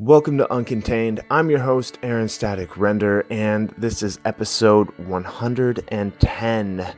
Welcome 0.00 0.38
to 0.38 0.46
Uncontained. 0.46 1.24
I'm 1.28 1.50
your 1.50 1.58
host, 1.58 1.98
Aaron 2.04 2.28
Static 2.28 2.76
Render, 2.76 3.26
and 3.30 3.70
this 3.70 4.00
is 4.00 4.20
episode 4.24 4.96
110. 4.96 6.94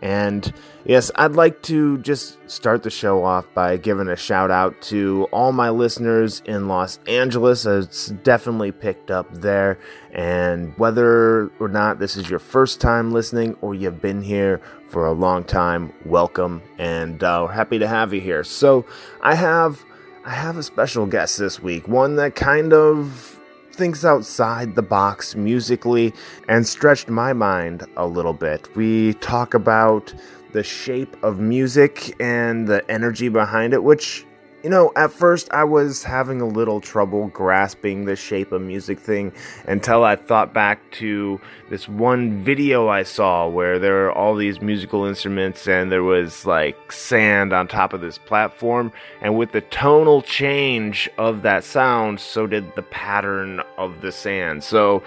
And 0.00 0.52
yes, 0.84 1.10
I'd 1.16 1.32
like 1.32 1.62
to 1.62 1.98
just 1.98 2.38
start 2.48 2.84
the 2.84 2.90
show 2.90 3.24
off 3.24 3.52
by 3.54 3.76
giving 3.76 4.06
a 4.06 4.14
shout 4.14 4.52
out 4.52 4.80
to 4.82 5.26
all 5.32 5.50
my 5.50 5.70
listeners 5.70 6.42
in 6.44 6.68
Los 6.68 7.00
Angeles. 7.08 7.66
It's 7.66 8.10
definitely 8.22 8.70
picked 8.70 9.10
up 9.10 9.34
there. 9.34 9.76
And 10.12 10.78
whether 10.78 11.48
or 11.58 11.66
not 11.66 11.98
this 11.98 12.16
is 12.16 12.30
your 12.30 12.38
first 12.38 12.80
time 12.80 13.10
listening 13.10 13.56
or 13.62 13.74
you've 13.74 14.00
been 14.00 14.22
here 14.22 14.60
for 14.86 15.06
a 15.06 15.12
long 15.12 15.42
time, 15.42 15.92
welcome. 16.04 16.62
And 16.78 17.20
uh, 17.20 17.46
we're 17.48 17.52
happy 17.52 17.80
to 17.80 17.88
have 17.88 18.14
you 18.14 18.20
here. 18.20 18.44
So 18.44 18.86
I 19.22 19.34
have 19.34 19.84
I 20.26 20.30
have 20.30 20.56
a 20.56 20.62
special 20.62 21.04
guest 21.04 21.36
this 21.36 21.62
week, 21.62 21.86
one 21.86 22.16
that 22.16 22.34
kind 22.34 22.72
of 22.72 23.38
thinks 23.72 24.06
outside 24.06 24.74
the 24.74 24.80
box 24.80 25.36
musically 25.36 26.14
and 26.48 26.66
stretched 26.66 27.10
my 27.10 27.34
mind 27.34 27.86
a 27.98 28.06
little 28.06 28.32
bit. 28.32 28.74
We 28.74 29.12
talk 29.14 29.52
about 29.52 30.14
the 30.52 30.62
shape 30.62 31.14
of 31.22 31.40
music 31.40 32.16
and 32.22 32.66
the 32.66 32.90
energy 32.90 33.28
behind 33.28 33.74
it, 33.74 33.84
which 33.84 34.24
you 34.64 34.70
know, 34.70 34.90
at 34.96 35.12
first 35.12 35.52
I 35.52 35.62
was 35.62 36.02
having 36.02 36.40
a 36.40 36.46
little 36.46 36.80
trouble 36.80 37.28
grasping 37.28 38.06
the 38.06 38.16
shape 38.16 38.50
of 38.50 38.62
music 38.62 38.98
thing 38.98 39.30
until 39.68 40.04
I 40.04 40.16
thought 40.16 40.54
back 40.54 40.90
to 40.92 41.38
this 41.68 41.86
one 41.86 42.42
video 42.42 42.88
I 42.88 43.02
saw 43.02 43.46
where 43.46 43.78
there 43.78 43.92
were 43.92 44.12
all 44.12 44.34
these 44.34 44.62
musical 44.62 45.04
instruments 45.04 45.68
and 45.68 45.92
there 45.92 46.02
was 46.02 46.46
like 46.46 46.90
sand 46.90 47.52
on 47.52 47.68
top 47.68 47.92
of 47.92 48.00
this 48.00 48.16
platform. 48.16 48.90
And 49.20 49.36
with 49.36 49.52
the 49.52 49.60
tonal 49.60 50.22
change 50.22 51.10
of 51.18 51.42
that 51.42 51.62
sound, 51.62 52.18
so 52.18 52.46
did 52.46 52.74
the 52.74 52.82
pattern 52.82 53.60
of 53.76 54.00
the 54.00 54.12
sand. 54.12 54.64
So 54.64 55.02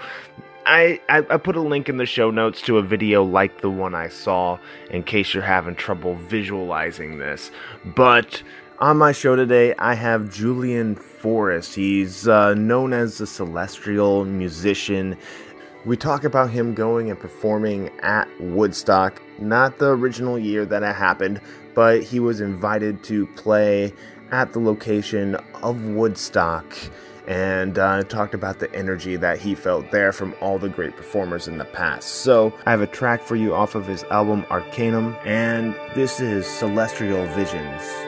I, 0.66 1.00
I, 1.08 1.26
I, 1.30 1.36
put 1.36 1.56
a 1.56 1.62
link 1.62 1.88
in 1.88 1.96
the 1.96 2.06
show 2.06 2.30
notes 2.30 2.62
to 2.62 2.78
a 2.78 2.82
video 2.82 3.24
like 3.24 3.60
the 3.60 3.70
one 3.70 3.94
I 3.96 4.08
saw 4.08 4.58
in 4.90 5.02
case 5.02 5.34
you're 5.34 5.42
having 5.42 5.74
trouble 5.74 6.14
visualizing 6.14 7.18
this. 7.18 7.50
But 7.84 8.42
on 8.80 8.96
my 8.96 9.12
show 9.12 9.34
today, 9.34 9.74
I 9.78 9.94
have 9.94 10.32
Julian 10.32 10.94
Forest. 10.94 11.74
He's 11.74 12.28
uh, 12.28 12.54
known 12.54 12.92
as 12.92 13.18
the 13.18 13.26
celestial 13.26 14.24
musician. 14.24 15.16
We 15.84 15.96
talk 15.96 16.24
about 16.24 16.50
him 16.50 16.74
going 16.74 17.10
and 17.10 17.18
performing 17.18 17.90
at 18.00 18.28
Woodstock, 18.40 19.20
not 19.38 19.78
the 19.78 19.90
original 19.90 20.38
year 20.38 20.64
that 20.66 20.82
it 20.82 20.94
happened, 20.94 21.40
but 21.74 22.02
he 22.02 22.20
was 22.20 22.40
invited 22.40 23.02
to 23.04 23.26
play 23.28 23.92
at 24.30 24.52
the 24.52 24.60
location 24.60 25.36
of 25.62 25.84
Woodstock 25.84 26.76
and 27.26 27.78
uh, 27.78 28.04
talked 28.04 28.32
about 28.32 28.58
the 28.58 28.72
energy 28.74 29.16
that 29.16 29.38
he 29.38 29.54
felt 29.54 29.90
there 29.90 30.12
from 30.12 30.34
all 30.40 30.58
the 30.58 30.68
great 30.68 30.96
performers 30.96 31.46
in 31.46 31.58
the 31.58 31.64
past. 31.64 32.08
So, 32.08 32.54
I 32.64 32.70
have 32.70 32.80
a 32.80 32.86
track 32.86 33.22
for 33.22 33.36
you 33.36 33.54
off 33.54 33.74
of 33.74 33.86
his 33.86 34.04
album 34.04 34.46
Arcanum, 34.50 35.14
and 35.24 35.74
this 35.94 36.20
is 36.20 36.46
Celestial 36.46 37.26
Visions. 37.34 38.07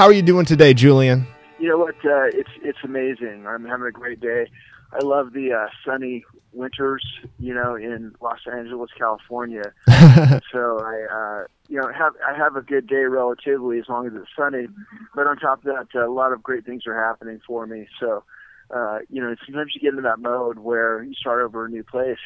How 0.00 0.06
are 0.06 0.14
you 0.14 0.22
doing 0.22 0.46
today, 0.46 0.72
Julian? 0.72 1.26
You 1.58 1.68
know 1.68 1.76
what? 1.76 1.94
Uh, 1.96 2.32
it's 2.32 2.48
it's 2.62 2.78
amazing. 2.82 3.46
I'm 3.46 3.66
having 3.66 3.86
a 3.86 3.90
great 3.90 4.18
day. 4.18 4.46
I 4.94 5.04
love 5.04 5.34
the 5.34 5.52
uh, 5.52 5.66
sunny 5.84 6.24
winters, 6.54 7.04
you 7.38 7.52
know, 7.52 7.74
in 7.74 8.14
Los 8.22 8.38
Angeles, 8.50 8.88
California. 8.96 9.74
so 10.50 10.78
I, 10.80 11.06
uh, 11.12 11.44
you 11.68 11.78
know, 11.78 11.92
have 11.92 12.14
I 12.26 12.34
have 12.34 12.56
a 12.56 12.62
good 12.62 12.86
day 12.86 13.04
relatively 13.04 13.78
as 13.78 13.90
long 13.90 14.06
as 14.06 14.14
it's 14.14 14.30
sunny. 14.34 14.68
But 15.14 15.26
on 15.26 15.36
top 15.36 15.58
of 15.58 15.64
that, 15.64 15.94
a 15.94 16.10
lot 16.10 16.32
of 16.32 16.42
great 16.42 16.64
things 16.64 16.86
are 16.86 16.98
happening 16.98 17.38
for 17.46 17.66
me. 17.66 17.86
So, 18.00 18.24
uh, 18.74 19.00
you 19.10 19.20
know, 19.20 19.34
sometimes 19.44 19.72
you 19.74 19.82
get 19.82 19.90
into 19.90 20.08
that 20.08 20.18
mode 20.18 20.60
where 20.60 21.02
you 21.02 21.12
start 21.12 21.42
over 21.42 21.66
a 21.66 21.68
new 21.68 21.84
place 21.84 22.16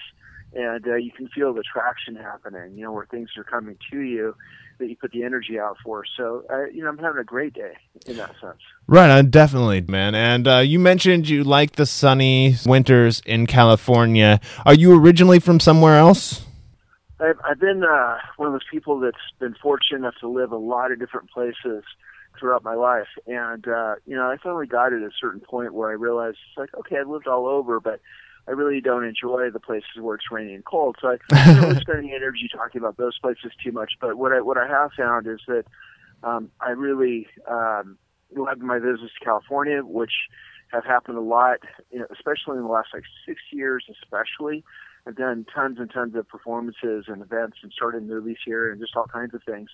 and 0.53 0.87
uh, 0.87 0.95
you 0.95 1.11
can 1.11 1.27
feel 1.27 1.53
the 1.53 1.65
traction 1.65 2.15
happening. 2.15 2.79
You 2.79 2.85
know, 2.85 2.93
where 2.93 3.07
things 3.07 3.31
are 3.37 3.43
coming 3.43 3.79
to 3.91 3.99
you 3.99 4.37
that 4.79 4.89
you 4.89 4.97
put 4.97 5.13
the 5.13 5.23
energy 5.23 5.59
out 5.59 5.77
for. 5.85 6.05
So, 6.17 6.45
uh, 6.51 6.67
you 6.67 6.83
know, 6.83 6.89
I'm 6.89 6.99
having 6.99 7.21
a 7.21 7.25
great 7.25 7.55
day 7.55 7.75
in 8.07 8.17
that 8.17 8.35
sense. 8.41 8.61
Right, 8.87 9.11
uh, 9.11 9.23
definitely, 9.23 9.81
man. 9.83 10.15
And 10.15 10.47
uh, 10.47 10.59
you 10.59 10.79
mentioned 10.79 11.29
you 11.29 11.45
like 11.45 11.73
the 11.73 11.87
sunny 11.87 12.57
winters 12.67 13.23
in 13.25 13.47
California. 13.47 14.41
Are 14.67 14.75
you 14.75 14.99
originally 14.99 15.39
from 15.39 15.61
somewhere 15.61 15.97
else? 15.97 16.45
I've, 17.21 17.39
I've 17.45 17.61
been 17.61 17.85
uh, 17.85 18.19
one 18.37 18.49
of 18.49 18.53
those 18.53 18.69
people 18.71 19.01
that's 19.01 19.17
been 19.39 19.55
fortunate 19.63 19.99
enough 19.99 20.15
to 20.21 20.29
live 20.29 20.53
a 20.53 20.57
lot 20.57 20.93
of 20.93 20.99
different 20.99 21.31
places 21.31 21.85
throughout 22.39 22.65
my 22.65 22.75
life. 22.75 23.07
And, 23.27 23.67
uh, 23.67 23.95
you 24.07 24.17
know, 24.17 24.25
I 24.25 24.37
finally 24.43 24.67
got 24.67 24.93
at 24.93 25.03
a 25.03 25.11
certain 25.21 25.41
point 25.41 25.73
where 25.73 25.91
I 25.91 25.93
realized, 25.93 26.39
it's 26.49 26.59
like, 26.59 26.75
okay, 26.75 26.97
I've 26.99 27.09
lived 27.09 27.29
all 27.29 27.47
over, 27.47 27.81
but 27.81 28.01
I 28.47 28.53
really 28.53 28.81
don't 28.81 29.05
enjoy 29.05 29.51
the 29.51 29.61
places 29.61 29.89
where 30.01 30.17
it's 30.17 30.31
rainy 30.31 30.55
and 30.55 30.65
cold. 30.65 30.97
So 31.01 31.17
I 31.33 31.47
don't 31.47 31.63
really 31.63 31.81
spend 31.81 31.99
any 31.99 32.15
energy 32.15 32.49
talking 32.55 32.81
about 32.81 32.97
those 32.97 33.19
places 33.19 33.53
too 33.63 33.73
much. 33.73 33.93
But 34.01 34.17
what 34.17 34.33
I 34.33 34.41
what 34.41 34.59
I 34.59 34.67
have 34.67 34.93
found 34.97 35.27
is 35.27 35.41
that 35.49 35.65
um, 36.23 36.51
I 36.61 36.71
really 36.71 37.27
um, 37.49 37.99
love 38.35 38.59
my 38.59 38.79
visits 38.79 39.13
to 39.19 39.25
California, 39.25 39.83
which 39.83 40.13
have 40.73 40.85
happened 40.85 41.19
a 41.19 41.23
lot, 41.23 41.59
you 41.91 42.01
know, 42.01 42.07
especially 42.13 42.57
in 42.57 42.65
the 42.65 42.69
last 42.69 42.89
like 42.93 43.05
six 43.27 43.41
years, 43.53 43.85
especially. 43.91 44.65
I've 45.07 45.17
done 45.17 45.45
tons 45.55 45.79
and 45.79 45.91
tons 45.91 46.15
of 46.15 46.27
performances 46.29 47.05
and 47.09 47.21
events 47.21 47.59
and 47.63 47.71
started 47.73 48.07
movies 48.07 48.39
here 48.45 48.71
and 48.73 48.81
just 48.81 48.97
all 48.97 49.07
kinds 49.07 49.35
of 49.35 49.43
things. 49.43 49.69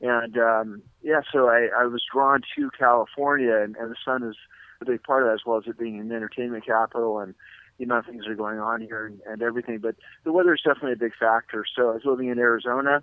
And 0.00 0.36
um, 0.36 0.82
yeah, 1.02 1.22
so 1.32 1.48
I, 1.48 1.68
I 1.74 1.86
was 1.86 2.02
drawn 2.12 2.42
to 2.56 2.70
California, 2.78 3.56
and, 3.56 3.74
and 3.76 3.90
the 3.90 3.96
sun 4.04 4.22
is 4.22 4.36
a 4.82 4.84
big 4.84 5.02
part 5.02 5.22
of 5.22 5.28
that, 5.28 5.34
as 5.34 5.40
well 5.46 5.56
as 5.56 5.64
it 5.66 5.78
being 5.78 5.98
an 5.98 6.12
entertainment 6.12 6.66
capital 6.66 7.20
and 7.20 7.34
the 7.78 7.84
amount 7.84 8.06
of 8.06 8.12
things 8.12 8.24
that 8.24 8.30
are 8.30 8.36
going 8.36 8.58
on 8.58 8.80
here 8.80 9.06
and, 9.06 9.20
and 9.26 9.42
everything. 9.42 9.78
But 9.78 9.96
the 10.24 10.32
weather 10.32 10.54
is 10.54 10.60
definitely 10.64 10.92
a 10.92 10.96
big 10.96 11.12
factor. 11.18 11.64
So 11.74 11.90
I 11.90 11.94
was 11.94 12.04
living 12.04 12.28
in 12.28 12.38
Arizona 12.38 13.02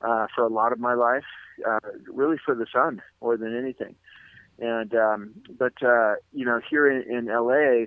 uh, 0.00 0.26
for 0.34 0.44
a 0.44 0.48
lot 0.48 0.72
of 0.72 0.78
my 0.78 0.94
life, 0.94 1.24
uh, 1.66 1.80
really 2.06 2.36
for 2.44 2.54
the 2.54 2.66
sun 2.72 3.02
more 3.20 3.36
than 3.36 3.56
anything. 3.56 3.94
And 4.58 4.94
um, 4.94 5.34
but 5.56 5.74
uh, 5.82 6.14
you 6.32 6.44
know, 6.44 6.60
here 6.68 6.90
in, 6.90 7.02
in 7.10 7.26
LA, 7.26 7.86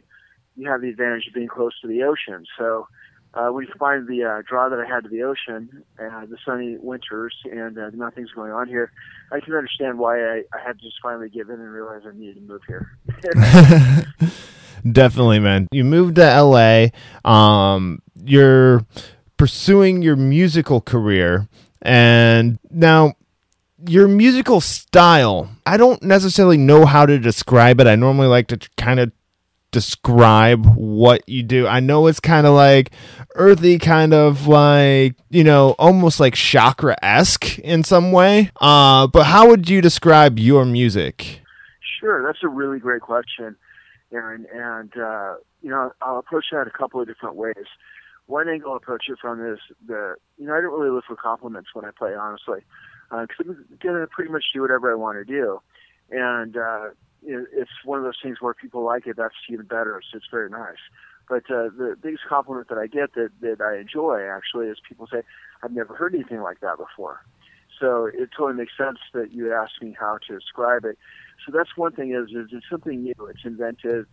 you 0.56 0.70
have 0.70 0.82
the 0.82 0.90
advantage 0.90 1.28
of 1.28 1.34
being 1.34 1.48
close 1.48 1.80
to 1.82 1.88
the 1.88 2.04
ocean. 2.04 2.46
So 2.58 2.88
uh, 3.34 3.50
when 3.50 3.66
you 3.66 3.72
combine 3.72 4.06
the 4.08 4.24
uh, 4.24 4.42
draw 4.48 4.70
that 4.70 4.80
I 4.80 4.86
had 4.86 5.04
to 5.04 5.10
the 5.10 5.24
ocean, 5.24 5.84
uh, 6.00 6.26
the 6.26 6.38
sunny 6.46 6.78
winters, 6.78 7.36
and 7.46 7.78
uh, 7.78 7.90
nothing's 7.94 8.32
going 8.32 8.52
on 8.52 8.68
here, 8.68 8.92
I 9.32 9.40
can 9.40 9.54
understand 9.54 10.00
why 10.00 10.22
I, 10.22 10.44
I 10.54 10.62
had 10.66 10.80
to 10.80 10.86
just 10.86 10.98
finally 11.02 11.30
give 11.30 11.50
in 11.50 11.56
and 11.56 11.72
realize 11.72 12.02
I 12.06 12.18
needed 12.18 12.36
to 12.36 12.42
move 12.42 12.62
here. 12.68 12.98
Definitely, 14.90 15.40
man. 15.40 15.68
You 15.72 15.84
moved 15.84 16.16
to 16.16 16.42
LA. 16.42 16.88
Um, 17.30 18.02
you're 18.24 18.86
pursuing 19.38 20.02
your 20.02 20.16
musical 20.16 20.82
career, 20.82 21.48
and 21.82 22.60
now 22.70 23.14
your 23.88 24.08
musical 24.08 24.62
style. 24.62 25.50
I 25.66 25.78
don't 25.78 26.02
necessarily 26.04 26.58
know 26.58 26.86
how 26.86 27.06
to 27.06 27.18
describe 27.18 27.80
it. 27.80 27.88
I 27.88 27.96
normally 27.96 28.28
like 28.28 28.48
to 28.48 28.60
kind 28.78 29.00
of 29.00 29.12
describe 29.72 30.66
what 30.76 31.28
you 31.28 31.44
do. 31.44 31.66
I 31.66 31.80
know 31.80 32.08
it's 32.08 32.20
kind 32.20 32.46
of 32.46 32.54
like 32.54 32.92
earthy, 33.36 33.80
kind 33.80 34.14
of 34.14 34.48
like, 34.48 35.16
you 35.30 35.44
know, 35.44 35.76
almost 35.80 36.20
like 36.20 36.36
chakra 36.36 36.96
esque 37.02 37.58
in 37.60 37.84
some 37.84 38.12
way. 38.12 38.52
Uh, 38.60 39.08
but 39.08 39.24
how 39.24 39.50
would 39.50 39.70
you 39.70 39.82
describe 39.82 40.38
your 40.38 40.66
music? 40.66 41.42
Sure, 42.00 42.24
that's 42.26 42.44
a 42.44 42.48
really 42.48 42.80
great 42.80 43.02
question, 43.02 43.56
Aaron. 44.12 44.46
And, 44.54 44.92
uh, 44.98 45.36
you 45.62 45.70
know, 45.70 45.92
I'll 46.02 46.20
approach 46.20 46.46
that 46.52 46.68
a 46.68 46.72
couple 46.72 47.02
of 47.02 47.08
different 47.08 47.36
ways. 47.36 47.66
One 48.28 48.48
angle 48.50 48.72
I'll 48.72 48.78
approach 48.78 49.06
it 49.10 49.18
from 49.20 49.46
is 49.46 49.60
the, 49.86 50.16
you 50.38 50.48
know, 50.48 50.54
I 50.54 50.62
don't 50.62 50.78
really 50.78 50.92
look 50.92 51.06
for 51.06 51.16
compliments 51.16 51.70
when 51.74 51.86
I 51.86 51.92
play, 51.98 52.14
honestly, 52.16 52.60
because 53.10 53.48
uh, 53.48 53.52
I'm 53.52 53.78
to 53.80 54.08
pretty 54.10 54.32
much 54.32 54.46
do 54.54 54.62
whatever 54.62 54.92
I 54.92 54.96
want 54.96 55.18
to 55.18 55.26
do. 55.26 55.62
And, 56.12 56.58
uh, 56.58 56.90
it's 57.24 57.70
one 57.86 58.00
of 58.00 58.06
those 58.06 58.18
things 58.22 58.38
where 58.42 58.54
people 58.54 58.84
like 58.84 59.06
it. 59.06 59.16
That's 59.18 59.36
even 59.50 59.66
better. 59.66 60.02
So 60.12 60.18
it's 60.18 60.26
very 60.32 60.50
nice. 60.50 60.82
But 61.30 61.44
uh, 61.50 61.70
the 61.78 61.96
biggest 62.02 62.24
compliment 62.28 62.68
that 62.70 62.78
I 62.78 62.88
get 62.88 63.14
that 63.14 63.30
that 63.42 63.62
I 63.62 63.80
enjoy 63.80 64.28
actually 64.28 64.68
is 64.68 64.78
people 64.88 65.08
say, 65.08 65.22
"I've 65.64 65.72
never 65.72 65.96
heard 65.96 66.16
anything 66.16 66.42
like 66.42 66.60
that 66.62 66.78
before." 66.78 67.22
So 67.80 68.06
it 68.06 68.30
totally 68.36 68.54
makes 68.54 68.74
sense 68.78 69.00
that 69.14 69.32
you 69.32 69.54
ask 69.54 69.72
me 69.82 69.96
how 69.98 70.20
to 70.28 70.40
describe 70.40 70.86
it. 70.86 70.98
So 71.46 71.52
that's 71.52 71.76
one 71.76 71.92
thing 71.92 72.14
is, 72.14 72.30
is 72.36 72.50
it's 72.52 72.66
something 72.70 73.04
new. 73.04 73.14
It's 73.30 73.42
inventive. 73.44 74.06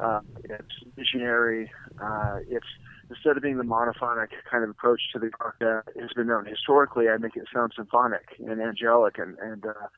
Uh, 0.00 0.20
it's 0.44 0.74
visionary. 0.96 1.70
Uh, 2.02 2.38
it's 2.48 2.66
instead 3.08 3.36
of 3.36 3.42
being 3.42 3.58
the 3.58 3.64
monophonic 3.64 4.28
kind 4.50 4.64
of 4.64 4.70
approach 4.70 5.00
to 5.12 5.18
the 5.18 5.30
art 5.40 5.56
that 5.60 5.84
has 6.00 6.10
been 6.16 6.26
known 6.26 6.46
historically, 6.46 7.08
I 7.08 7.16
make 7.18 7.36
it 7.36 7.44
sound 7.52 7.72
symphonic 7.76 8.36
and 8.38 8.60
angelic 8.60 9.18
and 9.18 9.38
and 9.38 9.64
uh, 9.66 9.88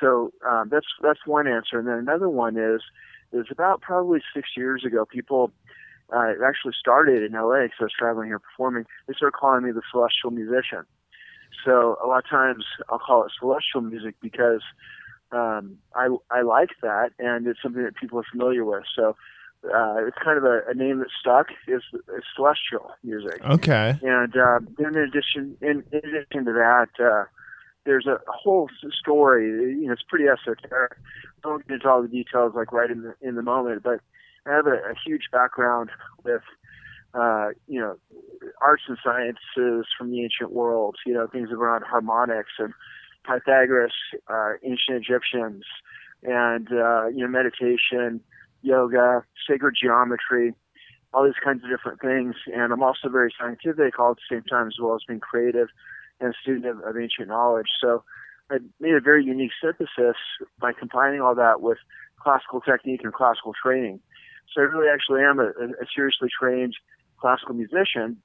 so 0.00 0.32
um, 0.48 0.68
that's 0.70 0.86
that's 1.02 1.26
one 1.26 1.46
answer, 1.48 1.78
and 1.78 1.88
then 1.88 1.98
another 1.98 2.28
one 2.28 2.56
is 2.56 2.82
is 3.32 3.46
about 3.50 3.80
probably 3.80 4.20
six 4.34 4.50
years 4.56 4.84
ago. 4.84 5.04
People 5.04 5.50
uh, 6.14 6.28
it 6.28 6.38
actually 6.46 6.74
started 6.78 7.22
in 7.22 7.32
LA 7.32 7.64
because 7.64 7.78
I 7.80 7.84
was 7.84 7.92
traveling 7.98 8.28
here 8.28 8.38
performing. 8.38 8.84
They 9.06 9.14
started 9.14 9.36
calling 9.36 9.64
me 9.64 9.72
the 9.72 9.82
celestial 9.90 10.30
musician. 10.30 10.84
So 11.64 11.98
a 12.02 12.06
lot 12.06 12.24
of 12.24 12.30
times 12.30 12.64
I'll 12.88 12.98
call 12.98 13.24
it 13.24 13.32
celestial 13.38 13.80
music 13.80 14.14
because 14.20 14.62
um, 15.32 15.78
I 15.94 16.08
I 16.30 16.42
like 16.42 16.70
that, 16.82 17.10
and 17.18 17.46
it's 17.46 17.60
something 17.62 17.82
that 17.82 17.96
people 17.96 18.18
are 18.18 18.26
familiar 18.30 18.64
with. 18.64 18.84
So 18.94 19.16
uh, 19.64 20.06
it's 20.06 20.16
kind 20.22 20.38
of 20.38 20.44
a, 20.44 20.60
a 20.68 20.74
name 20.74 20.98
that 20.98 21.08
stuck 21.20 21.48
is, 21.66 21.82
is 21.92 22.24
celestial 22.36 22.92
music. 23.02 23.44
Okay. 23.44 23.98
And 24.02 24.36
uh, 24.36 24.60
in 24.78 24.96
addition, 24.96 25.56
in, 25.60 25.82
in 25.92 25.98
addition 25.98 26.44
to 26.44 26.52
that, 26.52 26.88
uh, 27.00 27.24
there's 27.84 28.06
a 28.06 28.18
whole 28.28 28.68
story. 28.98 29.46
You 29.48 29.86
know, 29.86 29.92
it's 29.92 30.02
pretty 30.08 30.26
esoteric. 30.26 30.92
I 31.44 31.48
won't 31.48 31.66
get 31.66 31.74
into 31.74 31.88
all 31.88 32.02
the 32.02 32.08
details 32.08 32.52
like 32.54 32.72
right 32.72 32.90
in 32.90 33.02
the 33.02 33.14
in 33.20 33.34
the 33.34 33.42
moment, 33.42 33.82
but 33.82 34.00
I 34.46 34.52
have 34.52 34.66
a, 34.66 34.74
a 34.74 34.94
huge 35.04 35.28
background 35.32 35.90
with 36.24 36.42
uh, 37.14 37.48
you 37.66 37.80
know 37.80 37.96
arts 38.60 38.82
and 38.88 38.98
sciences 39.02 39.86
from 39.96 40.10
the 40.10 40.22
ancient 40.22 40.52
world. 40.52 40.96
You 41.06 41.14
know, 41.14 41.26
things 41.26 41.50
around 41.50 41.84
harmonics 41.84 42.52
and 42.58 42.72
Pythagoras, 43.28 43.92
uh, 44.28 44.52
ancient 44.64 45.04
Egyptians, 45.04 45.64
and 46.22 46.68
uh, 46.72 47.06
you 47.08 47.22
know 47.22 47.28
meditation, 47.28 48.20
yoga, 48.62 49.22
sacred 49.48 49.74
geometry, 49.80 50.54
all 51.12 51.24
these 51.24 51.40
kinds 51.42 51.62
of 51.62 51.70
different 51.70 52.00
things. 52.00 52.34
And 52.52 52.72
I'm 52.72 52.82
also 52.82 53.08
very 53.08 53.32
scientific 53.38 53.98
all 53.98 54.12
at 54.12 54.16
the 54.16 54.36
same 54.36 54.44
time 54.44 54.68
as 54.68 54.76
well 54.80 54.94
as 54.94 55.02
being 55.06 55.20
creative 55.20 55.68
and 56.20 56.34
a 56.34 56.38
student 56.42 56.66
of, 56.66 56.78
of 56.80 56.96
ancient 56.96 57.28
knowledge. 57.28 57.68
So 57.80 58.02
I 58.50 58.58
made 58.80 58.94
a 58.94 59.00
very 59.00 59.24
unique 59.24 59.52
synthesis 59.62 60.16
by 60.60 60.72
combining 60.72 61.20
all 61.20 61.34
that 61.34 61.60
with 61.60 61.78
classical 62.20 62.60
technique 62.60 63.02
and 63.04 63.12
classical 63.12 63.52
training. 63.62 64.00
So 64.54 64.62
I 64.62 64.64
really 64.64 64.88
actually 64.92 65.22
am 65.22 65.38
a, 65.38 65.48
a 65.48 65.86
seriously 65.94 66.28
trained 66.28 66.74
classical 67.20 67.54
musician, 67.54 68.16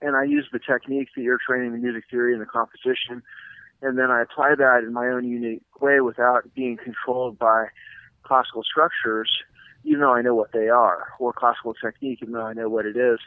and 0.00 0.16
I 0.16 0.24
use 0.24 0.48
the 0.52 0.58
techniques 0.58 1.12
that 1.14 1.22
you're 1.22 1.38
training, 1.46 1.72
the 1.72 1.78
music 1.78 2.04
theory 2.10 2.32
and 2.32 2.40
the 2.40 2.46
composition, 2.46 3.22
and 3.82 3.98
then 3.98 4.10
I 4.10 4.22
apply 4.22 4.54
that 4.56 4.84
in 4.86 4.92
my 4.92 5.08
own 5.08 5.24
unique 5.28 5.62
way 5.80 6.00
without 6.00 6.54
being 6.54 6.78
controlled 6.82 7.38
by 7.38 7.66
classical 8.22 8.62
structures, 8.62 9.28
even 9.84 10.00
though 10.00 10.14
I 10.14 10.22
know 10.22 10.34
what 10.34 10.52
they 10.52 10.68
are, 10.68 11.08
or 11.18 11.32
classical 11.32 11.74
technique, 11.74 12.20
even 12.22 12.34
though 12.34 12.46
I 12.46 12.54
know 12.54 12.68
what 12.68 12.86
it 12.86 12.96
is. 12.96 13.18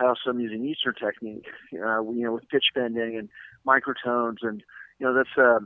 I 0.00 0.06
also 0.06 0.30
am 0.30 0.40
using 0.40 0.64
Eastern 0.64 0.94
technique, 0.94 1.46
uh, 1.74 2.00
you 2.02 2.24
know, 2.24 2.32
with 2.32 2.48
pitch 2.48 2.66
bending 2.74 3.18
and 3.18 3.28
microtones, 3.66 4.36
and 4.42 4.62
you 4.98 5.06
know 5.06 5.12
that's 5.12 5.36
a, 5.36 5.58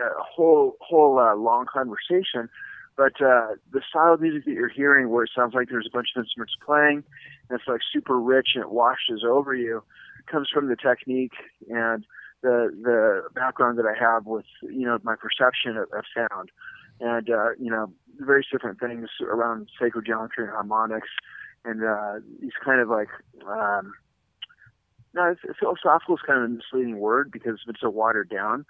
a 0.00 0.22
whole 0.22 0.76
whole 0.80 1.18
uh, 1.18 1.34
long 1.34 1.66
conversation. 1.72 2.48
But 2.96 3.20
uh, 3.20 3.56
the 3.72 3.82
style 3.88 4.14
of 4.14 4.20
music 4.20 4.44
that 4.44 4.52
you're 4.52 4.68
hearing, 4.68 5.10
where 5.10 5.24
it 5.24 5.30
sounds 5.34 5.54
like 5.54 5.68
there's 5.68 5.88
a 5.90 5.94
bunch 5.94 6.08
of 6.14 6.22
instruments 6.24 6.54
playing, 6.64 7.02
and 7.48 7.58
it's 7.58 7.68
like 7.68 7.80
super 7.92 8.20
rich 8.20 8.50
and 8.54 8.62
it 8.62 8.70
washes 8.70 9.24
over 9.26 9.54
you, 9.54 9.82
comes 10.30 10.48
from 10.52 10.68
the 10.68 10.76
technique 10.76 11.32
and 11.68 12.04
the 12.42 12.70
the 12.82 13.22
background 13.34 13.78
that 13.78 13.86
I 13.86 13.98
have 13.98 14.26
with 14.26 14.46
you 14.62 14.86
know 14.86 14.98
my 15.02 15.14
perception 15.16 15.76
of, 15.76 15.88
of 15.96 16.04
sound, 16.14 16.50
and 17.00 17.30
uh, 17.30 17.50
you 17.58 17.70
know 17.70 17.92
various 18.18 18.46
different 18.52 18.78
things 18.78 19.08
around 19.22 19.68
sacred 19.80 20.06
geometry 20.06 20.44
and 20.44 20.52
harmonics 20.52 21.08
and 21.64 21.84
uh, 21.84 22.14
he's 22.40 22.52
kind 22.64 22.80
of 22.80 22.88
like 22.88 23.08
um, 23.46 23.92
no, 25.14 25.34
philosophical 25.58 26.16
is 26.16 26.22
kind 26.26 26.38
of 26.38 26.44
a 26.44 26.48
misleading 26.48 26.98
word 26.98 27.30
because 27.30 27.60
it's 27.68 27.80
so 27.80 27.90
watered 27.90 28.30
down. 28.30 28.64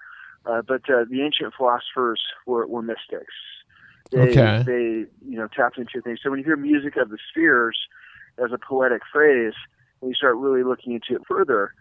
Uh, 0.44 0.60
but 0.60 0.82
uh, 0.90 1.04
the 1.08 1.22
ancient 1.22 1.54
philosophers 1.56 2.20
were, 2.46 2.66
were 2.66 2.82
mystics. 2.82 3.34
They, 4.10 4.18
okay. 4.18 4.62
They 4.66 5.06
you 5.26 5.38
know 5.38 5.48
tapped 5.54 5.78
into 5.78 6.02
things. 6.02 6.18
So 6.22 6.30
when 6.30 6.40
you 6.40 6.44
hear 6.44 6.56
music 6.56 6.96
of 6.96 7.10
the 7.10 7.18
spheres 7.30 7.78
as 8.38 8.50
a 8.52 8.58
poetic 8.58 9.02
phrase, 9.12 9.54
and 10.00 10.10
you 10.10 10.14
start 10.14 10.36
really 10.36 10.64
looking 10.64 10.92
into 10.92 11.14
it 11.14 11.22
further, 11.28 11.72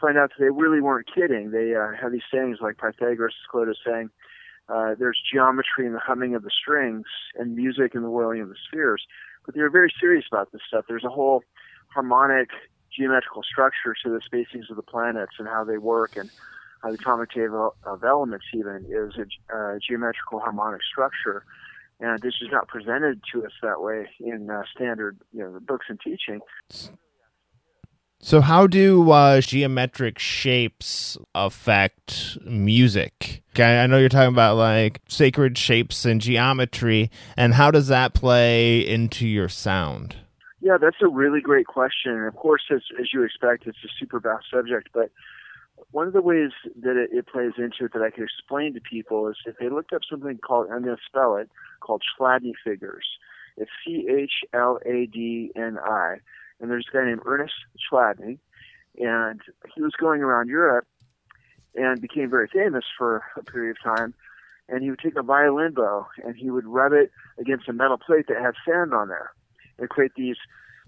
find 0.00 0.18
out 0.18 0.30
that 0.30 0.44
they 0.44 0.50
really 0.50 0.80
weren't 0.80 1.08
kidding. 1.12 1.50
They 1.50 1.74
uh, 1.74 1.92
have 2.00 2.12
these 2.12 2.22
sayings 2.32 2.58
like 2.60 2.78
Pythagoras 2.78 3.34
is 3.68 3.78
saying, 3.84 4.10
uh, 4.68 4.94
"There's 4.98 5.20
geometry 5.32 5.86
in 5.86 5.92
the 5.92 6.00
humming 6.00 6.34
of 6.34 6.42
the 6.42 6.50
strings 6.50 7.06
and 7.36 7.54
music 7.56 7.94
in 7.94 8.02
the 8.02 8.10
whirling 8.10 8.42
of 8.42 8.48
the 8.48 8.56
spheres." 8.68 9.06
but 9.48 9.54
they 9.54 9.62
were 9.62 9.70
very 9.70 9.90
serious 9.98 10.26
about 10.30 10.52
this 10.52 10.60
stuff. 10.68 10.84
There's 10.86 11.04
a 11.04 11.08
whole 11.08 11.42
harmonic 11.88 12.50
geometrical 12.94 13.42
structure 13.42 13.96
to 14.04 14.10
the 14.10 14.20
spacings 14.20 14.68
of 14.68 14.76
the 14.76 14.82
planets 14.82 15.32
and 15.38 15.48
how 15.48 15.64
they 15.64 15.78
work 15.78 16.18
and 16.18 16.30
how 16.82 16.90
the 16.90 16.96
atomic 16.96 17.30
table 17.30 17.74
of 17.84 18.04
elements 18.04 18.44
even 18.52 18.84
is 18.90 19.14
a 19.16 19.56
uh, 19.56 19.78
geometrical 19.78 20.38
harmonic 20.38 20.82
structure. 20.82 21.46
And 21.98 22.20
this 22.20 22.34
is 22.42 22.48
not 22.52 22.68
presented 22.68 23.22
to 23.32 23.46
us 23.46 23.52
that 23.62 23.80
way 23.80 24.10
in 24.20 24.50
uh, 24.50 24.64
standard 24.76 25.16
you 25.32 25.40
know, 25.40 25.58
books 25.62 25.86
and 25.88 25.98
teaching. 25.98 26.40
So, 28.20 28.40
how 28.40 28.66
do 28.66 29.10
uh, 29.12 29.40
geometric 29.40 30.18
shapes 30.18 31.16
affect 31.36 32.36
music? 32.44 33.42
Okay, 33.50 33.80
I 33.80 33.86
know 33.86 33.98
you're 33.98 34.08
talking 34.08 34.32
about 34.32 34.56
like 34.56 35.00
sacred 35.08 35.56
shapes 35.56 36.04
and 36.04 36.20
geometry, 36.20 37.12
and 37.36 37.54
how 37.54 37.70
does 37.70 37.86
that 37.88 38.14
play 38.14 38.80
into 38.80 39.26
your 39.26 39.48
sound? 39.48 40.16
Yeah, 40.60 40.78
that's 40.80 40.96
a 41.00 41.06
really 41.06 41.40
great 41.40 41.66
question. 41.66 42.12
And 42.12 42.26
of 42.26 42.34
course, 42.34 42.62
as, 42.72 42.82
as 43.00 43.12
you 43.12 43.22
expect, 43.22 43.68
it's 43.68 43.78
a 43.84 43.88
super 44.00 44.18
vast 44.18 44.46
subject. 44.52 44.88
But 44.92 45.12
one 45.92 46.08
of 46.08 46.12
the 46.12 46.20
ways 46.20 46.50
that 46.82 46.96
it, 46.96 47.10
it 47.12 47.26
plays 47.28 47.52
into 47.56 47.84
it 47.84 47.92
that 47.92 48.02
I 48.02 48.10
can 48.10 48.24
explain 48.24 48.74
to 48.74 48.80
people 48.80 49.28
is 49.28 49.36
if 49.46 49.56
they 49.58 49.68
looked 49.68 49.92
up 49.92 50.02
something 50.10 50.38
called, 50.38 50.66
I'm 50.72 50.82
going 50.82 50.96
to 50.96 51.02
spell 51.06 51.36
it, 51.36 51.48
called 51.80 52.02
Chladni 52.18 52.52
figures. 52.64 53.06
It's 53.56 53.70
C 53.84 54.08
H 54.10 54.44
L 54.52 54.80
A 54.84 55.06
D 55.06 55.52
N 55.54 55.78
I. 55.78 56.16
And 56.60 56.70
there's 56.70 56.86
a 56.92 56.96
guy 56.96 57.04
named 57.04 57.22
Ernest 57.24 57.54
Chladni, 57.90 58.38
and 58.98 59.40
he 59.74 59.82
was 59.82 59.92
going 59.98 60.22
around 60.22 60.48
Europe 60.48 60.86
and 61.74 62.00
became 62.00 62.30
very 62.30 62.48
famous 62.48 62.84
for 62.96 63.22
a 63.36 63.42
period 63.42 63.76
of 63.76 63.96
time. 63.96 64.14
And 64.68 64.82
he 64.82 64.90
would 64.90 64.98
take 64.98 65.16
a 65.16 65.22
violin 65.22 65.72
bow 65.72 66.06
and 66.22 66.36
he 66.36 66.50
would 66.50 66.66
rub 66.66 66.92
it 66.92 67.10
against 67.38 67.68
a 67.68 67.72
metal 67.72 67.96
plate 67.96 68.26
that 68.28 68.42
had 68.42 68.54
sand 68.66 68.92
on 68.92 69.08
there 69.08 69.30
and 69.78 69.88
create 69.88 70.12
these 70.16 70.36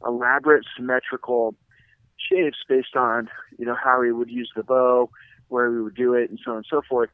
elaborate 0.04 0.64
symmetrical 0.76 1.54
shapes 2.18 2.58
based 2.68 2.96
on 2.96 3.28
you 3.58 3.64
know 3.64 3.76
how 3.82 4.02
he 4.02 4.10
would 4.10 4.30
use 4.30 4.50
the 4.54 4.62
bow, 4.62 5.10
where 5.48 5.70
we 5.70 5.82
would 5.82 5.94
do 5.94 6.14
it, 6.14 6.30
and 6.30 6.38
so 6.44 6.52
on 6.52 6.56
and 6.58 6.66
so 6.68 6.82
forth. 6.88 7.10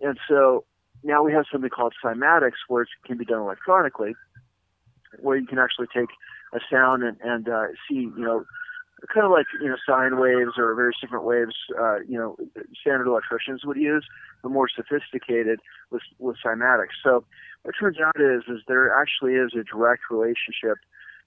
And 0.00 0.18
so 0.28 0.64
now 1.02 1.22
we 1.22 1.32
have 1.32 1.44
something 1.50 1.70
called 1.70 1.94
cymatics, 2.04 2.58
where 2.68 2.82
it 2.82 2.88
can 3.06 3.16
be 3.16 3.24
done 3.24 3.40
electronically, 3.40 4.14
where 5.20 5.36
you 5.36 5.46
can 5.46 5.58
actually 5.58 5.86
take 5.94 6.08
a 6.52 6.58
sound 6.70 7.02
and, 7.02 7.16
and 7.22 7.48
uh, 7.48 7.66
see 7.88 8.10
you 8.16 8.24
know 8.24 8.44
kind 9.12 9.24
of 9.24 9.32
like 9.32 9.46
you 9.60 9.68
know 9.68 9.76
sine 9.88 10.18
waves 10.18 10.52
or 10.58 10.74
various 10.74 10.96
different 11.00 11.24
waves 11.24 11.54
uh, 11.78 12.00
you 12.06 12.18
know 12.18 12.36
standard 12.80 13.06
electricians 13.06 13.64
would 13.64 13.76
use, 13.76 14.04
but 14.42 14.50
more 14.50 14.68
sophisticated 14.68 15.60
with 15.90 16.02
with 16.18 16.36
cymatics. 16.44 16.96
So 17.02 17.24
what 17.62 17.74
turns 17.78 17.98
out 18.04 18.20
is 18.20 18.42
is 18.48 18.62
there 18.68 18.94
actually 18.94 19.34
is 19.34 19.52
a 19.54 19.64
direct 19.64 20.02
relationship 20.10 20.78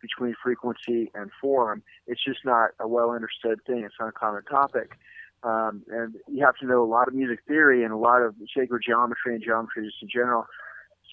between 0.01 0.35
frequency 0.43 1.09
and 1.15 1.31
form. 1.41 1.81
It's 2.07 2.23
just 2.23 2.39
not 2.43 2.71
a 2.79 2.87
well 2.87 3.11
understood 3.11 3.59
thing. 3.65 3.83
It's 3.85 3.95
not 3.99 4.09
a 4.09 4.11
common 4.11 4.43
topic. 4.43 4.97
Um, 5.43 5.83
and 5.89 6.15
you 6.27 6.45
have 6.45 6.55
to 6.57 6.65
know 6.65 6.83
a 6.83 6.87
lot 6.87 7.07
of 7.09 7.13
music 7.13 7.39
theory 7.47 7.83
and 7.83 7.91
a 7.91 7.97
lot 7.97 8.21
of 8.21 8.33
sacred 8.55 8.81
geometry 8.85 9.35
and 9.35 9.43
geometry 9.43 9.85
just 9.85 10.01
in 10.01 10.07
general 10.07 10.45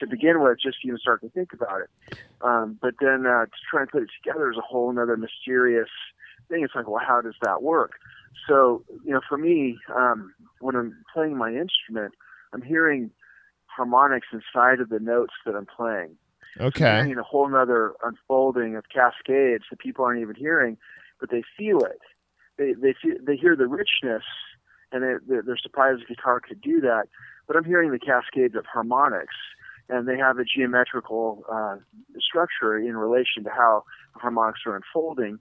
to 0.00 0.06
begin 0.06 0.42
with, 0.42 0.58
just 0.60 0.78
even 0.84 0.98
start 0.98 1.20
to 1.22 1.30
think 1.30 1.52
about 1.52 1.82
it. 1.82 2.18
Um, 2.42 2.78
but 2.80 2.94
then 3.00 3.26
uh, 3.26 3.46
to 3.46 3.60
try 3.70 3.82
and 3.82 3.90
put 3.90 4.02
it 4.02 4.10
together 4.22 4.50
is 4.50 4.58
a 4.58 4.62
whole 4.62 4.90
other 4.90 5.16
mysterious 5.16 5.88
thing. 6.48 6.64
It's 6.64 6.74
like, 6.74 6.88
well, 6.88 7.02
how 7.06 7.20
does 7.20 7.36
that 7.42 7.62
work? 7.62 7.92
So, 8.48 8.84
you 9.04 9.12
know, 9.12 9.20
for 9.28 9.38
me, 9.38 9.78
um, 9.94 10.34
when 10.60 10.74
I'm 10.76 10.96
playing 11.12 11.36
my 11.36 11.50
instrument, 11.50 12.14
I'm 12.52 12.62
hearing 12.62 13.10
harmonics 13.66 14.28
inside 14.32 14.80
of 14.80 14.88
the 14.88 14.98
notes 14.98 15.34
that 15.46 15.54
I'm 15.54 15.66
playing. 15.66 16.16
Okay. 16.60 16.78
So 16.80 17.04
hearing 17.04 17.18
a 17.18 17.22
whole 17.22 17.54
other 17.54 17.94
unfolding 18.02 18.76
of 18.76 18.84
cascades 18.88 19.64
that 19.70 19.78
people 19.78 20.04
aren't 20.04 20.20
even 20.20 20.34
hearing, 20.34 20.76
but 21.20 21.30
they 21.30 21.42
feel 21.56 21.78
it. 21.84 22.00
They 22.58 22.72
they 22.72 22.94
feel, 23.00 23.16
they 23.22 23.36
hear 23.36 23.56
the 23.56 23.68
richness, 23.68 24.24
and 24.92 25.02
they, 25.02 25.40
they're 25.46 25.56
surprised 25.56 26.02
the 26.02 26.14
guitar 26.14 26.40
could 26.40 26.60
do 26.60 26.80
that. 26.80 27.04
But 27.46 27.56
I'm 27.56 27.64
hearing 27.64 27.90
the 27.90 27.98
cascades 27.98 28.54
of 28.56 28.66
harmonics, 28.66 29.34
and 29.90 30.06
they 30.06 30.16
have 30.16 30.38
a 30.38 30.44
geometrical 30.44 31.44
uh, 31.52 31.76
structure 32.18 32.78
in 32.78 32.96
relation 32.96 33.42
to 33.44 33.50
how 33.50 33.84
harmonics 34.14 34.60
are 34.64 34.76
unfolding, 34.76 35.38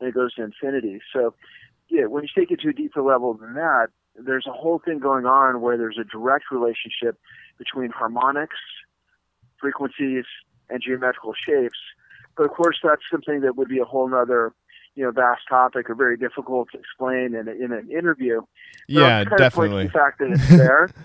and 0.00 0.08
it 0.08 0.14
goes 0.14 0.34
to 0.34 0.42
infinity. 0.42 1.00
So, 1.14 1.34
yeah, 1.88 2.06
when 2.06 2.24
you 2.24 2.28
take 2.36 2.50
it 2.50 2.60
to 2.60 2.70
a 2.70 2.72
deeper 2.72 3.00
level 3.00 3.34
than 3.34 3.54
that, 3.54 3.88
there's 4.16 4.46
a 4.46 4.52
whole 4.52 4.80
thing 4.84 4.98
going 4.98 5.24
on 5.24 5.60
where 5.60 5.78
there's 5.78 5.98
a 5.98 6.04
direct 6.04 6.46
relationship 6.50 7.18
between 7.58 7.90
harmonics, 7.90 8.56
frequencies, 9.60 10.24
and 10.68 10.82
geometrical 10.82 11.32
shapes. 11.34 11.78
But 12.36 12.44
of 12.44 12.50
course, 12.50 12.78
that's 12.82 13.02
something 13.10 13.40
that 13.42 13.56
would 13.56 13.68
be 13.68 13.78
a 13.78 13.84
whole 13.84 14.12
other, 14.12 14.52
you 14.96 15.04
know, 15.04 15.12
vast 15.12 15.42
topic 15.48 15.88
or 15.88 15.94
very 15.94 16.16
difficult 16.16 16.68
to 16.72 16.78
explain 16.78 17.34
in, 17.34 17.46
a, 17.46 17.52
in 17.52 17.72
an 17.72 17.90
interview. 17.90 18.40
But 18.88 18.94
yeah, 18.94 19.24
definitely. 19.24 19.84
the 19.84 19.90
fact 19.90 20.18
that 20.18 20.32
it's 20.32 20.48
there. 20.48 20.90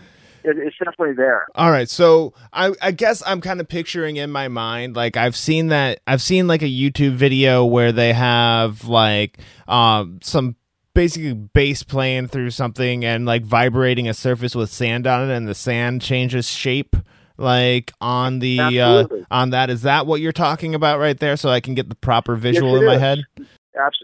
it's 0.47 0.77
definitely 0.77 1.13
there. 1.13 1.47
All 1.55 1.71
right, 1.71 1.89
so 1.89 2.33
I, 2.53 2.73
I 2.81 2.91
guess 2.91 3.23
I'm 3.25 3.41
kind 3.41 3.59
of 3.59 3.67
picturing 3.67 4.17
in 4.17 4.31
my 4.31 4.47
mind 4.47 4.95
like 4.95 5.17
I've 5.17 5.35
seen 5.35 5.67
that 5.67 5.99
I've 6.07 6.21
seen 6.21 6.47
like 6.47 6.61
a 6.61 6.65
YouTube 6.65 7.13
video 7.13 7.65
where 7.65 7.91
they 7.91 8.13
have 8.13 8.85
like 8.85 9.39
um 9.67 10.19
some 10.21 10.55
basically 10.93 11.33
bass 11.33 11.83
playing 11.83 12.27
through 12.27 12.49
something 12.49 13.05
and 13.05 13.25
like 13.25 13.43
vibrating 13.43 14.09
a 14.09 14.13
surface 14.15 14.55
with 14.55 14.71
sand 14.71 15.05
on 15.05 15.29
it 15.29 15.33
and 15.33 15.47
the 15.47 15.53
sand 15.53 16.01
changes 16.01 16.49
shape 16.49 16.95
like 17.37 17.91
on 18.01 18.39
the 18.39 18.59
uh, 18.81 19.07
on 19.29 19.51
that. 19.51 19.69
Is 19.69 19.83
that 19.83 20.07
what 20.07 20.21
you're 20.21 20.31
talking 20.31 20.73
about 20.73 20.99
right 20.99 21.19
there 21.19 21.37
so 21.37 21.49
i 21.49 21.59
can 21.59 21.75
get 21.75 21.87
the 21.87 21.95
proper 21.95 22.35
visual 22.35 22.71
yes, 22.73 22.79
in 22.79 22.85
my 22.87 22.95
is. 22.95 22.99
head? 22.99 23.19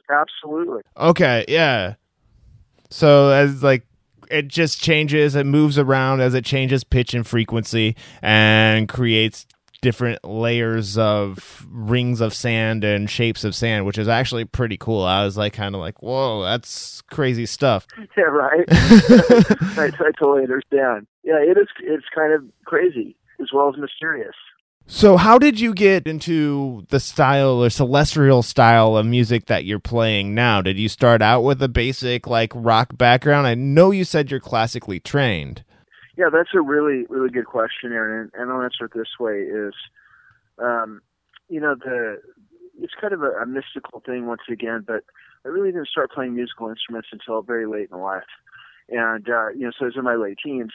Absolutely. 0.09 0.83
Okay 0.95 1.45
yeah. 1.47 1.95
So 2.91 3.29
as 3.29 3.63
like 3.63 3.87
it 4.33 4.47
just 4.47 4.81
changes 4.81 5.35
it 5.35 5.45
moves 5.45 5.77
around 5.77 6.21
as 6.21 6.33
it 6.33 6.43
changes 6.43 6.83
pitch 6.83 7.13
and 7.13 7.25
frequency 7.25 7.95
and 8.21 8.89
creates 8.89 9.45
different 9.81 10.23
layers 10.23 10.97
of 10.97 11.67
rings 11.69 12.21
of 12.21 12.33
sand 12.33 12.83
and 12.85 13.09
shapes 13.09 13.43
of 13.43 13.53
sand, 13.53 13.85
which 13.85 13.97
is 13.97 14.07
actually 14.07 14.45
pretty 14.45 14.77
cool. 14.77 15.03
I 15.03 15.25
was 15.25 15.35
like, 15.37 15.53
kind 15.53 15.75
of 15.75 15.81
like, 15.81 16.01
whoa, 16.01 16.41
that's 16.41 17.01
crazy 17.11 17.45
stuff. 17.45 17.85
Yeah, 18.17 18.23
right. 18.25 18.65
I, 18.69 19.91
I 19.99 20.11
totally 20.17 20.43
understand. 20.43 21.07
Yeah, 21.23 21.37
it 21.39 21.57
is. 21.57 21.67
It's 21.81 22.05
kind 22.15 22.31
of 22.31 22.43
crazy 22.65 23.15
as 23.41 23.47
well 23.53 23.69
as 23.69 23.79
mysterious. 23.79 24.35
So, 24.85 25.15
how 25.15 25.37
did 25.39 25.61
you 25.61 25.73
get 25.73 26.07
into 26.07 26.85
the 26.89 26.99
style 26.99 27.63
or 27.63 27.69
celestial 27.69 28.43
style 28.43 28.97
of 28.97 29.05
music 29.05 29.45
that 29.45 29.63
you're 29.63 29.79
playing 29.79 30.35
now? 30.35 30.61
Did 30.61 30.77
you 30.77 30.89
start 30.89 31.21
out 31.21 31.41
with 31.41 31.63
a 31.63 31.69
basic 31.69 32.27
like 32.27 32.51
rock 32.53 32.97
background? 32.97 33.47
I 33.47 33.55
know 33.55 33.91
you 33.91 34.03
said 34.03 34.29
you're 34.29 34.41
classically 34.41 34.99
trained. 34.99 35.63
Yeah, 36.17 36.29
that's 36.31 36.49
a 36.53 36.61
really, 36.61 37.05
really 37.09 37.29
good 37.29 37.45
question, 37.45 37.93
Aaron. 37.93 38.29
And 38.33 38.51
I'll 38.51 38.61
answer 38.61 38.85
it 38.85 38.93
this 38.93 39.17
way: 39.19 39.39
is 39.39 39.73
um, 40.59 41.01
you 41.47 41.61
know 41.61 41.75
the 41.75 42.17
it's 42.77 42.93
kind 42.99 43.13
of 43.13 43.23
a, 43.23 43.31
a 43.41 43.45
mystical 43.45 44.01
thing 44.05 44.27
once 44.27 44.43
again, 44.51 44.83
but 44.85 45.05
I 45.45 45.47
really 45.47 45.71
didn't 45.71 45.87
start 45.87 46.11
playing 46.11 46.35
musical 46.35 46.69
instruments 46.69 47.07
until 47.11 47.41
very 47.41 47.65
late 47.65 47.87
in 47.89 47.99
life, 47.99 48.23
and 48.89 49.29
uh, 49.29 49.47
you 49.49 49.61
know, 49.61 49.71
so 49.71 49.85
I 49.85 49.87
was 49.87 49.95
in 49.95 50.03
my 50.03 50.15
late 50.15 50.39
teens 50.43 50.71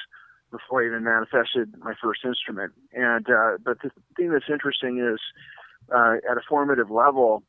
before 0.51 0.83
I 0.83 0.87
even 0.87 1.05
manifested 1.05 1.75
my 1.79 1.95
first 2.03 2.21
instrument. 2.25 2.73
And 2.93 3.29
uh, 3.29 3.59
but 3.63 3.83
the 3.83 3.91
thing 4.17 4.31
that's 4.31 4.51
interesting 4.51 4.99
is 4.99 5.21
uh, 5.95 6.17
at 6.31 6.37
a 6.37 6.43
formative 6.49 6.91
level, 6.91 7.43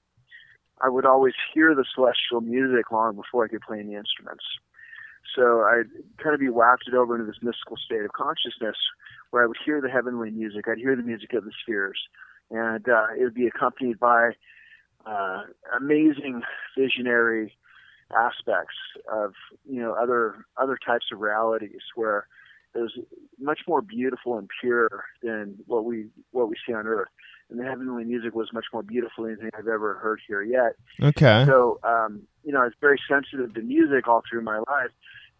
I 0.81 0.89
would 0.89 1.05
always 1.05 1.33
hear 1.53 1.75
the 1.75 1.85
celestial 1.95 2.41
music 2.41 2.91
long 2.91 3.15
before 3.15 3.45
I 3.45 3.47
could 3.47 3.61
play 3.61 3.79
any 3.79 3.95
instruments. 3.95 4.43
So 5.35 5.61
I'd 5.61 5.89
kind 6.21 6.33
of 6.33 6.39
be 6.39 6.49
wafted 6.49 6.95
over 6.95 7.15
into 7.15 7.27
this 7.27 7.41
mystical 7.41 7.77
state 7.77 8.03
of 8.03 8.13
consciousness 8.13 8.77
where 9.31 9.43
I 9.43 9.47
would 9.47 9.57
hear 9.63 9.81
the 9.81 9.89
heavenly 9.89 10.31
music. 10.31 10.65
I'd 10.67 10.79
hear 10.79 10.95
the 10.95 11.03
music 11.03 11.33
of 11.33 11.43
the 11.43 11.51
spheres, 11.61 11.99
and 12.49 12.87
uh, 12.89 13.07
it 13.17 13.23
would 13.23 13.35
be 13.35 13.47
accompanied 13.47 13.99
by 13.99 14.31
uh, 15.05 15.43
amazing 15.77 16.41
visionary 16.77 17.53
aspects 18.17 18.75
of 19.11 19.33
you 19.65 19.81
know 19.81 19.93
other 19.93 20.45
other 20.57 20.77
types 20.83 21.05
of 21.13 21.19
realities 21.19 21.81
where 21.95 22.27
it 22.75 22.79
was 22.79 22.97
much 23.39 23.61
more 23.67 23.81
beautiful 23.81 24.37
and 24.37 24.49
pure 24.61 25.05
than 25.23 25.55
what 25.65 25.85
we 25.85 26.07
what 26.31 26.49
we 26.49 26.55
see 26.65 26.73
on 26.73 26.87
Earth. 26.87 27.09
And 27.49 27.59
the 27.59 27.63
heavenly 27.63 28.03
music 28.03 28.35
was 28.35 28.53
much 28.53 28.65
more 28.71 28.83
beautiful 28.83 29.23
than 29.23 29.33
anything 29.33 29.49
I've 29.57 29.67
ever 29.67 29.95
heard 29.95 30.19
here 30.27 30.43
yet. 30.43 30.75
Okay. 31.01 31.45
So, 31.47 31.79
um, 31.83 32.21
you 32.43 32.51
know, 32.51 32.61
I 32.61 32.65
was 32.65 32.73
very 32.79 32.99
sensitive 33.09 33.55
to 33.55 33.61
music 33.61 34.07
all 34.07 34.21
through 34.29 34.43
my 34.43 34.57
life. 34.59 34.91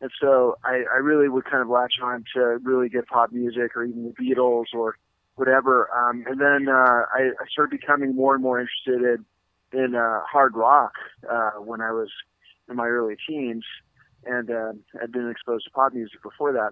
And 0.02 0.10
so 0.20 0.58
I, 0.64 0.84
I 0.92 0.98
really 0.98 1.30
would 1.30 1.46
kind 1.46 1.62
of 1.62 1.70
latch 1.70 1.96
on 2.02 2.24
to 2.34 2.58
really 2.64 2.90
good 2.90 3.06
pop 3.06 3.32
music 3.32 3.76
or 3.76 3.84
even 3.84 4.06
the 4.06 4.24
Beatles 4.24 4.66
or 4.74 4.98
whatever. 5.36 5.90
Um, 5.96 6.24
and 6.28 6.40
then 6.40 6.68
uh, 6.68 7.04
I, 7.14 7.32
I 7.40 7.46
started 7.52 7.80
becoming 7.80 8.16
more 8.16 8.34
and 8.34 8.42
more 8.42 8.60
interested 8.60 9.24
in, 9.74 9.80
in 9.80 9.96
uh, 9.96 10.22
hard 10.30 10.56
rock 10.56 10.94
uh, 11.30 11.52
when 11.60 11.82
I 11.82 11.92
was 11.92 12.10
in 12.70 12.76
my 12.76 12.88
early 12.88 13.18
teens 13.28 13.66
and 14.26 14.50
uh, 14.50 14.74
had 15.00 15.12
been 15.12 15.30
exposed 15.30 15.66
to 15.66 15.72
pop 15.72 15.94
music 15.94 16.24
before 16.24 16.54
that. 16.54 16.72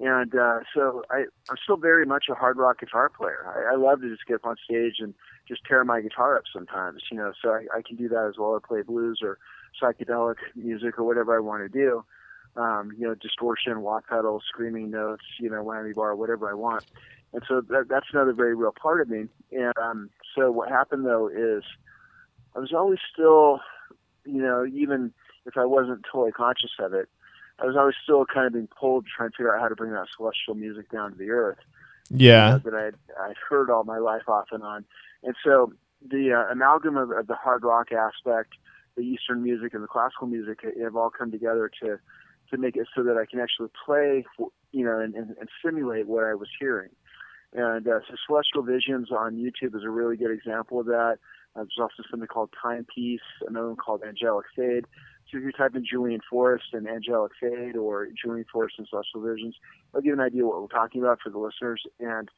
And 0.00 0.34
uh, 0.34 0.60
so 0.74 1.02
I, 1.10 1.24
I'm 1.50 1.56
still 1.62 1.76
very 1.76 2.06
much 2.06 2.24
a 2.30 2.34
hard 2.34 2.56
rock 2.56 2.80
guitar 2.80 3.10
player. 3.10 3.44
I, 3.46 3.74
I 3.74 3.76
love 3.76 4.00
to 4.00 4.08
just 4.08 4.26
get 4.26 4.36
up 4.36 4.46
on 4.46 4.56
stage 4.64 4.94
and 4.98 5.12
just 5.46 5.60
tear 5.66 5.84
my 5.84 6.00
guitar 6.00 6.38
up 6.38 6.44
sometimes, 6.50 7.02
you 7.10 7.18
know. 7.18 7.32
So 7.42 7.50
I, 7.50 7.66
I 7.76 7.82
can 7.82 7.96
do 7.96 8.08
that 8.08 8.26
as 8.30 8.38
well. 8.38 8.56
I 8.56 8.66
play 8.66 8.80
blues 8.80 9.20
or 9.22 9.38
psychedelic 9.80 10.36
music 10.56 10.98
or 10.98 11.04
whatever 11.04 11.36
I 11.36 11.40
want 11.40 11.62
to 11.62 11.68
do. 11.68 12.02
Um, 12.56 12.92
you 12.98 13.06
know, 13.06 13.14
distortion, 13.14 13.82
wah 13.82 14.00
pedal, 14.08 14.42
screaming 14.48 14.90
notes, 14.90 15.22
you 15.38 15.50
know, 15.50 15.62
whammy 15.62 15.94
bar, 15.94 16.16
whatever 16.16 16.50
I 16.50 16.54
want. 16.54 16.84
And 17.32 17.42
so 17.46 17.60
that, 17.60 17.88
that's 17.88 18.06
another 18.12 18.32
very 18.32 18.54
real 18.54 18.72
part 18.72 19.02
of 19.02 19.08
me. 19.08 19.26
And 19.52 19.74
um, 19.80 20.10
so 20.34 20.50
what 20.50 20.70
happened 20.70 21.04
though 21.04 21.28
is 21.28 21.62
I 22.56 22.58
was 22.58 22.72
always 22.72 22.98
still, 23.12 23.60
you 24.24 24.42
know, 24.42 24.64
even 24.66 25.12
if 25.46 25.56
I 25.56 25.64
wasn't 25.66 26.04
totally 26.10 26.32
conscious 26.32 26.72
of 26.80 26.94
it, 26.94 27.08
I 27.60 27.66
was 27.66 27.76
always 27.76 27.94
still 28.02 28.24
kind 28.24 28.46
of 28.46 28.52
being 28.52 28.68
pulled 28.68 29.04
to 29.04 29.10
try 29.14 29.26
and 29.26 29.34
figure 29.34 29.54
out 29.54 29.60
how 29.60 29.68
to 29.68 29.76
bring 29.76 29.92
that 29.92 30.06
celestial 30.16 30.54
music 30.54 30.90
down 30.90 31.12
to 31.12 31.18
the 31.18 31.30
earth. 31.30 31.58
Yeah. 32.10 32.46
You 32.46 32.52
know, 32.52 32.70
that 32.70 32.74
I'd, 32.74 33.30
I'd 33.30 33.36
heard 33.48 33.70
all 33.70 33.84
my 33.84 33.98
life 33.98 34.28
off 34.28 34.46
and 34.52 34.62
on. 34.62 34.84
And 35.22 35.34
so 35.44 35.72
the 36.08 36.32
uh, 36.32 36.52
amalgam 36.52 36.96
of, 36.96 37.10
of 37.10 37.26
the 37.26 37.34
hard 37.34 37.62
rock 37.62 37.92
aspect, 37.92 38.54
the 38.96 39.02
Eastern 39.02 39.42
music, 39.42 39.74
and 39.74 39.82
the 39.82 39.88
classical 39.88 40.26
music 40.26 40.60
have 40.82 40.96
all 40.96 41.10
come 41.10 41.30
together 41.30 41.70
to 41.82 41.98
to 42.50 42.58
make 42.58 42.76
it 42.76 42.88
so 42.96 43.04
that 43.04 43.16
I 43.16 43.26
can 43.26 43.38
actually 43.38 43.68
play, 43.86 44.24
you 44.72 44.84
know, 44.84 44.98
and, 44.98 45.14
and, 45.14 45.36
and 45.38 45.48
simulate 45.64 46.08
what 46.08 46.24
I 46.24 46.34
was 46.34 46.48
hearing. 46.58 46.90
And 47.52 47.86
uh, 47.86 48.00
so 48.08 48.14
Celestial 48.26 48.62
Visions 48.62 49.10
on 49.10 49.36
YouTube 49.36 49.76
is 49.76 49.84
a 49.84 49.90
really 49.90 50.16
good 50.16 50.30
example 50.30 50.80
of 50.80 50.86
that. 50.86 51.18
Uh, 51.56 51.62
there's 51.62 51.78
also 51.80 52.02
something 52.10 52.28
called 52.28 52.50
Timepiece, 52.60 53.20
another 53.46 53.68
one 53.68 53.76
called 53.76 54.02
Angelic 54.02 54.46
Fade. 54.54 54.86
If 55.32 55.42
you 55.42 55.52
type 55.52 55.74
in 55.74 55.84
Julian 55.84 56.20
Forest 56.28 56.66
and 56.72 56.88
Angelic 56.88 57.32
Fade 57.40 57.76
or 57.76 58.08
Julian 58.20 58.46
Forest 58.52 58.76
and 58.78 58.88
Celestial 58.88 59.22
Visions, 59.22 59.56
I'll 59.94 60.00
give 60.00 60.14
an 60.14 60.20
idea 60.20 60.46
what 60.46 60.60
we're 60.60 60.68
talking 60.68 61.02
about 61.02 61.20
for 61.22 61.30
the 61.30 61.38
listeners. 61.38 61.82
And 61.98 62.28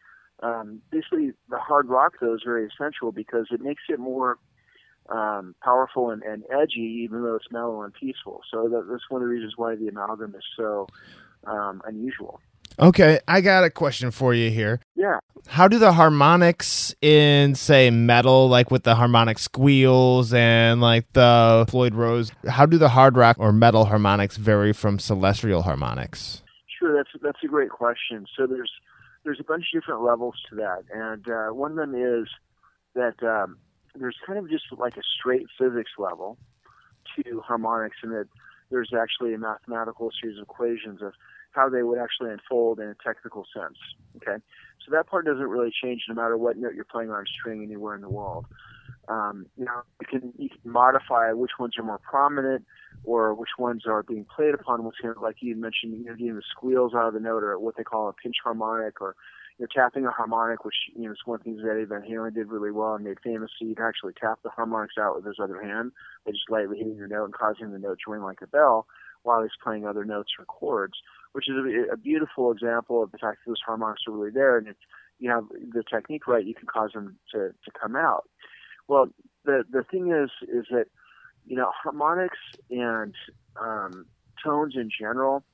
um, 0.42 0.82
basically, 0.90 1.32
the 1.48 1.58
hard 1.58 1.88
rock 1.88 2.14
though 2.20 2.34
is 2.34 2.42
very 2.44 2.66
essential 2.66 3.12
because 3.12 3.46
it 3.50 3.60
makes 3.60 3.82
it 3.88 3.98
more 3.98 4.38
um, 5.08 5.54
powerful 5.62 6.10
and, 6.10 6.22
and 6.22 6.44
edgy, 6.50 7.02
even 7.04 7.22
though 7.22 7.36
it's 7.36 7.50
mellow 7.50 7.82
and 7.82 7.92
peaceful. 7.92 8.42
So 8.50 8.68
that, 8.68 8.86
that's 8.90 9.08
one 9.08 9.22
of 9.22 9.28
the 9.28 9.34
reasons 9.34 9.54
why 9.56 9.74
the 9.74 9.88
amalgam 9.88 10.34
is 10.34 10.44
so 10.56 10.86
um, 11.44 11.82
unusual. 11.84 12.40
Okay, 12.78 13.20
I 13.28 13.40
got 13.40 13.64
a 13.64 13.70
question 13.70 14.10
for 14.10 14.34
you 14.34 14.50
here. 14.50 14.80
Yeah. 14.94 15.18
How 15.48 15.68
do 15.68 15.78
the 15.78 15.92
harmonics 15.92 16.94
in, 17.02 17.54
say, 17.54 17.90
metal, 17.90 18.48
like 18.48 18.70
with 18.70 18.84
the 18.84 18.94
harmonic 18.94 19.38
squeals 19.38 20.32
and 20.32 20.80
like 20.80 21.12
the 21.12 21.66
Floyd 21.68 21.94
Rose, 21.94 22.30
how 22.48 22.64
do 22.64 22.78
the 22.78 22.90
hard 22.90 23.16
rock 23.16 23.36
or 23.38 23.52
metal 23.52 23.86
harmonics 23.86 24.36
vary 24.36 24.72
from 24.72 24.98
celestial 24.98 25.62
harmonics? 25.62 26.42
Sure, 26.78 26.96
that's 26.96 27.10
that's 27.22 27.38
a 27.44 27.48
great 27.48 27.70
question. 27.70 28.26
So 28.36 28.46
there's 28.46 28.70
there's 29.24 29.40
a 29.40 29.44
bunch 29.44 29.66
of 29.72 29.80
different 29.80 30.02
levels 30.02 30.34
to 30.50 30.56
that, 30.56 30.84
and 30.92 31.28
uh, 31.28 31.54
one 31.54 31.72
of 31.72 31.76
them 31.76 31.94
is 31.94 32.28
that 32.94 33.22
um, 33.22 33.58
there's 33.94 34.16
kind 34.26 34.38
of 34.38 34.48
just 34.48 34.64
like 34.76 34.96
a 34.96 35.02
straight 35.18 35.46
physics 35.58 35.90
level 35.98 36.38
to 37.16 37.40
harmonics, 37.40 37.96
and 38.02 38.12
that 38.12 38.28
there's 38.70 38.92
actually 38.98 39.34
a 39.34 39.38
mathematical 39.38 40.10
series 40.20 40.38
of 40.38 40.44
equations 40.44 41.02
of 41.02 41.12
how 41.54 41.68
they 41.68 41.82
would 41.82 41.98
actually 41.98 42.30
unfold 42.30 42.80
in 42.80 42.88
a 42.88 42.96
technical 43.04 43.46
sense. 43.54 43.78
Okay, 44.16 44.42
so 44.84 44.90
that 44.90 45.06
part 45.06 45.26
doesn't 45.26 45.42
really 45.42 45.72
change 45.82 46.02
no 46.08 46.14
matter 46.14 46.36
what 46.36 46.56
note 46.56 46.74
you're 46.74 46.84
playing 46.84 47.10
on 47.10 47.22
a 47.22 47.26
string 47.26 47.62
anywhere 47.62 47.94
in 47.94 48.00
the 48.00 48.08
world. 48.08 48.46
Um, 49.08 49.46
you 49.56 49.64
know, 49.64 49.82
you 50.00 50.06
can 50.06 50.32
you 50.38 50.48
can 50.48 50.70
modify 50.70 51.32
which 51.32 51.52
ones 51.58 51.76
are 51.78 51.84
more 51.84 51.98
prominent 51.98 52.64
or 53.04 53.34
which 53.34 53.50
ones 53.58 53.82
are 53.86 54.02
being 54.02 54.26
played 54.34 54.54
upon. 54.54 54.88
Like 55.20 55.36
you 55.40 55.56
mentioned, 55.56 55.98
you 55.98 56.04
know, 56.04 56.14
getting 56.14 56.36
the 56.36 56.42
squeals 56.50 56.94
out 56.94 57.08
of 57.08 57.14
the 57.14 57.20
note 57.20 57.42
or 57.42 57.58
what 57.58 57.76
they 57.76 57.82
call 57.82 58.08
a 58.08 58.12
pinch 58.12 58.36
harmonic 58.42 59.00
or 59.00 59.16
you 59.58 59.64
know, 59.64 59.68
tapping 59.74 60.06
a 60.06 60.10
harmonic, 60.10 60.64
which 60.64 60.76
you 60.94 61.04
know 61.04 61.12
is 61.12 61.18
one 61.24 61.40
of 61.40 61.44
the 61.44 61.50
things 61.50 61.62
that 61.62 61.72
Eddie 61.72 61.84
Van 61.84 62.02
Halen 62.02 62.34
did 62.34 62.48
really 62.48 62.70
well 62.70 62.94
and 62.94 63.04
made 63.04 63.18
famous. 63.24 63.50
So 63.58 63.66
you 63.66 63.74
can 63.74 63.86
actually 63.86 64.12
tap 64.20 64.38
the 64.42 64.50
harmonics 64.50 64.94
out 64.98 65.16
with 65.16 65.26
his 65.26 65.36
other 65.42 65.60
hand 65.60 65.92
by 66.24 66.32
just 66.32 66.48
lightly 66.48 66.78
hitting 66.78 66.98
the 66.98 67.08
note 67.08 67.24
and 67.24 67.34
causing 67.34 67.72
the 67.72 67.78
note 67.78 67.98
to 68.04 68.12
ring 68.12 68.22
like 68.22 68.42
a 68.42 68.46
bell 68.46 68.86
while 69.24 69.42
he's 69.42 69.50
playing 69.62 69.86
other 69.86 70.04
notes 70.04 70.30
or 70.38 70.44
chords 70.44 70.94
which 71.32 71.48
is 71.48 71.56
a, 71.56 71.92
a 71.92 71.96
beautiful 71.96 72.52
example 72.52 73.02
of 73.02 73.10
the 73.10 73.18
fact 73.18 73.38
that 73.44 73.50
those 73.50 73.60
harmonics 73.64 74.02
are 74.06 74.12
really 74.12 74.30
there, 74.30 74.58
and 74.58 74.68
if 74.68 74.76
you 75.18 75.30
have 75.30 75.44
the 75.48 75.82
technique 75.82 76.26
right, 76.26 76.44
you 76.44 76.54
can 76.54 76.66
cause 76.66 76.92
them 76.92 77.16
to, 77.32 77.48
to 77.64 77.70
come 77.80 77.96
out. 77.96 78.28
Well, 78.88 79.08
the 79.44 79.64
the 79.70 79.84
thing 79.84 80.12
is, 80.12 80.30
is 80.48 80.66
that 80.70 80.86
you 81.46 81.56
know 81.56 81.70
harmonics 81.82 82.38
and 82.70 83.14
um, 83.60 84.06
tones 84.42 84.74
in 84.76 84.90
general 84.90 85.44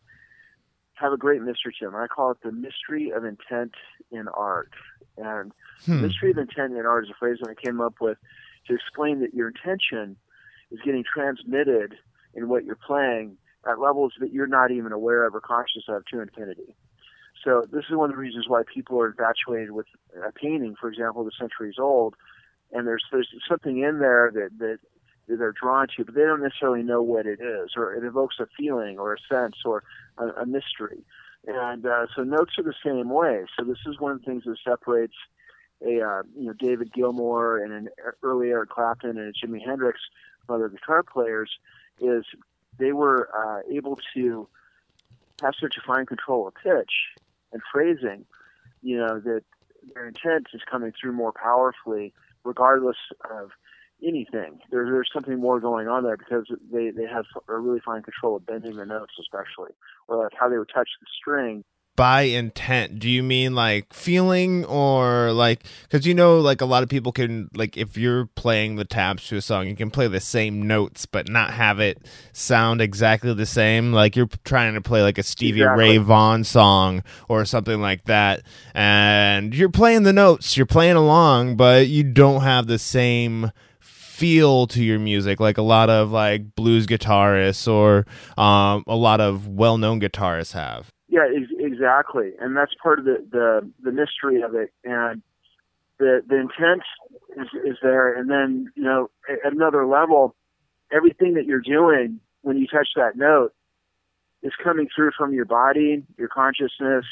have 0.95 1.13
a 1.13 1.17
great 1.17 1.43
mystery 1.43 1.75
to 1.79 1.87
them. 1.87 1.95
I 1.95 2.07
call 2.07 2.33
it 2.33 2.39
the 2.43 2.53
mystery 2.53 3.11
of 3.11 3.25
intent 3.25 3.73
in 4.11 4.27
art. 4.29 4.73
And 5.17 5.53
hmm. 5.85 6.03
mystery 6.03 6.31
of 6.31 6.39
intent 6.39 6.77
in 6.77 6.87
art 6.87 7.05
is 7.05 7.11
a 7.11 7.19
phrase 7.19 7.39
that 7.41 7.51
I 7.51 7.55
came 7.55 7.81
up 7.81 7.95
with 8.01 8.19
to 8.67 8.75
explain 8.75 9.21
that 9.21 9.35
your 9.35 9.49
intention 9.49 10.17
is 10.71 10.81
getting 10.85 11.05
transmitted 11.05 11.95
in 12.35 12.49
what 12.49 12.65
you're 12.65 12.77
playing 12.77 13.37
at 13.69 13.79
levels 13.79 14.15
that 14.21 14.33
you're 14.33 14.47
not 14.47 14.71
even 14.71 14.93
aware 14.93 15.25
of 15.27 15.35
or 15.35 15.41
conscious 15.41 15.85
of 15.89 16.05
to 16.07 16.21
infinity. 16.21 16.75
So 17.45 17.67
this 17.71 17.85
is 17.89 17.97
one 17.97 18.11
of 18.11 18.17
the 18.17 18.21
reasons 18.21 18.47
why 18.49 18.63
people 18.73 19.01
are 19.01 19.09
infatuated 19.09 19.71
with 19.71 19.87
a 20.17 20.33
painting, 20.33 20.75
for 20.81 20.89
example, 20.89 21.25
the 21.25 21.31
centuries 21.39 21.77
old, 21.79 22.15
and 22.73 22.87
there's 22.87 23.05
there's 23.13 23.29
something 23.49 23.79
in 23.79 24.01
there 24.01 24.31
that 24.35 24.59
that 24.59 24.79
they're 25.29 25.53
drawn 25.53 25.87
to, 25.97 26.05
but 26.05 26.15
they 26.15 26.23
don't 26.23 26.43
necessarily 26.43 26.83
know 26.83 27.03
what 27.03 27.27
it 27.27 27.41
is, 27.41 27.73
or 27.77 27.95
it 27.95 28.05
evokes 28.05 28.37
a 28.41 28.47
feeling 28.57 28.99
or 28.99 29.15
a 29.15 29.19
sense 29.33 29.57
or 29.65 29.85
a, 30.17 30.29
a 30.43 30.47
mystery. 30.47 31.05
And 31.47 31.87
uh, 31.87 32.07
so 32.17 32.25
notes 32.25 32.53
are 32.59 32.65
the 32.65 32.75
same 32.85 33.11
way. 33.11 33.45
So 33.57 33.65
this 33.65 33.79
is 33.87 34.01
one 34.01 34.13
of 34.13 34.21
the 34.21 34.25
things 34.25 34.45
that 34.45 34.57
separates 34.65 35.15
a 35.83 36.01
uh, 36.01 36.23
you 36.37 36.47
know 36.47 36.55
David 36.55 36.93
Gilmour 36.93 37.63
and 37.63 37.73
an 37.73 37.89
early 38.23 38.49
Eric 38.49 38.71
Clapton 38.71 39.17
and 39.19 39.35
Jimi 39.35 39.65
Hendrix 39.65 40.01
other 40.49 40.69
guitar 40.69 41.03
players 41.03 41.51
is 42.01 42.25
they 42.79 42.93
were 42.93 43.29
uh, 43.37 43.61
able 43.71 43.99
to 44.15 44.49
have 45.43 45.55
such 45.61 45.77
a 45.77 45.87
fine 45.87 46.07
control 46.07 46.49
of 46.49 46.55
pitch 46.55 46.93
and 47.53 47.63
phrasing, 47.73 48.25
you 48.83 48.97
know, 48.97 49.21
that 49.21 49.43
their 49.95 50.09
intent 50.09 50.49
is 50.53 50.61
coming 50.71 50.93
through 50.99 51.13
more 51.13 51.33
powerfully, 51.33 52.13
regardless 52.45 52.97
of 53.31 53.51
anything. 54.03 54.61
There, 54.71 54.85
there's 54.85 55.11
something 55.13 55.39
more 55.39 55.61
going 55.61 55.89
on 55.89 56.05
there 56.05 56.17
because 56.17 56.47
they, 56.73 56.91
they 56.91 57.07
have 57.07 57.25
a 57.49 57.57
really 57.57 57.81
fine 57.81 58.03
control 58.03 58.37
of 58.37 58.47
bending 58.47 58.77
the 58.77 58.87
notes, 58.87 59.15
especially, 59.21 59.73
or 60.07 60.23
like 60.23 60.33
how 60.39 60.49
they 60.49 60.59
would 60.59 60.71
touch 60.73 60.89
the 61.01 61.07
string 61.17 61.65
by 61.99 62.21
intent. 62.21 63.01
Do 63.01 63.11
you 63.11 63.25
mean 63.25 63.57
like 63.57 63.93
feeling 63.93 64.65
or 64.67 65.33
like 65.33 65.65
because 65.83 66.07
you 66.07 66.15
know 66.15 66.39
like 66.39 66.61
a 66.61 66.65
lot 66.65 66.85
of 66.85 66.89
people 66.89 67.11
can 67.11 67.51
like 67.55 67.77
if 67.77 67.97
you're 67.97 68.27
playing 68.27 68.77
the 68.77 68.85
tabs 68.85 69.27
to 69.27 69.37
a 69.37 69.43
song 69.43 69.67
you 69.67 69.75
can 69.75 69.91
play 69.91 70.07
the 70.07 70.21
same 70.21 70.65
notes 70.69 71.07
but 71.07 71.29
not 71.29 71.51
have 71.51 71.81
it 71.81 71.99
sound 72.33 72.81
exactly 72.81 73.35
the 73.35 73.45
same. 73.45 73.93
Like 73.93 74.15
you're 74.15 74.29
trying 74.45 74.75
to 74.75 74.81
play 74.81 75.03
like 75.03 75.19
a 75.19 75.25
stevie 75.25 75.63
exactly. 75.63 75.85
ray 75.85 75.99
vaughan 75.99 76.45
song 76.45 77.03
or 77.29 77.45
something 77.45 77.81
like 77.81 78.05
that 78.05 78.43
and 78.75 79.53
you're 79.53 79.69
playing 79.69 80.05
the 80.05 80.13
notes 80.13 80.57
you're 80.57 80.67
playing 80.67 80.95
along 80.95 81.57
but 81.57 81.89
you 81.89 82.05
don't 82.05 82.43
have 82.43 82.69
the 82.69 82.79
same 82.79 83.51
feel 83.81 84.69
to 84.69 84.85
your 84.85 85.01
music. 85.01 85.41
Like 85.41 85.59
a 85.59 85.63
lot 85.63 85.91
of 85.91 86.13
like 86.13 86.55
blues 86.55 86.87
guitarists 86.87 87.67
or 87.67 88.07
um, 88.41 88.85
a 88.87 88.95
lot 88.95 89.21
of 89.21 89.49
well-known 89.49 90.01
guitarists 90.01 90.53
have 90.53 90.93
yeah, 91.09 91.27
ex- 91.35 91.53
exactly, 91.59 92.33
and 92.41 92.57
that's 92.57 92.73
part 92.83 92.99
of 92.99 93.05
the, 93.05 93.27
the 93.31 93.71
the 93.83 93.93
mystery 93.93 94.43
of 94.43 94.55
it, 94.55 94.73
and 94.85 95.23
the 95.99 96.23
the 96.27 96.37
intent 96.37 96.83
is 97.37 97.49
is 97.65 97.77
there, 97.83 98.13
and 98.13 98.31
then 98.31 98.71
you 98.75 98.83
know 98.83 99.11
at 99.45 99.53
another 99.53 99.87
level, 99.87 100.35
everything 100.93 101.35
that 101.35 101.47
you're 101.47 101.61
doing 101.61 102.21
when 102.43 102.59
you 102.59 102.67
touch 102.67 102.89
that 102.97 103.17
note 103.17 103.53
is 104.43 104.53
coming 104.63 104.87
through 104.95 105.11
from 105.17 105.33
your 105.33 105.45
body, 105.45 106.05
your 106.17 106.29
consciousness, 106.29 107.05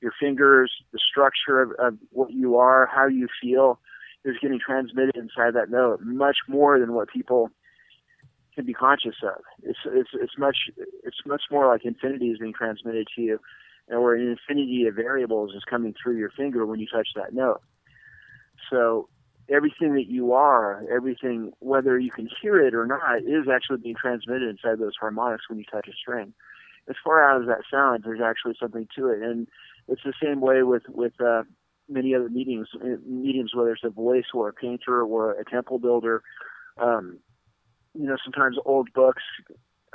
your 0.00 0.12
fingers, 0.18 0.72
the 0.92 0.98
structure 0.98 1.60
of, 1.60 1.72
of 1.78 1.98
what 2.10 2.30
you 2.30 2.56
are, 2.56 2.88
how 2.92 3.06
you 3.06 3.28
feel 3.42 3.78
is 4.24 4.36
getting 4.40 4.58
transmitted 4.64 5.16
inside 5.16 5.54
that 5.54 5.70
note 5.70 6.00
much 6.02 6.38
more 6.48 6.78
than 6.78 6.94
what 6.94 7.08
people 7.08 7.50
can 8.54 8.64
be 8.64 8.74
conscious 8.74 9.16
of. 9.22 9.42
It's 9.62 9.78
it's 9.86 10.10
it's 10.14 10.38
much 10.38 10.56
it's 11.02 11.16
much 11.26 11.42
more 11.50 11.66
like 11.66 11.84
infinity 11.84 12.26
is 12.26 12.38
being 12.38 12.52
transmitted 12.52 13.08
to 13.16 13.22
you, 13.22 13.40
and 13.88 14.02
where 14.02 14.14
an 14.14 14.28
infinity 14.28 14.86
of 14.86 14.94
variables 14.94 15.54
is 15.54 15.62
coming 15.68 15.94
through 16.00 16.18
your 16.18 16.30
finger 16.30 16.66
when 16.66 16.80
you 16.80 16.86
touch 16.86 17.08
that 17.16 17.34
note. 17.34 17.60
So 18.70 19.08
everything 19.50 19.94
that 19.94 20.06
you 20.06 20.32
are, 20.32 20.84
everything 20.94 21.52
whether 21.60 21.98
you 21.98 22.10
can 22.10 22.28
hear 22.40 22.64
it 22.66 22.74
or 22.74 22.86
not, 22.86 23.18
is 23.18 23.48
actually 23.52 23.78
being 23.78 23.96
transmitted 24.00 24.48
inside 24.48 24.78
those 24.78 24.96
harmonics 24.98 25.48
when 25.48 25.58
you 25.58 25.64
touch 25.70 25.88
a 25.88 25.92
string. 25.92 26.32
As 26.88 26.96
far 27.02 27.22
out 27.22 27.40
as 27.40 27.48
that 27.48 27.62
sounds, 27.70 28.04
there's 28.04 28.20
actually 28.20 28.54
something 28.60 28.86
to 28.96 29.08
it, 29.08 29.22
and 29.22 29.48
it's 29.88 30.02
the 30.04 30.12
same 30.22 30.40
way 30.40 30.62
with 30.62 30.82
with 30.88 31.12
uh, 31.20 31.42
many 31.88 32.14
other 32.14 32.28
mediums, 32.28 32.68
mediums 33.06 33.54
whether 33.54 33.72
it's 33.72 33.84
a 33.84 33.90
voice 33.90 34.26
or 34.32 34.48
a 34.48 34.52
painter 34.52 35.02
or 35.02 35.32
a 35.32 35.44
temple 35.44 35.78
builder. 35.78 36.22
Um, 36.78 37.18
you 37.94 38.06
know, 38.06 38.16
sometimes 38.22 38.56
old 38.64 38.92
books. 38.92 39.22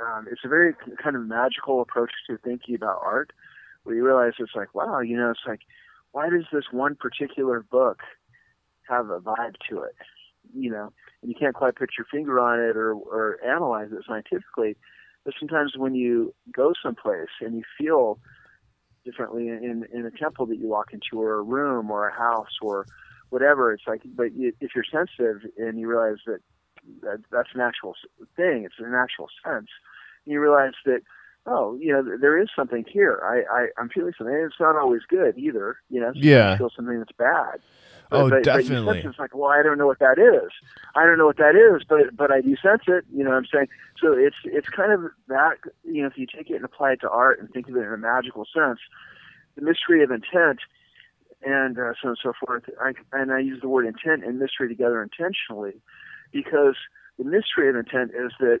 Um, 0.00 0.26
it's 0.30 0.40
a 0.44 0.48
very 0.48 0.74
kind 1.02 1.16
of 1.16 1.26
magical 1.26 1.82
approach 1.82 2.12
to 2.26 2.38
thinking 2.38 2.74
about 2.74 3.00
art, 3.02 3.32
where 3.82 3.94
you 3.94 4.04
realize 4.04 4.32
it's 4.38 4.54
like, 4.54 4.74
wow, 4.74 5.00
you 5.00 5.16
know, 5.16 5.30
it's 5.30 5.40
like, 5.46 5.60
why 6.12 6.30
does 6.30 6.44
this 6.52 6.64
one 6.72 6.94
particular 6.94 7.60
book 7.60 8.00
have 8.88 9.10
a 9.10 9.20
vibe 9.20 9.54
to 9.68 9.82
it? 9.82 9.94
You 10.54 10.70
know, 10.70 10.92
and 11.22 11.30
you 11.30 11.36
can't 11.38 11.54
quite 11.54 11.76
put 11.76 11.90
your 11.98 12.06
finger 12.10 12.40
on 12.40 12.58
it 12.58 12.76
or, 12.76 12.94
or 12.94 13.38
analyze 13.44 13.90
it 13.92 14.04
scientifically. 14.06 14.76
But 15.24 15.34
sometimes 15.38 15.74
when 15.76 15.94
you 15.94 16.34
go 16.50 16.72
someplace 16.82 17.28
and 17.40 17.54
you 17.54 17.62
feel 17.78 18.18
differently 19.04 19.48
in, 19.48 19.86
in 19.92 20.06
a 20.06 20.10
temple 20.10 20.46
that 20.46 20.56
you 20.56 20.66
walk 20.66 20.92
into 20.92 21.20
or 21.20 21.34
a 21.34 21.42
room 21.42 21.90
or 21.90 22.08
a 22.08 22.14
house 22.14 22.58
or 22.62 22.86
whatever, 23.28 23.72
it's 23.72 23.84
like, 23.86 24.02
but 24.04 24.32
you, 24.34 24.52
if 24.60 24.70
you're 24.74 24.84
sensitive 24.90 25.42
and 25.58 25.78
you 25.78 25.86
realize 25.88 26.18
that 26.26 26.40
that, 27.02 27.20
that's 27.30 27.50
an 27.54 27.60
actual 27.60 27.94
thing. 28.36 28.64
It's 28.64 28.74
an 28.78 28.94
actual 28.94 29.28
sense. 29.44 29.68
And 30.24 30.32
you 30.32 30.40
realize 30.40 30.72
that, 30.84 31.00
oh, 31.46 31.76
you 31.80 31.92
know, 31.92 32.16
there 32.18 32.38
is 32.38 32.48
something 32.54 32.84
here. 32.88 33.20
I, 33.24 33.54
I 33.54 33.66
I'm 33.78 33.88
feeling 33.88 34.12
something. 34.16 34.34
And 34.34 34.44
it's 34.44 34.60
not 34.60 34.76
always 34.76 35.02
good 35.08 35.36
either. 35.38 35.78
You 35.88 36.00
know, 36.00 36.12
yeah. 36.14 36.52
You 36.52 36.58
feel 36.58 36.70
something 36.74 36.98
that's 36.98 37.12
bad. 37.12 37.60
But, 38.10 38.20
oh, 38.20 38.28
but, 38.28 38.42
definitely. 38.42 39.02
But 39.02 39.10
it's 39.10 39.18
like, 39.18 39.34
well, 39.34 39.50
I 39.50 39.62
don't 39.62 39.78
know 39.78 39.86
what 39.86 40.00
that 40.00 40.18
is. 40.18 40.50
I 40.96 41.04
don't 41.04 41.16
know 41.16 41.26
what 41.26 41.36
that 41.38 41.54
is, 41.54 41.84
but 41.88 42.16
but 42.16 42.32
I 42.32 42.40
do 42.40 42.56
sense 42.56 42.82
it. 42.88 43.04
You 43.14 43.22
know 43.22 43.30
what 43.30 43.36
I'm 43.36 43.46
saying? 43.52 43.68
So 44.02 44.12
it's 44.12 44.36
it's 44.44 44.68
kind 44.68 44.92
of 44.92 45.12
that. 45.28 45.58
You 45.84 46.02
know, 46.02 46.08
if 46.08 46.18
you 46.18 46.26
take 46.26 46.50
it 46.50 46.56
and 46.56 46.64
apply 46.64 46.92
it 46.92 47.00
to 47.02 47.08
art 47.08 47.38
and 47.38 47.48
think 47.50 47.68
of 47.68 47.76
it 47.76 47.80
in 47.80 47.92
a 47.92 47.96
magical 47.96 48.44
sense, 48.52 48.80
the 49.54 49.62
mystery 49.62 50.02
of 50.02 50.10
intent 50.10 50.60
and 51.42 51.78
uh, 51.78 51.92
so 52.00 52.08
on 52.08 52.10
and 52.10 52.18
so 52.22 52.32
forth. 52.44 52.64
I, 52.80 52.92
and 53.12 53.32
I 53.32 53.38
use 53.38 53.60
the 53.60 53.68
word 53.68 53.86
intent 53.86 54.24
and 54.24 54.38
mystery 54.38 54.68
together 54.68 55.02
intentionally 55.02 55.80
because 56.32 56.76
the 57.18 57.24
mystery 57.24 57.68
of 57.68 57.76
intent 57.76 58.12
is 58.12 58.32
that 58.40 58.60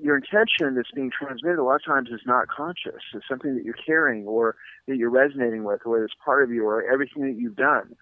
your 0.00 0.16
intention 0.16 0.74
that's 0.74 0.90
being 0.90 1.10
transmitted 1.10 1.58
a 1.58 1.62
lot 1.62 1.76
of 1.76 1.84
times 1.84 2.08
is 2.10 2.20
not 2.26 2.48
conscious. 2.48 3.00
It's 3.14 3.24
something 3.28 3.54
that 3.54 3.64
you're 3.64 3.74
carrying 3.74 4.26
or 4.26 4.56
that 4.88 4.96
you're 4.96 5.10
resonating 5.10 5.64
with 5.64 5.80
or 5.86 6.00
that's 6.00 6.14
part 6.24 6.42
of 6.42 6.50
you 6.50 6.66
or 6.66 6.82
everything 6.82 7.22
that 7.22 7.40
you've 7.40 7.56
done. 7.56 7.94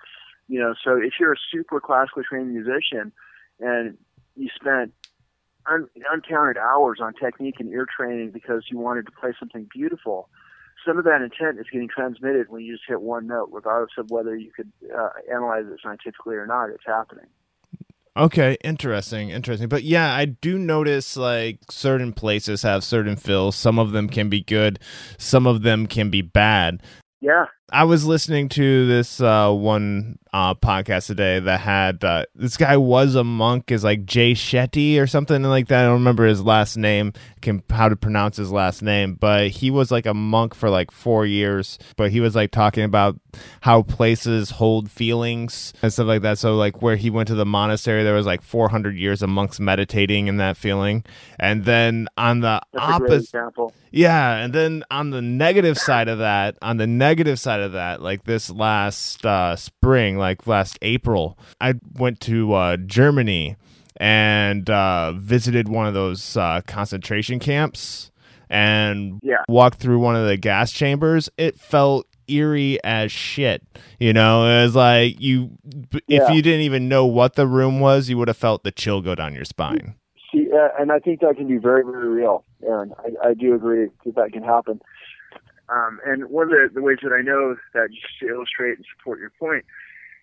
You 0.49 0.61
know, 0.61 0.75
so 0.83 0.97
if 0.97 1.15
you're 1.21 1.35
a 1.35 1.43
super 1.53 1.81
classically 1.81 2.25
trained 2.29 2.53
musician 2.53 3.13
and 3.61 3.99
you 4.37 4.49
spent 4.55 4.93
un- 5.67 5.89
uncounted 6.11 6.57
hours 6.57 6.99
on 7.01 7.13
technique 7.15 7.57
and 7.61 7.71
ear 7.71 7.87
training 7.95 8.31
because 8.31 8.65
you 8.71 8.79
wanted 8.79 9.07
to 9.07 9.13
play 9.13 9.33
something 9.39 9.69
beautiful, 9.73 10.29
some 10.87 10.99
of 10.99 11.05
that 11.05 11.23
intent 11.23 11.61
is 11.61 11.67
getting 11.71 11.89
transmitted 11.89 12.49
when 12.49 12.63
you 12.63 12.75
just 12.75 12.85
hit 12.89 13.03
one 13.03 13.27
note, 13.27 13.51
regardless 13.53 13.93
of 13.99 14.11
whether 14.11 14.35
you 14.35 14.51
could 14.51 14.73
uh, 14.97 15.11
analyze 15.31 15.67
it 15.67 15.79
scientifically 15.83 16.37
or 16.37 16.47
not. 16.47 16.71
It's 16.71 16.85
happening. 16.87 17.27
Okay, 18.14 18.59
interesting, 18.62 19.31
interesting. 19.31 19.68
But 19.68 19.85
yeah, 19.85 20.12
I 20.12 20.27
do 20.27 20.59
notice 20.59 21.16
like 21.16 21.61
certain 21.70 22.12
places 22.12 22.62
have 22.62 22.85
certain 22.85 23.16
fills. 23.16 23.57
Some 23.57 23.79
of 23.79 23.92
them 23.92 24.09
can 24.09 24.29
be 24.29 24.42
good, 24.42 24.79
some 25.16 25.46
of 25.46 25.62
them 25.62 25.87
can 25.87 26.11
be 26.11 26.20
bad. 26.20 26.83
Yeah. 27.22 27.46
I 27.70 27.85
was 27.85 28.05
listening 28.05 28.48
to 28.51 28.87
this 28.87 29.20
uh, 29.20 29.51
one 29.51 30.18
uh, 30.35 30.55
podcast 30.55 31.07
today 31.07 31.38
that 31.40 31.61
had 31.61 32.03
uh, 32.03 32.25
this 32.35 32.57
guy 32.57 32.77
was 32.77 33.14
a 33.14 33.25
monk 33.25 33.70
is 33.70 33.85
like 33.85 34.05
Jay 34.05 34.33
Shetty 34.33 34.98
or 35.01 35.07
something 35.07 35.42
like 35.42 35.68
that. 35.68 35.81
I 35.81 35.85
don't 35.85 35.94
remember 35.94 36.27
his 36.27 36.42
last 36.42 36.77
name, 36.77 37.12
can 37.40 37.62
how 37.70 37.88
to 37.88 37.96
pronounce 37.96 38.37
his 38.37 38.51
last 38.51 38.83
name, 38.83 39.14
but 39.14 39.48
he 39.48 39.70
was 39.70 39.90
like 39.90 40.07
a 40.07 40.14
monk 40.14 40.55
for 40.55 40.70
like 40.70 40.90
four 40.90 41.27
years. 41.27 41.79
But 41.96 42.11
he 42.11 42.20
was 42.20 42.35
like 42.35 42.51
talking 42.51 42.85
about 42.85 43.18
how 43.61 43.83
places 43.83 44.51
hold 44.51 44.90
feelings 44.90 45.72
and 45.83 45.92
stuff 45.92 46.07
like 46.07 46.22
that. 46.22 46.38
So 46.38 46.57
like 46.57 46.83
where 46.83 46.96
he 46.96 47.11
went 47.11 47.29
to 47.29 47.35
the 47.35 47.46
monastery, 47.46 48.03
there 48.03 48.14
was 48.14 48.27
like 48.27 48.42
400 48.42 48.96
years 48.96 49.22
of 49.22 49.29
monks 49.29 49.61
meditating 49.61 50.29
in 50.29 50.38
that 50.38 50.57
feeling, 50.57 51.05
and 51.38 51.64
then 51.64 52.09
on 52.16 52.40
the 52.40 52.61
opposite, 52.79 53.29
yeah, 53.90 54.37
and 54.37 54.55
then 54.55 54.83
on 54.90 55.11
the 55.11 55.20
negative 55.20 55.79
side 55.79 56.09
of 56.09 56.18
that, 56.18 56.57
on 56.62 56.79
the 56.79 56.87
negative 56.87 57.38
side 57.38 57.52
of 57.61 57.73
that, 57.73 58.03
like 58.03 58.25
this 58.25 58.51
last 58.51 59.25
uh, 59.27 59.57
spring, 59.57 60.19
like 60.19 60.47
last 60.47 60.79
April, 60.83 61.38
I 61.61 61.75
went 61.95 62.21
to 62.21 62.53
uh, 62.55 62.77
Germany 62.77 63.57
and 63.97 64.69
uh, 64.69 65.12
visited 65.12 65.69
one 65.69 65.87
of 65.87 65.95
those 65.95 66.37
uh, 66.37 66.61
concentration 66.67 67.38
camps 67.38 68.11
and 68.51 69.21
yeah. 69.23 69.43
walked 69.49 69.79
through 69.79 69.99
one 69.99 70.17
of 70.17 70.27
the 70.27 70.37
gas 70.37 70.73
chambers. 70.73 71.29
It 71.38 71.59
felt 71.59 72.07
eerie 72.29 72.83
as 72.85 73.12
shit. 73.12 73.62
You 73.99 74.12
know, 74.12 74.45
it 74.47 74.65
was 74.65 74.77
like 74.77 75.21
you, 75.21 75.51
if 75.93 76.03
Yeah. 76.09 76.33
you 76.33 76.43
didn't 76.43 76.62
even 76.62 76.88
know 76.88 77.07
what 77.07 77.35
the 77.35 77.47
room 77.47 77.81
was, 77.81 78.09
you 78.09 78.19
would 78.19 78.29
have 78.29 78.37
felt 78.37 78.65
the 78.65 78.73
chill 78.73 79.01
go 79.01 79.15
down 79.15 79.35
your 79.35 79.45
spine. 79.45 79.95
See, 80.33 80.49
uh, 80.53 80.69
and 80.79 80.91
I 80.91 80.99
think 80.99 81.21
that 81.21 81.37
can 81.37 81.47
be 81.47 81.59
very, 81.59 81.85
very 81.85 82.09
real, 82.09 82.45
Aaron. 82.65 82.93
I, 82.99 83.29
I 83.29 83.35
do 83.35 83.55
agree 83.55 83.88
that 84.05 84.15
that 84.15 84.33
can 84.33 84.43
happen. 84.43 84.81
Um, 85.73 86.01
and 86.05 86.29
one 86.29 86.45
of 86.45 86.51
the, 86.51 86.69
the 86.75 86.83
ways 86.83 86.99
that 87.03 87.13
I 87.13 87.23
know 87.23 87.57
that 87.73 87.89
just 87.91 88.19
to 88.21 88.29
illustrate 88.29 88.77
and 88.77 88.85
support 88.97 89.21
your 89.21 89.33
point 89.39 89.65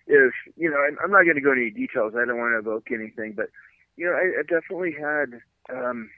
is, 0.07 0.31
you 0.55 0.69
know, 0.69 0.77
I'm 0.77 1.11
not 1.11 1.23
going 1.23 1.35
to 1.35 1.41
go 1.41 1.51
into 1.51 1.63
any 1.63 1.71
details. 1.71 2.13
I 2.15 2.25
don't 2.25 2.37
want 2.37 2.53
to 2.53 2.59
evoke 2.59 2.91
anything, 2.91 3.33
but 3.35 3.47
you 3.95 4.05
know, 4.05 4.13
I, 4.13 4.39
I 4.39 4.43
definitely 4.43 4.93
had 4.93 5.41
um, 5.75 6.09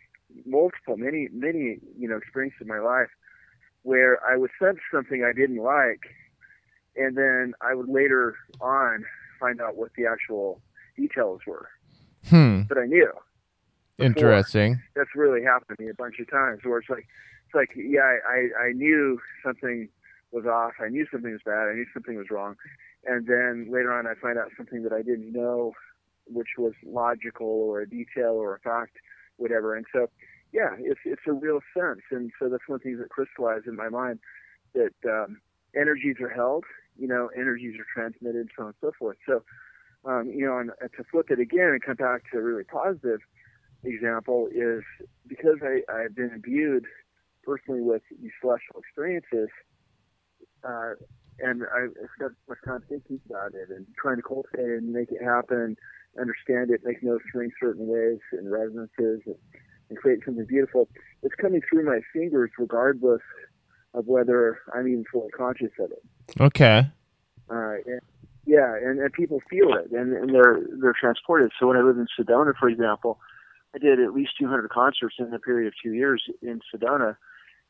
multiple, 0.46 0.98
many, 0.98 1.30
many, 1.32 1.80
you 1.98 2.08
know, 2.08 2.18
experiences 2.18 2.62
in 2.62 2.68
my 2.68 2.80
life 2.80 3.10
where 3.84 4.20
I 4.24 4.38
would 4.38 4.52
sense 4.62 4.78
something 4.94 5.24
I 5.24 5.34
didn't 5.34 5.58
like, 5.58 6.02
and 6.96 7.18
then 7.18 7.54
I 7.62 7.74
would 7.74 7.90
later 7.90 8.36
on 8.60 9.04
find 9.40 9.60
out 9.60 9.76
what 9.76 9.92
the 9.98 10.06
actual 10.06 10.62
details 10.96 11.42
were. 11.48 11.70
Hmm. 12.30 12.62
But 12.70 12.78
I 12.78 12.86
knew 12.86 13.12
Interesting. 14.02 14.82
that's 14.96 15.10
really 15.16 15.44
happened 15.44 15.78
to 15.78 15.84
me 15.84 15.90
a 15.90 15.94
bunch 15.94 16.20
of 16.20 16.30
times 16.30 16.62
where 16.64 16.80
it's 16.80 16.90
like 16.90 17.08
it's 17.46 17.56
like 17.56 17.70
yeah 17.76 18.18
I, 18.28 18.68
I 18.68 18.72
knew 18.74 19.20
something 19.46 19.90
was 20.32 20.46
off. 20.46 20.74
I 20.80 20.88
knew 20.88 21.06
something 21.12 21.32
was 21.32 21.42
bad. 21.44 21.68
I 21.68 21.74
knew 21.74 21.86
something 21.94 22.16
was 22.16 22.30
wrong. 22.32 22.56
And 23.06 23.28
then 23.28 23.68
later 23.70 23.92
on 23.92 24.08
I 24.08 24.14
find 24.22 24.38
out 24.38 24.50
something 24.56 24.84
that 24.84 24.94
I 24.94 25.02
didn't 25.02 25.34
know 25.34 25.74
which 26.28 26.50
was 26.58 26.74
logical 26.86 27.48
or 27.48 27.82
a 27.82 27.90
detail 27.90 28.32
or 28.32 28.56
a 28.56 28.60
fact 28.60 28.98
whatever. 29.38 29.76
And 29.76 29.86
so 29.94 30.10
yeah 30.54 30.76
it's 30.80 31.02
it's 31.06 31.24
a 31.28 31.34
real 31.34 31.60
sense. 31.78 32.02
And 32.12 32.32
so 32.40 32.50
that's 32.50 32.68
one 32.68 32.76
of 32.76 32.82
the 32.82 32.90
things 32.90 33.00
that 33.00 33.10
crystallized 33.10 33.68
in 33.68 33.76
my 33.76 33.90
mind 33.90 34.20
that 34.74 34.94
um, 35.06 35.42
energies 35.76 36.16
are 36.22 36.30
held 36.30 36.64
you 36.98 37.08
know 37.08 37.30
energies 37.36 37.76
are 37.80 37.86
transmitted 37.94 38.50
so 38.56 38.64
on 38.64 38.68
and 38.70 38.76
so 38.82 38.92
forth. 38.98 39.18
So 39.28 39.44
um, 40.06 40.32
you 40.34 40.46
know 40.46 40.58
and 40.58 40.72
to 40.80 41.04
flip 41.12 41.32
it 41.32 41.40
again 41.40 41.70
and 41.70 41.82
come 41.82 41.96
back 41.96 42.24
to 42.32 42.40
really 42.40 42.64
positive 42.64 43.20
example 43.84 44.48
is 44.54 44.84
because 45.28 45.58
I, 45.64 45.82
I've 45.92 46.16
been 46.16 46.32
imbued 46.34 46.86
personally 47.44 47.82
with 47.82 48.02
these 48.22 48.32
celestial 48.42 48.80
experiences, 48.80 49.50
uh, 50.64 50.94
and 51.40 51.64
I've 51.64 51.92
spent 52.16 52.34
much 52.48 52.60
time 52.66 52.84
thinking 52.88 53.20
about 53.28 53.54
it 53.54 53.70
and 53.70 53.86
trying 54.00 54.18
to 54.18 54.22
cultivate 54.22 54.70
it 54.70 54.78
and 54.84 54.94
make 54.94 55.12
it 55.12 55.24
happen, 55.24 55.76
understand 56.20 56.70
it, 56.70 56.82
make 56.84 57.02
notes 57.02 57.24
ring 57.34 57.52
certain 57.60 57.88
ways 57.88 58.20
and 58.32 58.52
resonances, 58.52 59.22
and, 59.26 59.36
and 59.90 59.98
create 59.98 60.20
something 60.24 60.46
beautiful. 60.46 60.88
It's 61.24 61.36
coming 61.36 61.62
through 61.68 61.86
my 61.86 62.02
fingers 62.14 62.52
regardless 62.60 63.22
of 63.94 64.06
whether 64.06 64.60
I'm 64.74 64.88
even 64.88 65.06
fully 65.12 65.32
conscious 65.32 65.72
of 65.80 65.92
it. 65.92 66.04
Okay. 66.40 66.88
Uh, 67.50 67.76
and, 67.86 68.02
yeah, 68.46 68.76
and, 68.76 69.00
and 69.00 69.12
people 69.14 69.42
feel 69.50 69.74
it, 69.74 69.92
and, 69.92 70.14
and 70.14 70.34
they're 70.34 70.62
they're 70.82 70.96
transported. 71.00 71.52
So 71.60 71.68
when 71.68 71.78
I 71.78 71.82
lived 71.82 72.00
in 72.00 72.08
Sedona, 72.18 72.54
for 72.60 72.70
example, 72.70 73.20
I 73.74 73.78
did 73.78 74.00
at 74.00 74.14
least 74.14 74.32
200 74.40 74.70
concerts 74.70 75.16
in 75.20 75.34
a 75.34 75.40
period 75.40 75.68
of 75.68 75.74
two 75.82 75.94
years 75.94 76.24
in 76.42 76.60
Sedona, 76.74 77.16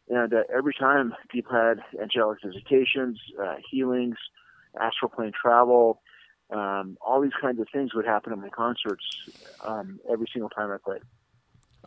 and 0.10 0.34
uh, 0.34 0.44
every 0.54 0.74
time 0.74 1.14
people 1.30 1.54
had 1.54 1.80
angelic 2.02 2.40
visitations, 2.44 3.20
uh, 3.42 3.56
healings, 3.70 4.18
astral 4.80 5.10
plane 5.10 5.32
travel, 5.40 6.02
um, 6.50 6.98
all 7.02 7.22
these 7.22 7.32
kinds 7.40 7.60
of 7.60 7.68
things 7.72 7.94
would 7.94 8.06
happen 8.06 8.34
at 8.34 8.40
my 8.40 8.50
concerts 8.50 9.04
um, 9.64 10.00
every 10.12 10.28
single 10.34 10.50
time 10.50 10.72
I 10.72 10.78
played. 10.84 11.02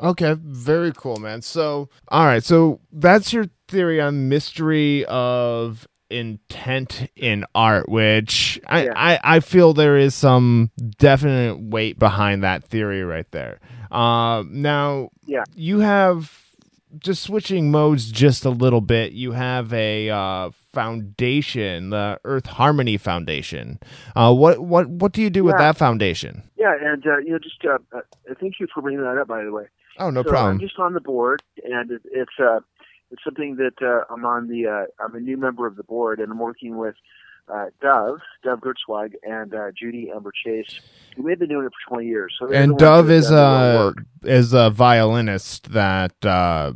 Okay, 0.00 0.34
very 0.38 0.92
cool, 0.92 1.18
man. 1.18 1.42
So, 1.42 1.88
all 2.08 2.24
right, 2.24 2.42
so 2.42 2.80
that's 2.90 3.32
your 3.32 3.46
theory 3.68 4.00
on 4.00 4.28
mystery 4.28 5.04
of 5.06 5.86
intent 6.18 7.08
in 7.16 7.44
art, 7.54 7.88
which 7.88 8.60
I, 8.66 8.84
Yeah. 8.84 8.92
I, 8.96 9.18
I 9.36 9.40
feel 9.40 9.74
there 9.74 9.96
is 9.96 10.14
some 10.14 10.70
definite 10.98 11.58
weight 11.60 11.98
behind 11.98 12.42
that 12.42 12.64
theory 12.64 13.02
right 13.04 13.30
there. 13.32 13.60
Uh, 13.90 14.44
now, 14.48 15.10
Yeah. 15.26 15.44
you 15.54 15.80
have 15.80 16.40
just 16.98 17.22
switching 17.24 17.70
modes 17.70 18.10
just 18.10 18.44
a 18.44 18.50
little 18.50 18.80
bit. 18.80 19.12
You 19.12 19.32
have 19.32 19.72
a 19.72 20.10
uh, 20.10 20.50
foundation, 20.72 21.90
the 21.90 22.20
Earth 22.24 22.46
Harmony 22.46 22.96
Foundation. 22.96 23.78
Uh, 24.14 24.32
what 24.32 24.60
what 24.60 24.88
what 24.88 25.12
do 25.12 25.20
you 25.22 25.30
do 25.30 25.44
with 25.44 25.56
that 25.58 25.76
foundation? 25.76 26.42
Yeah, 26.56 26.74
and 26.80 27.04
uh, 27.06 27.18
you 27.18 27.30
know, 27.32 27.38
just 27.38 27.64
uh, 27.64 27.78
uh, 27.96 28.00
thank 28.40 28.60
you 28.60 28.66
for 28.72 28.80
bringing 28.80 29.02
that 29.02 29.18
up, 29.18 29.26
by 29.28 29.44
the 29.44 29.50
way. 29.52 29.64
Oh, 29.98 30.10
no 30.10 30.22
so 30.22 30.30
problem. 30.30 30.54
I'm 30.56 30.60
just 30.60 30.78
on 30.78 30.92
the 30.94 31.00
board, 31.00 31.42
and 31.64 31.90
it, 31.90 32.02
it's 32.12 32.32
uh, 32.40 32.60
it's 33.14 33.22
something 33.22 33.56
that 33.56 33.80
uh, 33.80 34.12
I'm 34.12 34.24
on 34.24 34.48
the. 34.48 34.66
Uh, 34.66 34.84
I'm 35.02 35.14
a 35.14 35.20
new 35.20 35.36
member 35.36 35.68
of 35.68 35.76
the 35.76 35.84
board, 35.84 36.18
and 36.18 36.32
I'm 36.32 36.38
working 36.38 36.76
with 36.76 36.96
uh, 37.48 37.66
Dov, 37.80 38.18
Dov 38.42 38.60
Gertzweig, 38.60 39.14
and 39.22 39.54
uh, 39.54 39.70
Judy 39.70 40.10
Ember 40.14 40.32
Chase. 40.44 40.80
We've 41.16 41.38
been 41.38 41.48
doing 41.48 41.66
it 41.66 41.72
for 41.86 41.94
20 41.94 42.08
years. 42.08 42.34
So 42.38 42.52
and 42.52 42.76
Dov 42.76 43.10
is 43.10 43.28
done 43.28 43.34
the 43.36 43.94
real 44.24 44.34
a 44.34 44.36
is 44.36 44.52
a 44.52 44.70
violinist 44.70 45.70
that 45.72 46.24
uh, 46.24 46.72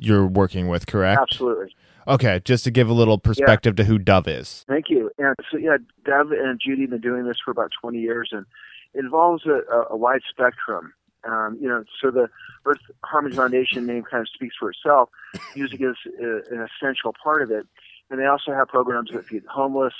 you're 0.00 0.26
working 0.26 0.68
with, 0.68 0.86
correct? 0.86 1.20
absolutely. 1.20 1.74
Okay, 2.08 2.40
just 2.44 2.64
to 2.64 2.70
give 2.70 2.88
a 2.88 2.94
little 2.94 3.18
perspective 3.18 3.76
to 3.76 3.84
who 3.84 3.98
Dov 3.98 4.26
is. 4.26 4.64
Thank 4.66 4.86
you. 4.88 5.10
And 5.18 5.36
so 5.50 5.58
yeah, 5.58 5.76
Dov 6.06 6.32
and 6.32 6.58
Judy 6.58 6.82
have 6.82 6.90
been 6.90 7.00
doing 7.02 7.26
this 7.26 7.36
for 7.44 7.50
about 7.50 7.70
20 7.80 7.98
years, 7.98 8.30
and 8.32 8.46
it 8.94 9.00
involves 9.00 9.44
a, 9.44 9.60
a 9.90 9.96
wide 9.96 10.22
spectrum. 10.28 10.94
Um, 11.24 11.58
you 11.60 11.68
know, 11.68 11.84
so 12.00 12.10
the 12.10 12.28
Earth 12.64 12.80
Harmony 13.04 13.36
Foundation 13.36 13.86
name 13.86 14.02
kind 14.02 14.22
of 14.22 14.28
speaks 14.28 14.56
for 14.58 14.70
itself. 14.70 15.10
Music 15.56 15.80
is 15.80 15.96
uh, 16.20 16.54
an 16.54 16.66
essential 16.68 17.14
part 17.22 17.42
of 17.42 17.50
it, 17.50 17.66
and 18.10 18.20
they 18.20 18.26
also 18.26 18.52
have 18.52 18.68
programs 18.68 19.10
that 19.12 19.26
feed 19.26 19.44
the 19.44 19.50
homeless, 19.50 19.94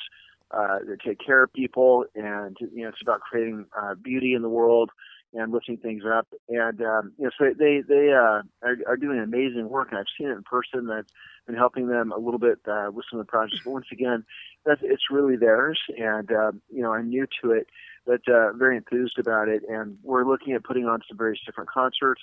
uh, 0.50 0.78
that 0.86 1.00
take 1.00 1.18
care 1.24 1.42
of 1.42 1.52
people, 1.52 2.04
and 2.14 2.56
you 2.60 2.82
know, 2.82 2.88
it's 2.88 3.02
about 3.02 3.20
creating 3.20 3.66
uh, 3.80 3.94
beauty 3.94 4.34
in 4.34 4.42
the 4.42 4.48
world 4.48 4.90
and 5.34 5.52
lifting 5.52 5.78
things 5.78 6.02
up. 6.04 6.26
And 6.48 6.80
um, 6.82 7.12
you 7.18 7.24
know, 7.24 7.30
so 7.38 7.52
they 7.58 7.82
they 7.86 8.12
uh, 8.12 8.42
are, 8.62 8.76
are 8.86 8.96
doing 8.96 9.18
amazing 9.18 9.68
work, 9.68 9.88
and 9.90 9.98
I've 9.98 10.06
seen 10.18 10.28
it 10.28 10.32
in 10.32 10.42
person. 10.42 10.90
I've 10.90 11.06
been 11.46 11.56
helping 11.56 11.88
them 11.88 12.12
a 12.12 12.18
little 12.18 12.38
bit 12.38 12.58
uh, 12.66 12.90
with 12.92 13.06
some 13.10 13.18
of 13.18 13.26
the 13.26 13.30
projects, 13.30 13.60
but 13.64 13.72
once 13.72 13.86
again, 13.92 14.24
that's 14.64 14.80
it's 14.82 15.10
really 15.10 15.36
theirs, 15.36 15.78
and 15.96 16.30
uh, 16.30 16.52
you 16.70 16.82
know, 16.82 16.92
I'm 16.92 17.08
new 17.08 17.26
to 17.42 17.52
it, 17.52 17.68
but 18.06 18.20
uh, 18.28 18.52
very 18.52 18.76
enthused 18.76 19.18
about 19.18 19.48
it. 19.48 19.62
And 19.68 19.98
we're 20.02 20.24
looking 20.24 20.54
at 20.54 20.64
putting 20.64 20.86
on 20.86 21.00
some 21.08 21.16
various 21.16 21.40
different 21.44 21.70
concerts, 21.70 22.22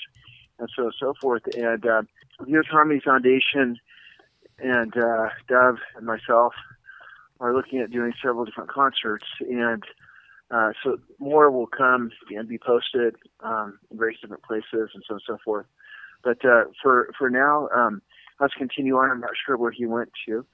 and 0.60 0.70
so 0.76 0.84
on 0.84 0.86
and 0.88 0.96
so 1.00 1.14
forth. 1.22 1.44
And 1.56 1.86
uh, 1.86 2.02
the 2.40 2.64
Harmony 2.70 3.02
Foundation 3.04 3.80
and 4.60 4.96
uh, 4.98 5.30
Dov 5.48 5.78
and 5.96 6.06
myself 6.06 6.54
are 7.40 7.54
looking 7.54 7.80
at 7.80 7.92
doing 7.92 8.14
several 8.22 8.46
different 8.46 8.70
concerts, 8.70 9.26
and 9.40 9.84
uh, 10.52 10.72
so 10.84 10.98
more 11.20 11.52
will 11.52 11.68
come 11.68 12.12
and 12.30 12.48
be 12.48 12.58
posted 12.58 13.16
um, 13.42 13.80
in 13.92 13.98
various 13.98 14.20
different 14.20 14.44
places 14.44 14.90
and 14.94 15.04
so 15.08 15.14
on 15.14 15.20
and 15.20 15.22
so 15.26 15.38
forth. 15.44 15.66
But 16.24 16.44
uh, 16.44 16.66
for 16.82 17.12
for 17.18 17.30
now, 17.30 17.70
um, 17.74 18.02
let's 18.40 18.54
continue 18.54 18.98
on. 18.98 19.10
I'm 19.10 19.22
not 19.22 19.32
sure 19.46 19.56
where 19.56 19.72
he 19.72 19.86
went 19.86 20.12
to. 20.26 20.46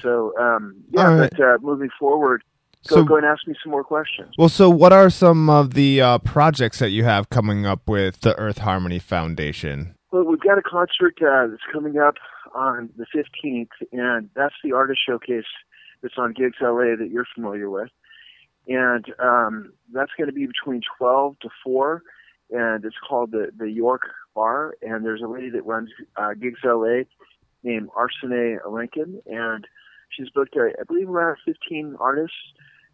So 0.00 0.32
um, 0.38 0.76
yeah, 0.90 1.14
right. 1.14 1.30
but 1.30 1.40
uh, 1.40 1.58
moving 1.60 1.90
forward, 1.98 2.44
go, 2.88 2.96
so, 2.96 3.04
go 3.04 3.16
and 3.16 3.26
ask 3.26 3.46
me 3.46 3.54
some 3.62 3.70
more 3.70 3.84
questions. 3.84 4.34
Well, 4.38 4.48
so 4.48 4.70
what 4.70 4.92
are 4.92 5.10
some 5.10 5.50
of 5.50 5.74
the 5.74 6.00
uh, 6.00 6.18
projects 6.18 6.78
that 6.78 6.90
you 6.90 7.04
have 7.04 7.30
coming 7.30 7.66
up 7.66 7.88
with 7.88 8.20
the 8.20 8.38
Earth 8.38 8.58
Harmony 8.58 8.98
Foundation? 8.98 9.94
Well, 10.12 10.24
we've 10.24 10.40
got 10.40 10.58
a 10.58 10.62
concert 10.62 11.14
uh, 11.22 11.46
that's 11.48 11.62
coming 11.72 11.98
up 11.98 12.16
on 12.54 12.90
the 12.96 13.06
15th, 13.14 13.68
and 13.92 14.28
that's 14.34 14.54
the 14.64 14.72
artist 14.72 15.00
showcase 15.06 15.44
that's 16.02 16.14
on 16.18 16.32
Gigs 16.32 16.56
LA 16.60 16.96
that 16.98 17.10
you're 17.12 17.26
familiar 17.34 17.70
with. 17.70 17.90
And 18.66 19.04
um, 19.18 19.72
that's 19.92 20.12
going 20.16 20.28
to 20.28 20.32
be 20.32 20.46
between 20.46 20.80
12 20.98 21.38
to 21.42 21.48
4, 21.64 22.02
and 22.50 22.84
it's 22.84 22.96
called 23.08 23.30
the, 23.30 23.50
the 23.56 23.70
York 23.70 24.02
Bar. 24.34 24.74
And 24.82 25.04
there's 25.04 25.22
a 25.22 25.28
lady 25.28 25.50
that 25.50 25.64
runs 25.64 25.90
uh, 26.16 26.34
Gigs 26.34 26.60
LA 26.64 27.02
named 27.62 27.88
Arsene 27.94 28.58
Lincoln, 28.68 29.20
and 29.26 29.66
she's 30.10 30.30
booked, 30.30 30.56
uh, 30.56 30.70
I 30.80 30.84
believe, 30.86 31.08
around 31.08 31.36
15 31.44 31.96
artists 32.00 32.36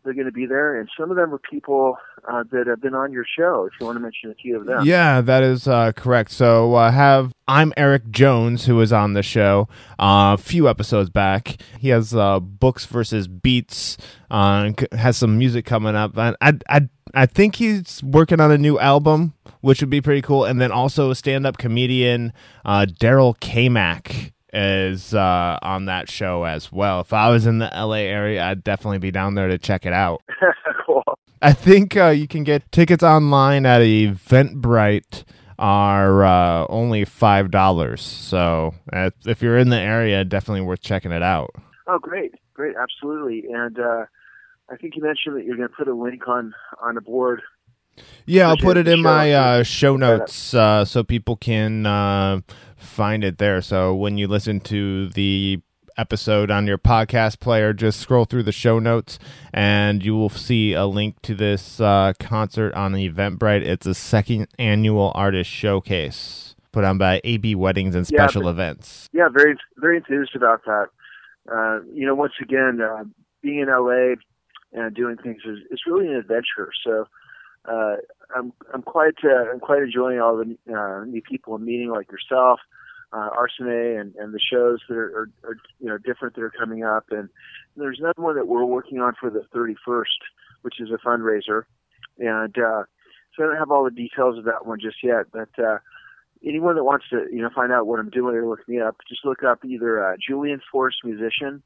they're 0.07 0.15
going 0.15 0.27
to 0.27 0.33
be 0.33 0.47
there, 0.47 0.79
and 0.79 0.89
some 0.99 1.11
of 1.11 1.17
them 1.17 1.35
are 1.35 1.39
people 1.39 1.99
uh, 2.27 2.45
that 2.53 2.67
have 2.69 2.81
been 2.81 2.95
on 2.95 3.13
your 3.13 3.27
show. 3.27 3.69
If 3.71 3.79
you 3.79 3.87
want 3.87 3.97
to 3.97 4.01
mention 4.01 4.31
a 4.31 4.35
few 4.35 4.59
of 4.59 4.65
them, 4.65 4.87
yeah, 4.87 5.21
that 5.21 5.43
is 5.43 5.67
uh, 5.67 5.93
correct. 5.93 6.31
So 6.31 6.75
uh, 6.75 6.93
have 6.93 7.33
I'm 7.49 7.75
Eric 7.77 8.11
Jones, 8.11 8.67
who 8.67 8.77
was 8.77 8.93
on 8.93 9.15
the 9.15 9.23
show 9.23 9.69
uh, 9.99 10.37
a 10.39 10.39
few 10.39 10.69
episodes 10.69 11.11
back. 11.11 11.57
He 11.79 11.89
has 11.89 12.15
uh, 12.15 12.41
books 12.41 12.87
versus 12.87 13.27
beats. 13.29 13.99
Uh, 14.31 14.73
has 14.93 15.17
some 15.17 15.37
music 15.37 15.67
coming 15.67 15.97
up, 15.97 16.17
and 16.17 16.37
I, 16.41 16.55
I 16.69 16.89
I 17.13 17.27
think 17.27 17.57
he's 17.57 18.03
working 18.03 18.41
on 18.41 18.51
a 18.53 18.59
new 18.59 18.79
album, 18.79 19.35
which 19.61 19.81
would 19.81 19.91
be 19.91 20.01
pretty 20.01 20.23
cool. 20.23 20.45
And 20.45 20.61
then 20.61 20.71
also 20.71 21.11
a 21.11 21.15
stand 21.17 21.47
up 21.47 21.59
comedian 21.59 22.33
Daryl 22.65 23.39
K-Mac 23.41 24.33
is 24.53 25.15
uh, 25.15 25.59
on 25.63 25.87
that 25.87 26.09
show 26.09 26.45
as 26.45 26.73
well. 26.73 27.01
If 27.01 27.13
I 27.13 27.31
was 27.31 27.47
in 27.47 27.59
the 27.59 27.71
LA 27.75 27.97
area, 27.97 28.45
I'd 28.45 28.65
definitely 28.65 28.99
be 28.99 29.11
down 29.11 29.35
there 29.35 29.49
to 29.49 29.59
check 29.59 29.87
it 29.87 29.93
out. 29.93 30.23
cool. 30.87 31.03
I 31.43 31.53
think 31.53 31.97
uh, 31.97 32.09
you 32.09 32.27
can 32.27 32.45
get 32.45 32.71
tickets 32.73 33.03
online 33.03 33.67
at 33.67 33.81
Eventbrite 33.83 35.25
are 35.59 36.25
uh, 36.25 36.67
only 36.69 37.05
five 37.05 37.51
dollars. 37.51 38.03
So 38.03 38.75
uh, 38.93 39.11
if 39.25 39.43
you're 39.43 39.59
in 39.59 39.69
the 39.71 39.79
area, 39.79 40.25
definitely 40.25 40.63
worth 40.63 40.81
checking 40.81 41.13
it 41.13 41.23
out. 41.23 41.51
Oh, 41.87 41.99
great, 41.99 42.35
great, 42.55 42.75
absolutely. 42.77 43.45
And 43.53 43.79
uh, 43.79 44.05
I 44.71 44.77
think 44.77 44.97
you 44.97 45.03
mentioned 45.03 45.37
that 45.37 45.45
you're 45.45 45.57
going 45.57 45.69
to 45.69 45.75
put 45.75 45.89
a 45.89 45.95
link 45.95 46.29
on 46.29 46.55
on 46.81 46.95
the 46.95 47.01
board. 47.01 47.43
Yeah, 48.27 48.49
I'll 48.49 48.59
put 48.59 48.77
it 48.77 48.89
in 48.89 49.01
my 49.01 49.33
uh, 49.33 49.63
show 49.63 49.97
notes 49.97 50.53
uh, 50.53 50.85
so 50.85 51.03
people 51.03 51.37
can 51.37 51.87
find 52.97 53.23
it 53.23 53.37
there. 53.37 53.61
So 53.61 53.95
when 53.95 54.17
you 54.17 54.27
listen 54.27 54.59
to 54.61 55.11
the 55.11 55.61
episode 55.99 56.51
on 56.51 56.67
your 56.67 56.79
podcast 56.79 57.41
player, 57.41 57.75
just 57.75 58.01
scroll 58.01 58.25
through 58.25 58.45
the 58.45 58.53
show 58.53 58.79
notes 58.79 59.19
and 59.53 60.03
you 60.03 60.17
will 60.17 60.31
see 60.31 60.73
a 60.73 60.87
link 60.87 61.21
to 61.23 61.35
this 61.35 61.79
uh, 61.79 62.15
concert 62.19 62.73
on 62.73 62.95
Eventbrite. 62.95 63.61
It's 63.61 63.85
a 63.85 63.95
second 63.95 64.49
annual 64.59 65.13
artist 65.15 65.51
showcase 65.51 66.55
put 66.73 66.85
on 66.85 66.97
by 66.97 67.21
AB 67.23 67.55
Weddings 67.55 67.95
and 67.95 68.07
Special 68.07 68.45
yeah, 68.45 68.51
Events. 68.51 69.09
Yeah, 69.13 69.29
very 69.31 69.57
very 69.77 69.99
enthused 69.99 70.35
about 70.35 70.65
that. 70.65 70.87
Uh, 71.51 71.81
you 71.93 72.07
know, 72.07 72.15
once 72.15 72.35
again, 72.41 72.81
uh, 72.81 73.05
being 73.43 73.61
in 73.61 73.69
LA 73.69 74.15
and 74.73 74.95
doing 74.95 75.17
things 75.17 75.43
is, 75.45 75.59
is 75.71 75.81
really 75.87 76.09
an 76.09 76.17
adventure. 76.17 76.71
So 76.85 77.07
uh, 77.67 77.97
I'm 78.35 78.55
I'm 78.73 78.83
quite 78.83 79.17
uh, 79.23 79.51
I'm 79.53 79.61
quite 79.61 79.83
enjoying 79.83 80.19
all 80.19 80.37
the 80.39 80.75
uh, 80.75 81.05
new 81.05 81.21
people 81.21 81.57
and 81.57 81.65
meeting 81.65 81.91
like 81.91 82.11
yourself 82.11 82.61
uh, 83.13 83.31
Arsene 83.37 83.69
and, 83.99 84.15
and 84.17 84.35
the 84.35 84.41
shows 84.41 84.81
that 84.89 84.97
are, 84.97 85.29
are, 85.45 85.51
are, 85.51 85.57
you 85.79 85.87
know 85.87 85.99
different 85.99 86.35
that 86.35 86.43
are 86.43 86.51
coming 86.51 86.85
up. 86.85 87.07
And 87.11 87.29
there's 87.77 87.99
another 88.01 88.23
one 88.23 88.37
that 88.37 88.49
we're 88.49 88.65
working 88.65 89.01
on 89.01 89.15
for 89.19 89.31
the 89.31 89.45
31st, 89.55 90.05
which 90.63 90.81
is 90.81 90.91
a 90.91 91.07
fundraiser. 91.07 91.63
And 92.19 92.57
uh, 92.59 92.85
so 93.35 93.45
I 93.45 93.47
don't 93.47 93.57
have 93.57 93.71
all 93.71 93.85
the 93.85 93.91
details 93.91 94.39
of 94.39 94.45
that 94.45 94.67
one 94.67 94.81
just 94.81 95.03
yet, 95.03 95.27
but 95.33 95.51
uh, 95.59 95.79
anyone 96.45 96.77
that 96.77 96.85
wants 96.85 97.07
to 97.11 97.27
you 97.31 97.43
know 97.43 97.51
find 97.55 97.73
out 97.73 97.87
what 97.87 98.01
I'm 98.01 98.11
doing 98.11 98.35
or 98.35 98.49
look 98.49 98.67
me 98.69 98.81
up, 98.81 98.97
just 99.09 99.25
look 99.25 99.43
up 99.43 99.65
either 99.65 100.05
uh, 100.05 100.17
Julian 100.27 100.61
Forest 100.71 100.99
musician, 101.05 101.63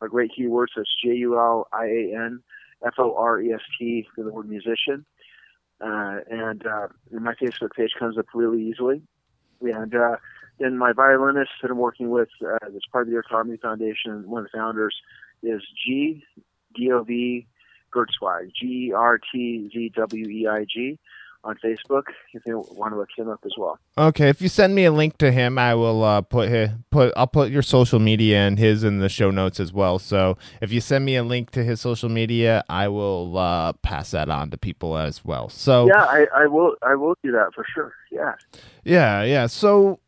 a 0.00 0.08
great 0.08 0.32
keyword, 0.34 0.70
so 0.74 0.82
it's 0.82 0.94
J 1.02 1.10
U 1.16 1.38
L 1.38 1.68
I 1.72 1.86
A 1.86 2.16
N 2.16 2.40
F 2.84 2.94
O 2.98 3.14
R 3.16 3.40
E 3.40 3.52
S 3.52 3.60
T 3.78 4.06
for 4.14 4.24
the 4.24 4.32
word 4.32 4.48
musician. 4.48 5.04
Uh, 5.80 6.20
and 6.30 6.66
uh, 6.66 6.88
my 7.10 7.34
Facebook 7.34 7.72
page 7.76 7.90
comes 7.98 8.16
up 8.16 8.26
really 8.34 8.62
easily. 8.62 9.02
And 9.60 9.94
uh, 9.94 10.16
then 10.58 10.78
my 10.78 10.92
violinist 10.92 11.50
that 11.62 11.70
I'm 11.70 11.78
working 11.78 12.10
with, 12.10 12.28
uh, 12.42 12.58
that's 12.62 12.86
part 12.92 13.06
of 13.06 13.10
the 13.10 13.16
Earth 13.18 13.26
Harmony 13.28 13.56
Foundation, 13.56 14.28
one 14.28 14.44
of 14.44 14.50
the 14.50 14.56
founders, 14.56 14.94
is 15.42 15.62
G 15.84 16.24
D 16.74 16.92
O 16.92 17.02
V 17.02 17.46
Gertzweig, 17.94 18.52
G 18.58 18.92
R 18.94 19.18
T 19.32 19.70
Z 19.72 19.92
W 19.96 20.28
E 20.28 20.46
I 20.46 20.64
G 20.64 20.98
on 21.44 21.56
Facebook 21.62 22.04
if 22.32 22.42
you 22.46 22.64
want 22.72 22.94
to 22.94 22.98
look 22.98 23.10
him 23.14 23.28
up 23.28 23.40
as 23.44 23.52
well. 23.58 23.78
Okay, 23.98 24.30
if 24.30 24.40
you 24.40 24.48
send 24.48 24.74
me 24.74 24.86
a 24.86 24.90
link 24.90 25.18
to 25.18 25.30
him, 25.30 25.58
I 25.58 25.74
will 25.74 26.02
uh, 26.02 26.22
put 26.22 26.48
his, 26.48 26.70
put 26.90 27.12
I'll 27.16 27.26
put 27.26 27.50
your 27.50 27.60
social 27.60 27.98
media 27.98 28.38
and 28.38 28.58
his 28.58 28.82
in 28.82 28.98
the 28.98 29.10
show 29.10 29.30
notes 29.30 29.60
as 29.60 29.72
well. 29.72 29.98
So 29.98 30.38
if 30.62 30.72
you 30.72 30.80
send 30.80 31.04
me 31.04 31.16
a 31.16 31.22
link 31.22 31.50
to 31.50 31.62
his 31.62 31.80
social 31.80 32.08
media, 32.08 32.64
I 32.68 32.88
will 32.88 33.36
uh, 33.36 33.74
pass 33.74 34.12
that 34.12 34.30
on 34.30 34.50
to 34.52 34.56
people 34.56 34.96
as 34.96 35.24
well. 35.24 35.50
So 35.50 35.86
yeah, 35.86 36.04
I, 36.04 36.26
I 36.34 36.46
will 36.46 36.76
I 36.82 36.94
will 36.94 37.14
do 37.22 37.30
that 37.32 37.50
for 37.54 37.64
sure. 37.74 37.94
Yeah. 38.10 38.34
Yeah, 38.84 39.22
yeah. 39.24 39.46
So 39.46 40.00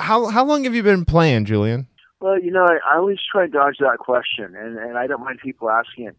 how 0.00 0.26
how 0.26 0.44
long 0.44 0.64
have 0.64 0.74
you 0.74 0.82
been 0.82 1.04
playing, 1.04 1.44
Julian? 1.44 1.86
Well, 2.20 2.40
you 2.40 2.50
know, 2.50 2.64
I, 2.64 2.94
I 2.94 2.96
always 2.96 3.18
try 3.30 3.46
to 3.46 3.52
dodge 3.52 3.76
that 3.80 3.98
question, 3.98 4.54
and 4.56 4.78
and 4.78 4.98
I 4.98 5.06
don't 5.06 5.24
mind 5.24 5.38
people 5.42 5.70
asking 5.70 6.08
it, 6.08 6.16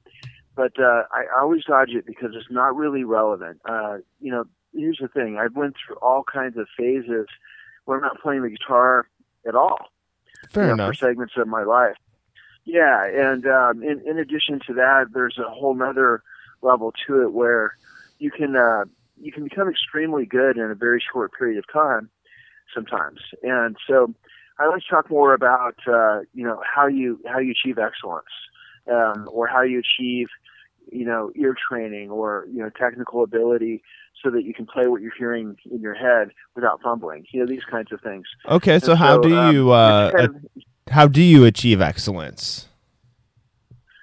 but 0.55 0.79
uh, 0.79 1.03
I 1.11 1.25
always 1.39 1.63
dodge 1.65 1.91
it 1.91 2.05
because 2.05 2.31
it's 2.33 2.49
not 2.49 2.75
really 2.75 3.03
relevant. 3.03 3.59
Uh, 3.65 3.97
you 4.19 4.31
know, 4.31 4.45
here's 4.73 4.99
the 5.01 5.07
thing: 5.07 5.37
I've 5.37 5.55
went 5.55 5.75
through 5.75 5.97
all 5.97 6.23
kinds 6.23 6.57
of 6.57 6.67
phases 6.77 7.27
where 7.85 7.97
I'm 7.97 8.03
not 8.03 8.21
playing 8.21 8.43
the 8.43 8.49
guitar 8.49 9.07
at 9.47 9.55
all. 9.55 9.89
Fair 10.49 10.69
you 10.69 10.75
know, 10.75 10.87
For 10.87 10.93
segments 10.93 11.33
of 11.37 11.47
my 11.47 11.63
life. 11.63 11.95
Yeah, 12.63 13.05
and 13.05 13.45
um, 13.47 13.83
in 13.83 14.01
in 14.05 14.17
addition 14.17 14.59
to 14.67 14.73
that, 14.75 15.07
there's 15.13 15.37
a 15.37 15.49
whole 15.49 15.75
nother 15.75 16.23
level 16.61 16.93
to 17.07 17.23
it 17.23 17.33
where 17.33 17.75
you 18.19 18.31
can 18.31 18.55
uh, 18.55 18.85
you 19.19 19.31
can 19.31 19.43
become 19.43 19.69
extremely 19.69 20.25
good 20.25 20.57
in 20.57 20.69
a 20.71 20.75
very 20.75 21.03
short 21.11 21.31
period 21.37 21.57
of 21.57 21.65
time 21.71 22.09
sometimes. 22.73 23.19
And 23.43 23.75
so 23.87 24.13
I 24.59 24.65
always 24.65 24.83
talk 24.89 25.09
more 25.09 25.33
about 25.33 25.75
uh, 25.87 26.21
you 26.33 26.43
know 26.43 26.61
how 26.63 26.87
you 26.87 27.19
how 27.27 27.39
you 27.39 27.51
achieve 27.51 27.77
excellence, 27.77 28.25
um, 28.91 29.27
or 29.31 29.47
how 29.47 29.61
you 29.61 29.79
achieve 29.79 30.27
you 30.91 31.05
know 31.05 31.31
ear 31.35 31.55
training 31.69 32.09
or 32.09 32.47
you 32.51 32.59
know 32.59 32.69
technical 32.69 33.23
ability 33.23 33.83
so 34.21 34.29
that 34.29 34.43
you 34.43 34.53
can 34.53 34.65
play 34.65 34.87
what 34.87 35.01
you're 35.01 35.13
hearing 35.17 35.55
in 35.71 35.79
your 35.79 35.93
head 35.95 36.29
without 36.55 36.81
fumbling. 36.81 37.25
You 37.31 37.41
know 37.41 37.47
these 37.47 37.63
kinds 37.63 37.91
of 37.91 38.01
things. 38.01 38.25
Okay, 38.47 38.79
so, 38.79 38.87
so 38.87 38.95
how 38.95 39.19
do 39.19 39.35
um, 39.35 39.55
you 39.55 39.71
uh, 39.71 40.11
kind 40.11 40.25
of, 40.25 40.35
how 40.89 41.07
do 41.07 41.21
you 41.21 41.45
achieve 41.45 41.81
excellence? 41.81 42.67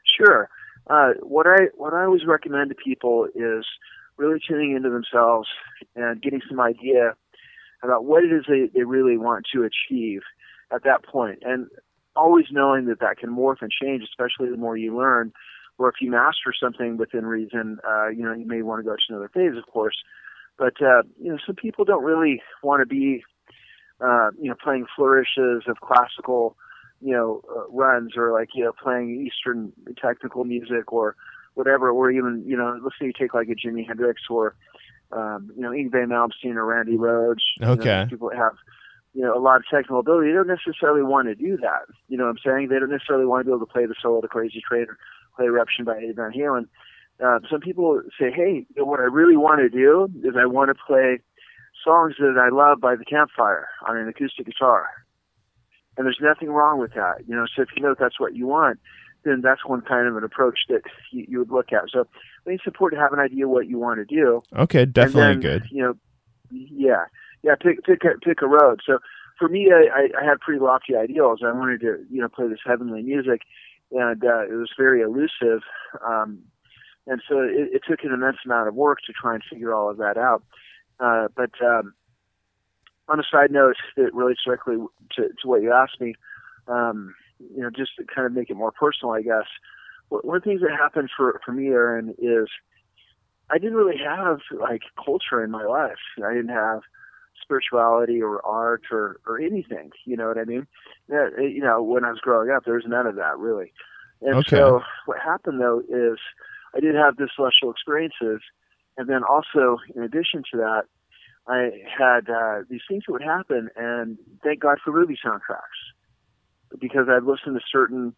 Sure. 0.05 0.49
Uh, 0.89 1.13
what 1.23 1.47
I 1.47 1.69
what 1.77 1.95
I 1.95 2.05
always 2.05 2.25
recommend 2.27 2.71
to 2.71 2.75
people 2.75 3.27
is 3.35 3.65
really 4.17 4.41
tuning 4.47 4.75
into 4.75 4.91
themselves 4.91 5.49
and 5.95 6.21
getting 6.21 6.41
some 6.49 6.59
idea 6.59 7.15
about 7.83 8.05
what 8.05 8.25
it 8.25 8.33
is 8.33 8.45
they, 8.49 8.71
they 8.75 8.85
really 8.85 9.17
want 9.17 9.47
to 9.53 9.65
achieve 9.65 10.23
at 10.73 10.85
that 10.85 11.05
point. 11.05 11.41
And 11.43 11.69
always 12.17 12.47
knowing 12.51 12.87
that 12.87 13.01
that 13.01 13.19
can 13.19 13.31
morph 13.31 13.63
and 13.63 13.71
change, 13.71 14.03
especially 14.03 14.51
the 14.51 14.57
more 14.57 14.77
you 14.77 14.97
learn. 14.97 15.33
Or 15.79 15.89
if 15.89 15.97
you 16.01 16.11
master 16.11 16.53
something 16.61 16.97
within 16.97 17.25
reason, 17.25 17.79
uh, 17.89 18.09
you 18.09 18.25
know, 18.25 18.35
you 18.35 18.47
may 18.47 18.63
want 18.63 18.81
to 18.81 18.83
go 18.83 18.97
to 18.97 19.03
another 19.11 19.31
phase, 19.33 19.57
of 19.57 19.65
course. 19.73 19.95
But, 20.59 20.75
uh, 20.83 21.03
you 21.23 21.31
know, 21.31 21.39
some 21.47 21.55
people 21.55 21.85
don't 21.85 22.03
really 22.03 22.43
want 22.65 22.81
to 22.83 22.87
be, 22.87 23.23
uh, 24.01 24.31
you 24.41 24.49
know, 24.51 24.57
playing 24.61 24.87
flourishes 24.97 25.63
of 25.69 25.81
classical, 25.81 26.57
you 27.01 27.13
know, 27.13 27.43
uh, 27.49 27.69
runs 27.71 28.17
or 28.17 28.33
like, 28.33 28.49
you 28.55 28.65
know, 28.65 28.73
playing 28.73 29.25
Eastern 29.25 29.73
technical 30.03 30.43
music 30.43 30.93
or 30.93 31.15
whatever, 31.55 31.91
or 31.91 32.11
even, 32.11 32.43
you 32.45 32.57
know, 32.57 32.77
let's 32.83 32.97
say 32.99 33.07
you 33.07 33.13
take 33.17 33.35
like 33.35 33.49
a 33.49 33.55
Jimi 33.55 33.87
Hendrix 33.87 34.23
or, 34.29 34.57
um, 35.13 35.51
you 35.57 35.63
know, 35.63 35.71
Yngwie 35.71 36.07
Malmsteen 36.07 36.57
or 36.57 36.65
Randy 36.65 36.97
Rhoads. 36.97 37.43
Okay. 37.61 37.85
know, 37.85 38.07
people 38.09 38.31
that 38.31 38.39
have, 38.39 38.55
you 39.15 39.23
know, 39.23 39.37
a 39.37 39.41
lot 39.41 39.57
of 39.57 39.65
technical 39.71 40.01
ability. 40.01 40.29
They 40.29 40.35
don't 40.35 40.49
necessarily 40.49 41.03
want 41.03 41.29
to 41.29 41.35
do 41.35 41.57
that. 41.59 41.87
You 42.09 42.19
know 42.19 42.25
what 42.25 42.31
I'm 42.31 42.39
saying? 42.45 42.69
They 42.69 42.79
don't 42.79 42.91
necessarily 42.91 43.27
want 43.27 43.41
to 43.41 43.45
be 43.45 43.55
able 43.55 43.67
to 43.67 43.73
play 43.73 43.87
the 43.87 43.95
solo 44.01 44.21
to 44.21 44.29
Crazy 44.29 44.63
Train 44.67 44.87
or 44.89 44.99
play 45.37 45.47
Eruption 45.47 45.85
by 45.85 45.97
Eddie 45.97 46.13
Van 46.13 46.33
Halen. 46.33 46.67
Uh, 47.25 47.41
some 47.51 47.61
people 47.61 48.01
say, 48.19 48.31
hey, 48.31 48.67
you 48.69 48.77
know, 48.77 48.85
what 48.85 49.01
I 49.01 49.05
really 49.05 49.37
want 49.37 49.61
to 49.61 49.69
do 49.69 50.09
is 50.23 50.35
I 50.39 50.47
want 50.47 50.69
to 50.69 50.75
play 50.87 51.19
songs 51.85 52.15
that 52.19 52.37
I 52.39 52.55
love 52.55 52.81
by 52.81 52.95
the 52.97 53.05
campfire 53.05 53.69
on 53.89 53.97
an 53.97 54.09
acoustic 54.09 54.47
guitar. 54.47 54.87
And 55.97 56.07
there's 56.07 56.21
nothing 56.21 56.51
wrong 56.51 56.79
with 56.79 56.95
that. 56.95 57.27
You 57.27 57.35
know, 57.35 57.47
so 57.55 57.63
if 57.63 57.69
you 57.77 57.83
know 57.83 57.95
that's 57.99 58.21
what 58.21 58.37
you 58.37 58.47
want, 58.47 58.79
then 59.29 59.41
that's 59.43 59.65
one 59.65 59.83
kind 59.83 60.09
of 60.09 60.17
an 60.17 60.25
approach 60.25 60.61
that 60.69 60.83
you, 61.13 61.27
you 61.29 61.39
would 61.39 61.51
look 61.51 61.73
at. 61.73 61.85
So 61.93 62.01
I 62.01 62.45
think 62.45 62.61
it's 62.61 62.67
important 62.67 62.99
to 62.99 63.03
have 63.03 63.13
an 63.13 63.19
idea 63.19 63.49
what 63.49 63.69
you 63.69 63.79
want 63.79 63.99
to 63.99 64.05
do. 64.05 64.43
Okay, 64.57 64.85
definitely 64.85 65.23
then, 65.23 65.41
good. 65.41 65.63
You 65.71 65.83
know, 65.83 65.95
yeah, 66.51 67.05
yeah. 67.43 67.55
Pick 67.61 67.85
pick 67.85 68.03
a, 68.05 68.19
pick 68.21 68.43
a 68.43 68.47
road. 68.47 68.81
So 68.85 68.99
for 69.39 69.49
me, 69.49 69.71
I, 69.73 70.09
I 70.21 70.25
had 70.25 70.41
pretty 70.41 70.61
lofty 70.61 70.97
ideals. 70.97 71.41
I 71.45 71.53
wanted 71.53 71.81
to 71.81 72.05
you 72.11 72.21
know 72.21 72.29
play 72.29 72.49
this 72.49 72.61
heavenly 72.65 73.03
music, 73.03 73.43
and 73.93 74.25
uh, 74.25 74.43
it 74.43 74.55
was 74.55 74.71
very 74.77 75.03
elusive. 75.03 75.63
Um, 76.07 76.41
and 77.07 77.23
so 77.29 77.41
it, 77.41 77.71
it 77.73 77.83
took 77.89 78.05
an 78.05 78.13
immense 78.13 78.39
amount 78.45 78.69
of 78.69 78.75
work 78.75 78.99
to 79.07 79.13
try 79.13 79.35
and 79.35 79.43
figure 79.51 79.75
all 79.75 79.91
of 79.91 79.97
that 79.99 80.17
out. 80.17 80.43
Uh, 81.01 81.29
but 81.35 81.51
um, 81.65 81.95
on 83.09 83.21
a 83.21 83.23
side 83.31 83.51
note 83.51 83.77
that 83.97 84.15
relates 84.15 84.41
directly 84.45 84.77
to, 85.17 85.23
to 85.23 85.49
what 85.49 85.63
you 85.63 85.73
asked 85.73 86.01
me, 86.01 86.15
um, 86.67 87.15
you 87.41 87.63
know, 87.63 87.71
just 87.71 87.93
to 87.99 88.05
kind 88.05 88.27
of 88.27 88.33
make 88.33 88.51
it 88.51 88.57
more 88.57 88.73
personal, 88.73 89.15
I 89.15 89.23
guess. 89.23 89.47
One 90.09 90.37
of 90.37 90.43
the 90.43 90.49
things 90.49 90.63
that 90.63 90.71
happened 90.71 91.11
for 91.17 91.41
for 91.45 91.53
me, 91.53 91.69
Aaron, 91.69 92.15
is 92.19 92.49
I 93.51 93.59
didn't 93.59 93.77
really 93.77 93.99
have 93.99 94.39
like 94.59 94.83
culture 95.03 95.43
in 95.43 95.51
my 95.51 95.65
life. 95.65 95.99
I 96.25 96.33
didn't 96.35 96.51
have 96.51 96.81
spirituality 97.43 98.23
or 98.23 98.45
art 98.45 98.85
or 98.91 99.21
or 99.27 99.41
anything. 99.41 99.91
You 100.07 100.17
know 100.17 100.29
what 100.29 100.39
I 100.39 100.45
mean? 100.45 100.67
Yeah, 101.09 101.29
you 101.39 101.61
know, 101.61 101.83
when 101.83 102.05
I 102.05 102.11
was 102.11 102.21
growing 102.21 102.51
up, 102.51 102.65
there 102.65 102.75
was 102.75 102.85
none 102.87 103.07
of 103.07 103.17
that 103.17 103.39
really. 103.39 103.73
And 104.21 104.39
Okay. 104.39 104.57
so 104.57 104.81
what 105.07 105.19
happened 105.21 105.61
though 105.61 105.81
is 105.81 106.19
I 106.75 106.81
did 106.81 106.95
have 106.95 107.17
this 107.17 107.31
celestial 107.37 107.71
experiences, 107.71 108.41
and 108.97 109.09
then 109.09 109.23
also 109.23 109.79
in 109.95 110.03
addition 110.03 110.43
to 110.53 110.59
that, 110.59 110.83
I 111.47 111.71
had 111.87 112.29
uh, 112.29 112.65
these 112.69 112.83
things 112.89 113.05
that 113.07 113.13
would 113.13 113.23
happen, 113.23 113.71
and 113.77 114.19
thank 114.43 114.61
God 114.61 114.79
for 114.85 114.93
movie 114.93 115.19
soundtracks 115.25 115.81
because 116.81 117.09
I'd 117.09 117.25
listen 117.25 117.55
to 117.55 117.61
certain 117.71 118.15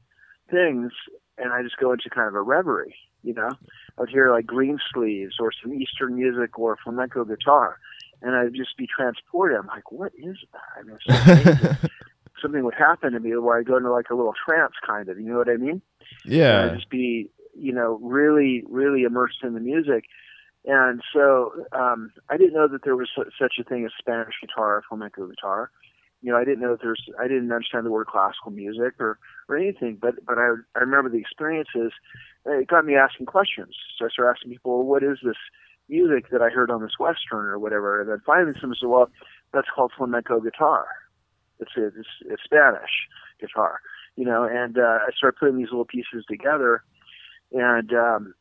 things 0.51 0.93
and 1.39 1.53
I 1.53 1.63
just 1.63 1.77
go 1.79 1.93
into 1.93 2.11
kind 2.11 2.29
of 2.29 2.35
a 2.35 2.43
reverie. 2.43 2.95
You 3.23 3.35
know, 3.35 3.51
I 3.51 4.01
would 4.01 4.09
hear 4.09 4.31
like 4.31 4.47
Green 4.47 4.79
Sleeves 4.93 5.35
or 5.39 5.51
some 5.63 5.75
Eastern 5.75 6.17
music 6.17 6.59
or 6.59 6.79
flamenco 6.83 7.25
guitar, 7.25 7.79
and 8.23 8.35
I'd 8.35 8.55
just 8.55 8.77
be 8.79 8.87
transported. 8.87 9.59
I'm 9.59 9.67
like, 9.67 9.93
what 9.93 10.13
is 10.17 10.37
that? 10.53 10.79
I 10.79 10.83
mean, 10.83 11.77
so. 11.79 11.89
Something 12.41 12.65
would 12.65 12.75
happen 12.75 13.13
to 13.13 13.21
me 13.21 13.37
where 13.37 13.59
I 13.59 13.63
go 13.63 13.77
into 13.77 13.93
like 13.93 14.09
a 14.09 14.15
little 14.15 14.33
trance, 14.47 14.73
kind 14.87 15.11
of. 15.11 15.21
You 15.21 15.31
know 15.31 15.37
what 15.37 15.51
I 15.51 15.57
mean? 15.57 15.83
and 16.25 16.33
yeah. 16.33 16.65
I'd 16.65 16.77
just 16.77 16.91
be, 16.91 17.31
you 17.55 17.73
know, 17.73 17.99
really, 18.03 18.65
really 18.69 19.03
immersed 19.03 19.39
in 19.43 19.55
the 19.55 19.61
music. 19.61 20.05
And 20.65 21.03
so 21.13 21.53
um, 21.73 22.13
I 22.29 22.37
didn't 22.37 22.55
know 22.55 22.69
that 22.69 22.85
there 22.85 22.97
was 22.97 23.09
such 23.39 23.55
a 23.59 23.65
thing 23.65 23.85
as 23.85 23.93
Spanish 23.99 24.35
guitar 24.41 24.77
or 24.77 24.83
flamenco 24.89 25.27
guitar. 25.27 25.71
You 26.23 26.33
know, 26.33 26.39
I 26.39 26.45
didn't 26.45 26.61
know 26.61 26.73
that 26.73 26.83
there's, 26.83 27.03
I 27.19 27.29
didn't 27.29 27.51
understand 27.51 27.87
the 27.87 27.91
word 27.91 28.07
classical 28.07 28.51
music 28.51 28.95
or, 29.01 29.19
or 29.49 29.57
anything, 29.57 29.99
but, 30.01 30.25
but 30.27 30.39
I, 30.39 30.55
I 30.77 30.81
remember 30.81 31.09
the 31.09 31.19
experiences. 31.19 31.93
It 32.47 32.69
got 32.69 32.85
me 32.85 32.95
asking 32.95 33.27
questions. 33.27 33.75
So 33.99 34.07
I 34.07 34.09
started 34.11 34.37
asking 34.37 34.53
people, 34.53 34.79
well, 34.79 34.87
what 34.87 35.03
is 35.03 35.19
this 35.25 35.37
music 35.89 36.31
that 36.31 36.43
I 36.43 36.51
heard 36.51 36.71
on 36.71 36.83
this 36.83 36.99
Western 36.99 37.47
or 37.47 37.59
whatever? 37.59 38.01
And 38.01 38.11
then 38.11 38.21
finally 38.25 38.53
someone 38.61 38.77
said, 38.81 38.89
well, 38.89 39.11
that's 39.53 39.69
called 39.75 39.93
flamenco 39.97 40.41
guitar. 40.41 40.87
It's, 41.59 41.73
it's, 41.77 41.97
it's 42.27 42.43
Spanish 42.45 43.09
guitar 43.41 43.81
you 44.17 44.25
know, 44.25 44.45
and 44.45 44.79
uh, 44.79 44.99
I 45.07 45.11
started 45.17 45.39
putting 45.39 45.57
these 45.57 45.71
little 45.71 45.85
pieces 45.85 46.25
together, 46.29 46.83
and 47.53 47.91
um, 47.93 48.35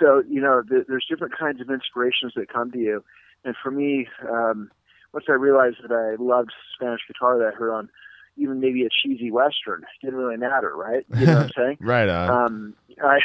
so 0.00 0.22
you 0.28 0.40
know, 0.40 0.62
th- 0.62 0.86
there's 0.88 1.06
different 1.08 1.36
kinds 1.38 1.60
of 1.60 1.70
inspirations 1.70 2.32
that 2.36 2.52
come 2.52 2.70
to 2.72 2.78
you, 2.78 3.04
and 3.44 3.54
for 3.62 3.70
me, 3.70 4.08
um, 4.28 4.70
once 5.16 5.24
I 5.30 5.32
realized 5.32 5.76
that 5.82 5.92
I 5.92 6.22
loved 6.22 6.52
Spanish 6.74 7.00
guitar 7.08 7.38
that 7.38 7.46
I 7.46 7.56
heard 7.56 7.72
on 7.72 7.88
even 8.36 8.60
maybe 8.60 8.84
a 8.84 8.90
cheesy 8.90 9.30
western, 9.30 9.80
it 9.82 10.04
didn't 10.04 10.18
really 10.18 10.36
matter, 10.36 10.76
right? 10.76 11.06
You 11.18 11.24
know 11.24 11.36
what 11.36 11.42
I'm 11.44 11.50
saying? 11.56 11.78
right 11.80 12.06
on. 12.06 12.28
um, 12.30 12.74
I, 13.02 13.20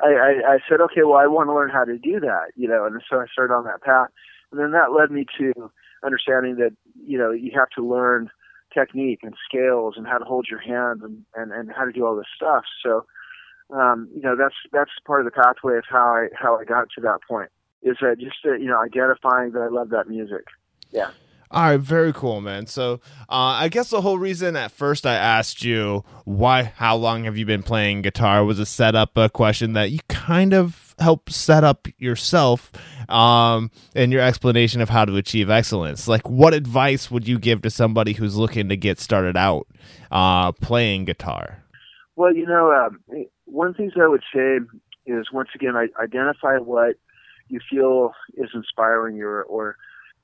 I, 0.00 0.32
I, 0.46 0.58
said, 0.68 0.80
okay, 0.80 1.02
well, 1.02 1.16
I 1.16 1.26
want 1.26 1.48
to 1.48 1.54
learn 1.54 1.70
how 1.70 1.84
to 1.84 1.98
do 1.98 2.20
that, 2.20 2.52
you 2.54 2.68
know, 2.68 2.84
and 2.84 3.02
so 3.10 3.16
I 3.16 3.26
started 3.32 3.52
on 3.52 3.64
that 3.64 3.82
path, 3.82 4.10
and 4.52 4.60
then 4.60 4.70
that 4.70 4.92
led 4.92 5.10
me 5.10 5.26
to 5.38 5.72
understanding 6.04 6.54
that, 6.58 6.70
you 7.04 7.18
know, 7.18 7.32
you 7.32 7.50
have 7.56 7.68
to 7.70 7.84
learn 7.84 8.30
technique 8.72 9.20
and 9.24 9.34
scales 9.44 9.94
and 9.96 10.06
how 10.06 10.18
to 10.18 10.24
hold 10.24 10.46
your 10.48 10.60
hands 10.60 11.00
and, 11.02 11.24
and, 11.34 11.50
and 11.50 11.72
how 11.76 11.84
to 11.84 11.90
do 11.90 12.06
all 12.06 12.14
this 12.14 12.30
stuff. 12.36 12.62
So, 12.80 13.06
um, 13.76 14.08
you 14.14 14.22
know, 14.22 14.36
that's, 14.36 14.54
that's 14.70 14.92
part 15.04 15.20
of 15.20 15.24
the 15.24 15.32
pathway 15.32 15.78
of 15.78 15.84
how 15.90 16.14
I, 16.14 16.28
how 16.40 16.60
I 16.60 16.64
got 16.64 16.90
to 16.94 17.00
that 17.00 17.18
point 17.26 17.50
is 17.82 17.96
that 18.02 18.20
just, 18.20 18.36
uh, 18.46 18.52
you 18.52 18.66
know, 18.66 18.80
identifying 18.80 19.50
that 19.52 19.62
I 19.62 19.68
love 19.68 19.90
that 19.90 20.08
music. 20.08 20.44
Yeah. 20.92 21.10
All 21.54 21.62
right, 21.62 21.78
very 21.78 22.12
cool, 22.12 22.40
man. 22.40 22.66
So, 22.66 22.94
uh, 23.28 23.62
I 23.62 23.68
guess 23.68 23.90
the 23.90 24.00
whole 24.00 24.18
reason 24.18 24.56
at 24.56 24.72
first 24.72 25.06
I 25.06 25.14
asked 25.14 25.62
you 25.62 26.02
why, 26.24 26.64
how 26.64 26.96
long 26.96 27.22
have 27.24 27.38
you 27.38 27.46
been 27.46 27.62
playing 27.62 28.02
guitar 28.02 28.44
was 28.44 28.58
a 28.58 28.66
setup 28.66 29.16
a 29.16 29.30
question 29.30 29.74
that 29.74 29.92
you 29.92 30.00
kind 30.08 30.52
of 30.52 30.96
help 30.98 31.30
set 31.30 31.62
up 31.62 31.86
yourself, 31.96 32.72
um, 33.08 33.70
in 33.94 34.10
your 34.10 34.20
explanation 34.20 34.80
of 34.80 34.88
how 34.88 35.04
to 35.04 35.14
achieve 35.14 35.48
excellence. 35.48 36.08
Like, 36.08 36.28
what 36.28 36.54
advice 36.54 37.08
would 37.08 37.28
you 37.28 37.38
give 37.38 37.62
to 37.62 37.70
somebody 37.70 38.14
who's 38.14 38.34
looking 38.34 38.68
to 38.68 38.76
get 38.76 38.98
started 38.98 39.36
out, 39.36 39.68
uh, 40.10 40.50
playing 40.50 41.04
guitar? 41.04 41.62
Well, 42.16 42.34
you 42.34 42.46
know, 42.46 42.72
um, 42.72 43.26
one 43.44 43.68
of 43.68 43.74
the 43.74 43.78
things 43.78 43.92
I 43.96 44.08
would 44.08 44.24
say 44.34 44.58
is 45.06 45.28
once 45.32 45.50
again, 45.54 45.76
I, 45.76 45.86
identify 46.02 46.56
what 46.56 46.96
you 47.46 47.60
feel 47.70 48.10
is 48.36 48.50
inspiring 48.54 49.14
you, 49.14 49.28
or, 49.28 49.44
or 49.44 49.76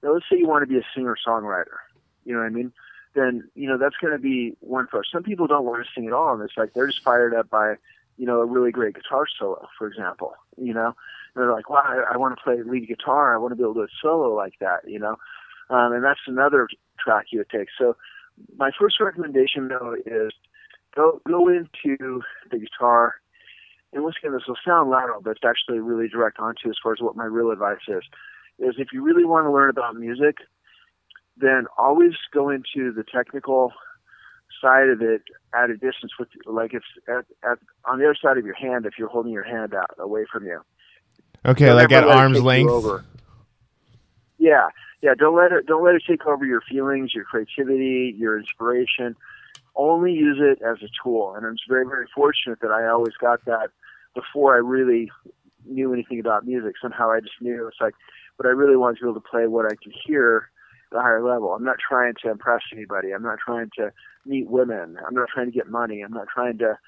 know, 0.09 0.15
let's 0.15 0.27
say 0.31 0.39
you 0.39 0.49
want 0.49 0.63
to 0.63 0.67
be 0.67 0.79
a 0.79 0.87
singer 0.95 1.17
songwriter. 1.27 1.79
You 2.25 2.35
know 2.35 2.41
what 2.41 2.47
I 2.47 2.51
mean? 2.51 2.73
Then 3.15 3.49
you 3.55 3.69
know 3.69 3.77
that's 3.77 3.97
going 4.01 4.13
to 4.13 4.19
be 4.19 4.57
one 4.61 4.87
for 4.87 5.03
some 5.11 5.25
people 5.25 5.47
don't 5.47 5.65
want 5.65 5.85
to 5.85 5.91
sing 5.95 6.07
at 6.07 6.13
all, 6.13 6.33
and 6.33 6.43
it's 6.43 6.57
like 6.57 6.75
they're 6.75 6.87
just 6.87 7.03
fired 7.03 7.35
up 7.35 7.51
by 7.51 7.75
you 8.17 8.27
know 8.27 8.41
a 8.41 8.47
really 8.47 8.71
great 8.71 8.95
guitar 8.95 9.25
solo, 9.39 9.67
for 9.77 9.89
example. 9.89 10.35
You 10.57 10.75
know, 10.75 10.95
and 11.35 11.43
they're 11.43 11.53
like, 11.53 11.69
wow, 11.69 11.83
I, 11.85 12.15
I 12.15 12.17
want 12.19 12.37
to 12.37 12.43
play 12.43 12.63
lead 12.63 12.87
guitar. 12.87 13.35
I 13.35 13.39
want 13.39 13.51
to 13.51 13.57
be 13.57 13.65
able 13.65 13.75
to 13.75 13.89
solo 14.01 14.33
like 14.33 14.55
that. 14.61 14.89
You 14.89 15.01
know, 15.01 15.17
um, 15.71 15.93
and 15.93 16.05
that's 16.05 16.21
another 16.29 16.69
track 17.05 17.27
you 17.33 17.39
would 17.39 17.51
take. 17.51 17.69
So 17.77 17.97
my 18.57 18.71
first 18.79 19.01
recommendation 19.01 19.69
though 19.69 19.97
is 20.07 20.33
go 20.95 21.21
go 21.27 21.49
into 21.49 22.23
the 22.51 22.59
guitar 22.59 23.17
and 23.93 24.03
once 24.03 24.17
again 24.21 24.33
this 24.33 24.47
will 24.47 24.57
sound 24.65 24.91
lateral 24.91 25.21
but 25.21 25.31
it's 25.31 25.45
actually 25.45 25.79
really 25.79 26.09
direct 26.09 26.39
onto 26.39 26.69
as 26.69 26.77
far 26.83 26.93
as 26.93 27.01
what 27.01 27.17
my 27.17 27.25
real 27.25 27.51
advice 27.51 27.79
is 27.89 28.03
is 28.61 28.77
if 28.79 28.89
you 28.93 29.03
really 29.03 29.25
want 29.25 29.47
to 29.47 29.51
learn 29.53 29.71
about 29.71 29.97
music 29.97 30.37
then 31.37 31.67
always 31.79 32.13
go 32.33 32.51
into 32.51 32.93
the 32.93 33.05
technical 33.13 33.73
side 34.61 34.89
of 34.89 35.01
it 35.01 35.23
at 35.55 35.71
a 35.71 35.75
distance 35.75 36.13
with 36.19 36.29
like 36.47 36.75
it's 36.75 36.85
at, 37.09 37.25
at 37.51 37.59
on 37.87 37.99
the 37.99 38.05
other 38.05 38.17
side 38.21 38.37
of 38.37 38.45
your 38.45 38.55
hand 38.55 38.87
if 38.87 38.95
you're 38.99 39.09
holding 39.09 39.33
your 39.33 39.45
hand 39.45 39.75
out 39.75 39.91
away 39.99 40.25
from 40.31 40.45
you 40.45 40.61
Okay, 41.45 41.67
Don't 41.67 41.77
like 41.77 41.93
at 41.93 42.05
arm's 42.05 42.43
length. 42.43 42.71
over. 42.71 43.05
Yeah, 44.39 44.69
yeah. 45.03 45.15
Don't 45.19 45.37
let 45.37 45.53
it 45.53 45.67
don't 45.67 45.85
let 45.85 45.95
it 45.95 46.03
take 46.07 46.27
over 46.27 46.45
your 46.45 46.61
feelings, 46.61 47.15
your 47.15 47.25
creativity, 47.25 48.15
your 48.19 48.39
inspiration. 48.39 49.17
Only 49.77 50.13
use 50.13 50.39
it 50.41 50.63
as 50.63 50.79
a 50.83 50.89
tool. 51.03 51.35
And 51.35 51.47
I'm 51.47 51.57
very 51.69 51.87
very 51.87 52.07
fortunate 52.15 52.61
that 52.61 52.71
I 52.71 52.89
always 52.89 53.15
got 53.15 53.45
that 53.47 53.71
before 54.15 54.55
I 54.55 54.59
really 54.59 55.11
knew 55.67 55.93
anything 55.93 56.21
about 56.21 56.47
music. 56.47 56.75
Somehow 56.81 57.11
I 57.11 57.21
just 57.21 57.41
knew 57.41 57.67
it's 57.69 57.81
like, 57.81 57.95
but 58.41 58.49
I 58.49 58.53
really 58.53 58.77
wanted 58.79 58.97
to 58.97 59.03
be 59.03 59.11
able 59.11 59.21
to 59.21 59.29
play 59.29 59.47
what 59.47 59.67
I 59.67 59.75
could 59.75 59.93
hear 60.07 60.49
at 60.91 60.99
a 60.99 61.03
higher 61.03 61.23
level. 61.23 61.53
I'm 61.53 61.63
not 61.63 61.77
trying 61.79 62.15
to 62.23 62.31
impress 62.31 62.63
anybody. 62.73 63.13
I'm 63.13 63.23
not 63.23 63.37
trying 63.39 63.69
to 63.77 63.93
meet 64.25 64.49
women. 64.49 64.97
I'm 65.07 65.15
not 65.15 65.29
trying 65.29 65.45
to 65.45 65.53
get 65.53 65.69
money. 65.69 66.01
I'm 66.01 66.15
not 66.15 66.27
trying 66.35 66.57
to, 66.57 66.79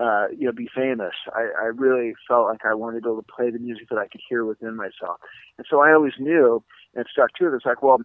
uh, 0.00 0.28
you 0.34 0.46
know, 0.46 0.52
be 0.52 0.70
famous. 0.74 1.12
I, 1.34 1.48
I 1.60 1.66
really 1.66 2.14
felt 2.26 2.46
like 2.46 2.64
I 2.64 2.72
wanted 2.72 3.00
to 3.00 3.02
be 3.02 3.10
able 3.10 3.22
to 3.22 3.28
play 3.30 3.50
the 3.50 3.58
music 3.58 3.90
that 3.90 3.98
I 3.98 4.08
could 4.08 4.22
hear 4.26 4.46
within 4.46 4.74
myself. 4.74 5.20
And 5.58 5.66
so 5.68 5.80
I 5.80 5.92
always 5.92 6.14
knew 6.18 6.64
and 6.94 7.04
stuck 7.12 7.34
to 7.34 7.46
it. 7.48 7.54
It's 7.54 7.66
like, 7.66 7.82
well, 7.82 8.00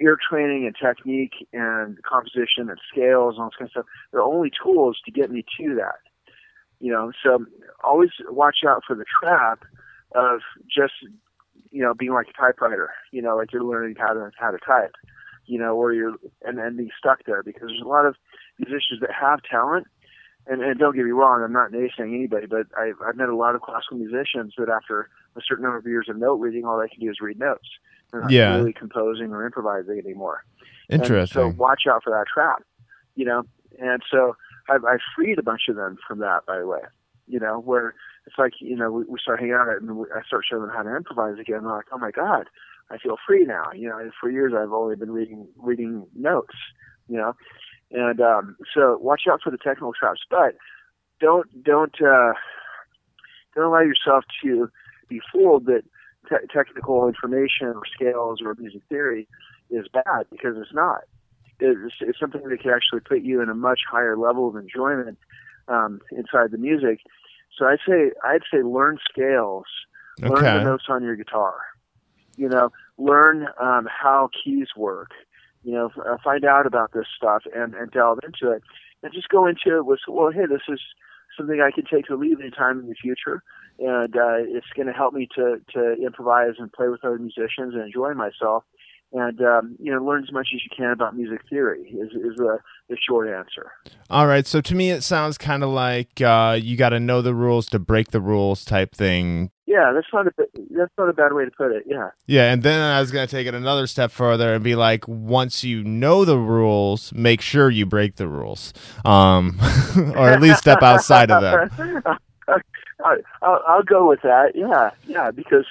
ear 0.00 0.16
training 0.30 0.66
and 0.66 0.76
technique 0.80 1.48
and 1.52 2.00
composition 2.04 2.70
and 2.70 2.78
scales 2.92 3.34
and 3.34 3.42
all 3.42 3.50
this 3.50 3.56
kind 3.58 3.66
of 3.66 3.70
stuff, 3.72 3.86
they're 4.12 4.22
only 4.22 4.52
tools 4.62 5.00
to 5.04 5.10
get 5.10 5.32
me 5.32 5.44
to 5.58 5.74
that. 5.74 5.98
You 6.78 6.92
know, 6.92 7.10
so 7.24 7.44
always 7.82 8.10
watch 8.30 8.58
out 8.64 8.82
for 8.86 8.94
the 8.94 9.04
trap 9.20 9.64
of 10.14 10.42
just, 10.72 10.94
you 11.70 11.82
know, 11.82 11.94
being 11.94 12.12
like 12.12 12.28
a 12.28 12.32
typewriter, 12.40 12.90
you 13.12 13.22
know, 13.22 13.36
like 13.36 13.52
you're 13.52 13.64
learning 13.64 13.96
how 13.98 14.12
to 14.12 14.30
how 14.38 14.50
to 14.50 14.58
type, 14.58 14.94
you 15.46 15.58
know, 15.58 15.74
or 15.76 15.92
you're 15.92 16.14
and 16.42 16.58
then 16.58 16.76
being 16.76 16.90
stuck 16.98 17.24
there 17.24 17.42
because 17.42 17.68
there's 17.68 17.82
a 17.84 17.88
lot 17.88 18.06
of 18.06 18.16
musicians 18.58 19.00
that 19.00 19.10
have 19.12 19.42
talent 19.42 19.86
and, 20.48 20.62
and 20.62 20.78
don't 20.78 20.94
get 20.94 21.04
me 21.04 21.10
wrong, 21.10 21.42
I'm 21.42 21.52
not 21.52 21.72
naysaying 21.72 22.14
anybody, 22.14 22.46
but 22.46 22.66
I've 22.78 22.94
I've 23.06 23.16
met 23.16 23.28
a 23.28 23.36
lot 23.36 23.54
of 23.54 23.62
classical 23.62 23.98
musicians 23.98 24.54
that 24.58 24.68
after 24.68 25.08
a 25.36 25.40
certain 25.46 25.64
number 25.64 25.78
of 25.78 25.86
years 25.86 26.06
of 26.08 26.16
note 26.16 26.36
reading, 26.36 26.64
all 26.64 26.78
they 26.78 26.88
can 26.88 27.00
do 27.00 27.10
is 27.10 27.20
read 27.20 27.38
notes. 27.38 27.68
They're 28.10 28.20
not 28.22 28.30
Yeah. 28.30 28.56
really 28.56 28.72
composing 28.72 29.32
or 29.32 29.44
improvising 29.44 29.98
anymore. 29.98 30.44
And 30.88 31.02
Interesting. 31.02 31.40
so 31.40 31.48
watch 31.48 31.82
out 31.90 32.04
for 32.04 32.10
that 32.10 32.26
trap, 32.32 32.62
you 33.16 33.24
know. 33.24 33.42
And 33.80 34.02
so 34.10 34.36
I've, 34.70 34.84
I've 34.84 35.00
freed 35.14 35.38
a 35.38 35.42
bunch 35.42 35.62
of 35.68 35.74
them 35.76 35.98
from 36.06 36.20
that, 36.20 36.46
by 36.46 36.58
the 36.58 36.66
way. 36.66 36.80
You 37.26 37.40
know, 37.40 37.58
where 37.58 37.94
it's 38.26 38.36
like 38.38 38.52
you 38.60 38.76
know 38.76 38.90
we, 38.90 39.04
we 39.04 39.18
start 39.20 39.40
hanging 39.40 39.54
out 39.54 39.68
and 39.68 39.96
we, 39.96 40.06
I 40.14 40.22
start 40.26 40.44
showing 40.48 40.62
them 40.62 40.72
how 40.74 40.82
to 40.82 40.96
improvise 40.96 41.38
again. 41.38 41.62
They're 41.62 41.72
like, 41.72 41.86
oh 41.92 41.98
my 41.98 42.10
god, 42.10 42.48
I 42.90 42.98
feel 42.98 43.16
free 43.26 43.44
now. 43.44 43.66
You 43.74 43.88
know, 43.88 44.10
for 44.20 44.30
years 44.30 44.52
I've 44.56 44.72
only 44.72 44.96
been 44.96 45.12
reading 45.12 45.46
reading 45.56 46.06
notes. 46.14 46.54
You 47.08 47.18
know, 47.18 47.32
and 47.92 48.20
um, 48.20 48.56
so 48.74 48.98
watch 49.00 49.22
out 49.30 49.40
for 49.42 49.50
the 49.50 49.58
technical 49.58 49.92
traps. 49.92 50.20
But 50.28 50.56
don't 51.20 51.62
don't 51.62 51.94
uh, 52.00 52.32
don't 53.54 53.66
allow 53.66 53.80
yourself 53.80 54.24
to 54.42 54.68
be 55.08 55.20
fooled 55.32 55.66
that 55.66 55.82
te- 56.28 56.46
technical 56.52 57.06
information 57.08 57.68
or 57.68 57.82
scales 57.94 58.40
or 58.44 58.54
music 58.58 58.82
theory 58.88 59.28
is 59.70 59.86
bad 59.92 60.26
because 60.30 60.56
it's 60.56 60.74
not. 60.74 61.02
It's, 61.58 61.94
it's 62.00 62.20
something 62.20 62.42
that 62.42 62.60
can 62.60 62.72
actually 62.72 63.00
put 63.00 63.22
you 63.22 63.40
in 63.40 63.48
a 63.48 63.54
much 63.54 63.80
higher 63.90 64.16
level 64.16 64.48
of 64.48 64.56
enjoyment 64.56 65.18
um, 65.68 66.00
inside 66.12 66.50
the 66.50 66.58
music. 66.58 67.00
So 67.58 67.66
I'd 67.66 67.78
say 67.88 68.10
I'd 68.24 68.42
say 68.52 68.62
learn 68.62 68.98
scales, 69.10 69.64
Okay. 70.22 70.32
learn 70.32 70.58
the 70.58 70.64
notes 70.64 70.84
on 70.88 71.02
your 71.02 71.16
guitar. 71.16 71.54
You 72.36 72.48
know, 72.48 72.70
learn 72.98 73.46
um, 73.60 73.86
how 73.90 74.28
keys 74.44 74.68
work. 74.76 75.10
You 75.64 75.72
know, 75.72 75.86
f- 75.86 76.06
uh, 76.06 76.16
find 76.22 76.44
out 76.44 76.66
about 76.66 76.92
this 76.92 77.06
stuff 77.16 77.42
and, 77.54 77.74
and 77.74 77.90
delve 77.90 78.20
into 78.22 78.52
it, 78.54 78.62
and 79.02 79.12
just 79.12 79.28
go 79.30 79.46
into 79.46 79.76
it 79.78 79.86
with, 79.86 80.00
well, 80.06 80.30
hey, 80.30 80.46
this 80.48 80.62
is 80.68 80.80
something 81.36 81.60
I 81.60 81.70
can 81.74 81.84
take 81.90 82.06
to 82.06 82.16
leave 82.16 82.40
any 82.40 82.50
time 82.50 82.78
in 82.78 82.86
the 82.88 82.94
future, 82.94 83.42
and 83.78 84.14
uh, 84.16 84.38
it's 84.38 84.66
going 84.76 84.86
to 84.86 84.92
help 84.92 85.12
me 85.14 85.28
to 85.34 85.56
to 85.74 85.94
improvise 85.94 86.54
and 86.58 86.72
play 86.72 86.88
with 86.88 87.04
other 87.04 87.18
musicians 87.18 87.74
and 87.74 87.82
enjoy 87.82 88.14
myself. 88.14 88.64
And 89.18 89.40
um, 89.40 89.76
you 89.80 89.90
know, 89.90 90.04
learn 90.04 90.22
as 90.24 90.30
much 90.32 90.48
as 90.54 90.60
you 90.62 90.68
can 90.76 90.90
about 90.90 91.16
music 91.16 91.40
theory 91.48 91.88
is 91.88 92.10
is 92.10 92.36
the, 92.36 92.58
the 92.90 92.96
short 93.08 93.28
answer. 93.28 93.72
All 94.10 94.26
right. 94.26 94.46
So 94.46 94.60
to 94.60 94.74
me, 94.74 94.90
it 94.90 95.02
sounds 95.02 95.38
kind 95.38 95.62
of 95.64 95.70
like 95.70 96.20
uh, 96.20 96.58
you 96.60 96.76
got 96.76 96.90
to 96.90 97.00
know 97.00 97.22
the 97.22 97.34
rules 97.34 97.66
to 97.70 97.78
break 97.78 98.10
the 98.10 98.20
rules 98.20 98.62
type 98.64 98.94
thing. 98.94 99.50
Yeah, 99.64 99.92
that's 99.94 100.06
not 100.12 100.26
a 100.26 100.32
that's 100.76 100.92
not 100.98 101.08
a 101.08 101.12
bad 101.14 101.32
way 101.32 101.46
to 101.46 101.50
put 101.50 101.72
it. 101.72 101.84
Yeah. 101.86 102.10
Yeah, 102.26 102.52
and 102.52 102.62
then 102.62 102.78
I 102.78 103.00
was 103.00 103.10
gonna 103.10 103.26
take 103.26 103.46
it 103.46 103.54
another 103.54 103.86
step 103.86 104.10
further 104.10 104.52
and 104.54 104.62
be 104.62 104.74
like, 104.74 105.08
once 105.08 105.64
you 105.64 105.82
know 105.82 106.26
the 106.26 106.38
rules, 106.38 107.10
make 107.14 107.40
sure 107.40 107.70
you 107.70 107.86
break 107.86 108.16
the 108.16 108.28
rules, 108.28 108.74
um, 109.04 109.58
or 110.14 110.28
at 110.28 110.42
least 110.42 110.58
step 110.58 110.82
outside 110.82 111.30
of 111.30 111.40
them. 111.40 112.02
I- 112.04 112.16
I'll, 113.42 113.62
I'll 113.68 113.82
go 113.82 114.08
with 114.08 114.22
that. 114.22 114.52
Yeah, 114.54 114.90
yeah, 115.06 115.30
because 115.30 115.64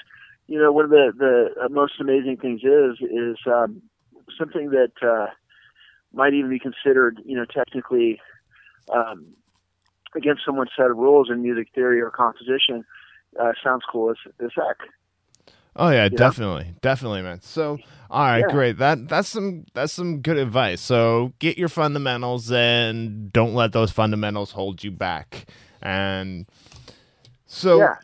you 0.48 0.60
know 0.60 0.72
one 0.72 0.86
of 0.86 0.92
the 0.92 1.12
the 1.18 1.70
most 1.70 1.94
amazing 2.00 2.38
things 2.38 2.62
is 2.64 2.98
is 3.02 3.38
um, 3.48 3.82
something 4.38 4.72
that 4.72 4.92
uh, 5.02 5.28
might 6.14 6.34
even 6.34 6.50
be 6.50 6.60
considered 6.60 7.20
you 7.26 7.36
know 7.36 7.46
technically 7.46 8.20
um, 8.94 9.26
against 10.16 10.44
someone's 10.46 10.72
set 10.78 10.92
of 10.92 10.98
rules 10.98 11.30
in 11.30 11.42
music 11.42 11.68
theory 11.74 12.02
or 12.02 12.10
composition. 12.10 12.86
Uh, 13.40 13.52
sounds 13.64 13.84
cool 13.92 14.12
as, 14.12 14.18
as 14.40 14.52
heck. 14.56 14.78
Oh 15.76 15.90
yeah, 15.90 16.08
definitely, 16.08 16.74
definitely, 16.82 17.22
man. 17.22 17.42
So, 17.42 17.80
all 18.10 18.24
right, 18.24 18.40
Yeah. 18.40 18.54
great. 18.54 18.78
That 18.78 19.10
that's 19.10 19.28
some 19.28 19.66
that's 19.74 19.92
some 19.92 20.22
good 20.22 20.38
advice. 20.38 20.80
So, 20.80 21.34
get 21.40 21.58
your 21.58 21.68
fundamentals 21.68 22.50
and 22.50 23.34
don't 23.34 23.54
let 23.54 23.74
those 23.74 23.92
fundamentals 23.92 24.52
hold 24.52 24.86
you 24.86 24.92
back. 24.92 25.48
And 25.82 26.46
so, 27.46 27.80
yeah. 27.80 27.96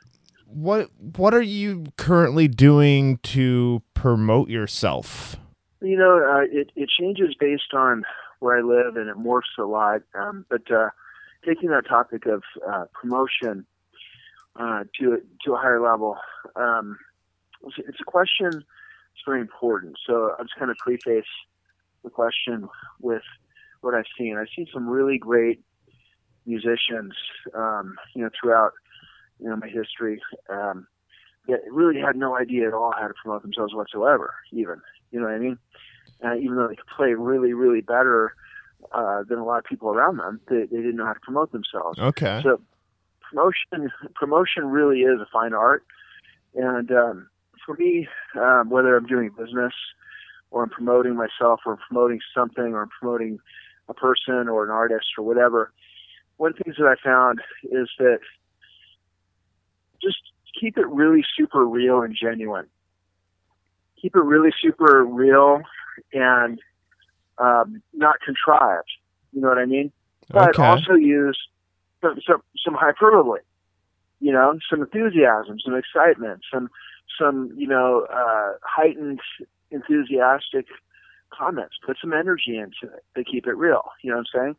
What 0.53 0.89
what 1.17 1.33
are 1.33 1.41
you 1.41 1.85
currently 1.97 2.47
doing 2.47 3.17
to 3.19 3.81
promote 3.93 4.49
yourself? 4.49 5.37
You 5.81 5.97
know, 5.97 6.17
uh, 6.17 6.43
it 6.51 6.71
it 6.75 6.89
changes 6.89 7.35
based 7.39 7.73
on 7.73 8.03
where 8.39 8.57
I 8.57 8.61
live, 8.61 8.95
and 8.95 9.09
it 9.09 9.17
morphs 9.17 9.57
a 9.57 9.63
lot. 9.63 10.01
Um, 10.13 10.45
but 10.49 10.69
uh, 10.71 10.89
taking 11.45 11.69
that 11.69 11.87
topic 11.87 12.25
of 12.25 12.43
uh, 12.67 12.85
promotion 12.93 13.65
uh, 14.55 14.83
to 14.99 15.21
to 15.45 15.53
a 15.53 15.57
higher 15.57 15.81
level, 15.81 16.17
um, 16.55 16.97
it's, 17.63 17.99
a 17.99 18.03
question. 18.03 18.49
It's 18.53 19.23
very 19.25 19.41
important. 19.41 19.97
So 20.05 20.35
I'm 20.37 20.45
just 20.45 20.59
going 20.59 20.69
to 20.69 20.75
preface 20.79 21.25
the 22.03 22.09
question 22.09 22.67
with 22.99 23.23
what 23.81 23.93
I've 23.93 24.05
seen. 24.17 24.37
I've 24.37 24.47
seen 24.55 24.67
some 24.73 24.87
really 24.87 25.17
great 25.17 25.63
musicians, 26.45 27.13
um, 27.53 27.95
you 28.15 28.23
know, 28.23 28.29
throughout 28.39 28.73
you 29.41 29.49
know 29.49 29.55
my 29.55 29.67
history. 29.67 30.21
Um, 30.49 30.87
that 31.47 31.59
really 31.71 31.99
had 31.99 32.15
no 32.15 32.37
idea 32.37 32.67
at 32.67 32.73
all 32.73 32.93
how 32.97 33.07
to 33.07 33.13
promote 33.21 33.41
themselves 33.41 33.73
whatsoever. 33.73 34.35
Even 34.51 34.75
you 35.11 35.19
know 35.19 35.25
what 35.25 35.35
I 35.35 35.39
mean? 35.39 35.57
Uh, 36.23 36.35
even 36.35 36.55
though 36.55 36.67
they 36.67 36.75
could 36.75 36.87
play 36.95 37.13
really, 37.13 37.53
really 37.53 37.81
better 37.81 38.35
uh, 38.91 39.23
than 39.27 39.39
a 39.39 39.43
lot 39.45 39.57
of 39.59 39.65
people 39.65 39.89
around 39.89 40.17
them, 40.17 40.39
they, 40.49 40.65
they 40.65 40.77
didn't 40.77 40.95
know 40.95 41.05
how 41.05 41.13
to 41.13 41.19
promote 41.19 41.51
themselves. 41.51 41.97
Okay. 41.99 42.41
So 42.43 42.61
promotion, 43.21 43.91
promotion 44.15 44.65
really 44.65 45.01
is 45.01 45.19
a 45.19 45.27
fine 45.31 45.53
art. 45.53 45.83
And 46.53 46.91
um, 46.91 47.29
for 47.65 47.75
me, 47.75 48.07
um, 48.39 48.69
whether 48.69 48.95
I'm 48.95 49.05
doing 49.05 49.31
business 49.37 49.73
or 50.51 50.63
I'm 50.63 50.69
promoting 50.69 51.15
myself 51.15 51.61
or 51.65 51.73
I'm 51.73 51.79
promoting 51.87 52.19
something 52.35 52.73
or 52.73 52.83
I'm 52.83 52.89
promoting 52.99 53.39
a 53.89 53.93
person 53.93 54.47
or 54.47 54.63
an 54.63 54.69
artist 54.69 55.07
or 55.17 55.23
whatever, 55.23 55.71
one 56.37 56.51
of 56.51 56.57
the 56.57 56.63
things 56.63 56.75
that 56.77 56.85
I 56.85 56.95
found 57.03 57.39
is 57.63 57.89
that 57.99 58.19
just 60.01 60.17
keep 60.59 60.77
it 60.77 60.87
really 60.87 61.23
super 61.37 61.65
real 61.65 62.01
and 62.01 62.15
genuine. 62.19 62.67
Keep 64.01 64.15
it 64.15 64.23
really 64.23 64.51
super 64.61 65.03
real 65.05 65.61
and 66.13 66.59
um, 67.37 67.81
not 67.93 68.15
contrived. 68.21 68.89
You 69.31 69.41
know 69.41 69.49
what 69.49 69.57
I 69.57 69.65
mean? 69.65 69.91
But 70.29 70.57
Okay. 70.57 70.63
also 70.63 70.93
use 70.93 71.37
some, 72.01 72.19
some 72.27 72.41
some 72.63 72.73
hyperbole. 72.73 73.39
You 74.19 74.31
know, 74.31 74.57
some 74.69 74.81
enthusiasm, 74.81 75.57
some 75.63 75.75
excitement, 75.75 76.41
some 76.51 76.69
some 77.19 77.51
you 77.55 77.67
know 77.67 78.07
uh, 78.11 78.53
heightened 78.63 79.19
enthusiastic 79.71 80.67
comments. 81.33 81.75
Put 81.85 81.97
some 81.99 82.13
energy 82.13 82.57
into 82.57 82.93
it 82.93 83.03
to 83.15 83.23
keep 83.23 83.47
it 83.47 83.57
real. 83.57 83.83
You 84.03 84.11
know 84.11 84.17
what 84.17 84.27
I'm 84.33 84.41
saying? 84.41 84.55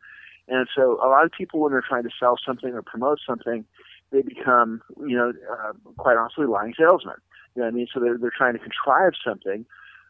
And 0.47 0.67
so 0.75 0.99
a 1.03 1.07
lot 1.07 1.25
of 1.25 1.31
people 1.31 1.61
when 1.61 1.71
they're 1.71 1.83
trying 1.87 2.03
to 2.03 2.09
sell 2.19 2.35
something 2.45 2.73
or 2.73 2.81
promote 2.81 3.19
something, 3.25 3.65
they 4.13 4.21
become 4.21 4.81
you 5.05 5.17
know 5.17 5.33
uh, 5.51 5.73
quite 5.97 6.15
honestly 6.15 6.45
lying 6.45 6.73
salesmen. 6.77 7.15
You 7.55 7.61
know 7.61 7.67
what 7.67 7.73
I 7.73 7.75
mean? 7.75 7.87
So 7.93 7.99
they're 7.99 8.17
they're 8.17 8.31
trying 8.35 8.53
to 8.53 8.59
contrive 8.59 9.13
something, 9.25 9.65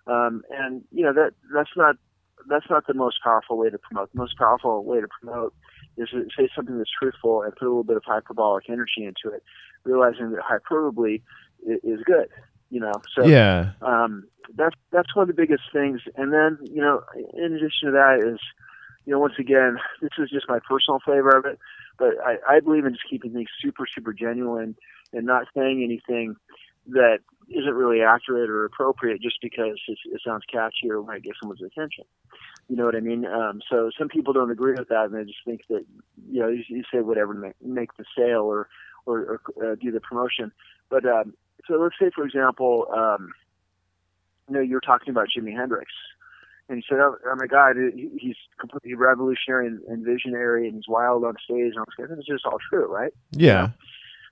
um, 0.05 0.43
and 0.51 0.83
you 0.91 1.03
know 1.03 1.13
that 1.13 1.31
that's 1.53 1.71
not 1.75 1.95
that's 2.47 2.69
not 2.69 2.85
the 2.85 2.93
most 2.93 3.17
powerful 3.23 3.57
way 3.57 3.69
to 3.69 3.79
promote. 3.79 4.11
The 4.13 4.19
most 4.19 4.37
powerful 4.37 4.83
way 4.83 5.01
to 5.01 5.07
promote 5.07 5.53
is 5.97 6.09
to 6.09 6.25
say 6.37 6.49
something 6.55 6.77
that's 6.77 6.91
truthful 6.91 7.41
and 7.41 7.55
put 7.55 7.65
a 7.65 7.69
little 7.69 7.83
bit 7.83 7.97
of 7.97 8.03
hyperbolic 8.05 8.69
energy 8.69 9.05
into 9.05 9.35
it, 9.35 9.43
realizing 9.83 10.31
that 10.31 10.41
hyperbole 10.41 11.21
is 11.65 11.99
good. 12.05 12.27
You 12.69 12.79
know, 12.79 12.93
so 13.15 13.25
yeah. 13.25 13.71
um, 13.81 14.25
that's 14.55 14.75
that's 14.91 15.15
one 15.15 15.29
of 15.29 15.35
the 15.35 15.39
biggest 15.39 15.63
things. 15.71 16.01
And 16.15 16.33
then 16.33 16.57
you 16.63 16.81
know, 16.81 17.01
in 17.33 17.53
addition 17.53 17.87
to 17.87 17.91
that 17.91 18.19
is, 18.25 18.39
you 19.05 19.13
know, 19.13 19.19
once 19.19 19.35
again, 19.39 19.77
this 20.01 20.11
is 20.17 20.29
just 20.29 20.49
my 20.49 20.59
personal 20.67 20.99
flavor 21.05 21.37
of 21.37 21.45
it, 21.45 21.59
but 22.03 22.15
I, 22.25 22.57
I 22.57 22.59
believe 22.59 22.85
in 22.85 22.93
just 22.93 23.09
keeping 23.09 23.31
things 23.31 23.47
super 23.61 23.85
super 23.87 24.11
genuine 24.11 24.75
and 25.13 25.25
not 25.25 25.45
saying 25.55 25.81
anything 25.83 26.35
that 26.87 27.19
isn't 27.49 27.73
really 27.73 28.01
accurate 28.01 28.49
or 28.49 28.65
appropriate 28.65 29.21
just 29.21 29.37
because 29.41 29.79
it 29.87 30.21
sounds 30.25 30.43
catchy 30.51 30.89
or 30.89 31.01
might 31.01 31.23
get 31.23 31.35
someone's 31.39 31.61
attention. 31.61 32.03
You 32.67 32.75
know 32.75 32.85
what 32.85 32.95
I 32.95 32.99
mean? 32.99 33.25
Um, 33.25 33.61
so 33.69 33.89
some 33.97 34.09
people 34.09 34.33
don't 34.33 34.51
agree 34.51 34.73
with 34.73 34.89
that, 34.89 35.05
and 35.05 35.13
they 35.13 35.23
just 35.23 35.45
think 35.45 35.61
that 35.69 35.85
you 36.29 36.41
know 36.41 36.49
you, 36.49 36.63
you 36.67 36.83
say 36.91 36.99
whatever 36.99 37.33
to 37.33 37.39
make, 37.39 37.61
make 37.61 37.95
the 37.97 38.05
sale 38.17 38.41
or 38.41 38.67
or, 39.05 39.39
or 39.57 39.71
uh, 39.71 39.75
do 39.75 39.91
the 39.91 40.01
promotion. 40.01 40.51
But 40.89 41.05
um, 41.05 41.35
so 41.67 41.75
let's 41.75 41.95
say, 41.99 42.11
for 42.13 42.25
example, 42.25 42.87
um, 42.93 43.33
you 44.49 44.55
know, 44.55 44.61
you 44.61 44.75
were 44.75 44.81
talking 44.81 45.09
about 45.09 45.27
Jimi 45.35 45.55
Hendrix, 45.55 45.91
and 46.73 46.83
said, 46.89 46.99
"Oh, 46.99 47.15
oh 47.25 47.35
my 47.37 47.47
God, 47.47 47.75
he- 47.77 48.11
he's 48.19 48.35
completely 48.59 48.95
revolutionary 48.95 49.67
and, 49.67 49.81
and 49.83 50.05
visionary, 50.05 50.67
and 50.67 50.75
he's 50.75 50.87
wild 50.87 51.23
on 51.23 51.35
stage." 51.43 51.73
And 51.73 51.79
I 51.79 51.81
was 51.81 51.95
like, 51.97 52.09
"This 52.09 52.19
is 52.19 52.25
just 52.25 52.45
all 52.45 52.59
true, 52.69 52.85
right?" 52.85 53.13
Yeah. 53.31 53.69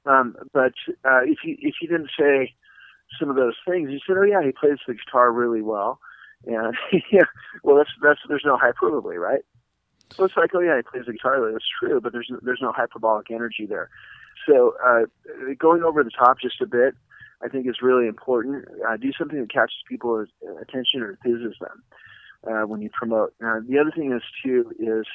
Um, 0.05 0.35
but 0.53 0.73
uh, 1.05 1.21
if 1.23 1.39
you 1.43 1.55
if 1.59 1.75
you 1.81 1.87
didn't 1.87 2.09
say 2.19 2.53
some 3.19 3.29
of 3.29 3.35
those 3.35 3.55
things, 3.67 3.89
you 3.91 3.99
said, 4.05 4.17
"Oh 4.17 4.23
yeah, 4.23 4.41
he 4.43 4.51
plays 4.51 4.79
the 4.87 4.95
guitar 4.95 5.31
really 5.31 5.61
well," 5.61 5.99
and 6.45 6.75
yeah, 7.11 7.23
well, 7.63 7.77
that's 7.77 7.91
that's 8.01 8.19
there's 8.27 8.45
no 8.45 8.57
hyperbole, 8.57 9.17
right? 9.17 9.41
So 10.15 10.25
it's 10.25 10.35
like, 10.35 10.51
oh 10.53 10.59
yeah, 10.59 10.75
he 10.77 10.81
plays 10.81 11.05
the 11.05 11.13
guitar. 11.13 11.51
That's 11.51 11.65
true, 11.79 12.01
but 12.01 12.11
there's 12.11 12.31
there's 12.41 12.61
no 12.61 12.71
hyperbolic 12.71 13.31
energy 13.31 13.65
there. 13.65 13.89
So 14.47 14.75
uh, 14.83 15.01
going 15.59 15.83
over 15.83 16.03
the 16.03 16.09
top 16.09 16.39
just 16.41 16.61
a 16.61 16.65
bit, 16.65 16.95
I 17.43 17.47
think 17.47 17.67
is 17.67 17.81
really 17.81 18.07
important. 18.07 18.65
Uh, 18.87 18.97
do 18.97 19.11
something 19.17 19.39
that 19.39 19.51
catches 19.53 19.83
people's 19.87 20.29
attention 20.61 21.01
or 21.01 21.17
enthuses 21.23 21.59
them 21.59 21.83
uh, 22.47 22.65
when 22.67 22.81
you 22.81 22.89
promote. 22.91 23.33
Uh, 23.43 23.59
the 23.67 23.79
other 23.79 23.91
thing 23.95 24.11
is 24.13 24.23
too 24.43 24.71
is 24.79 25.05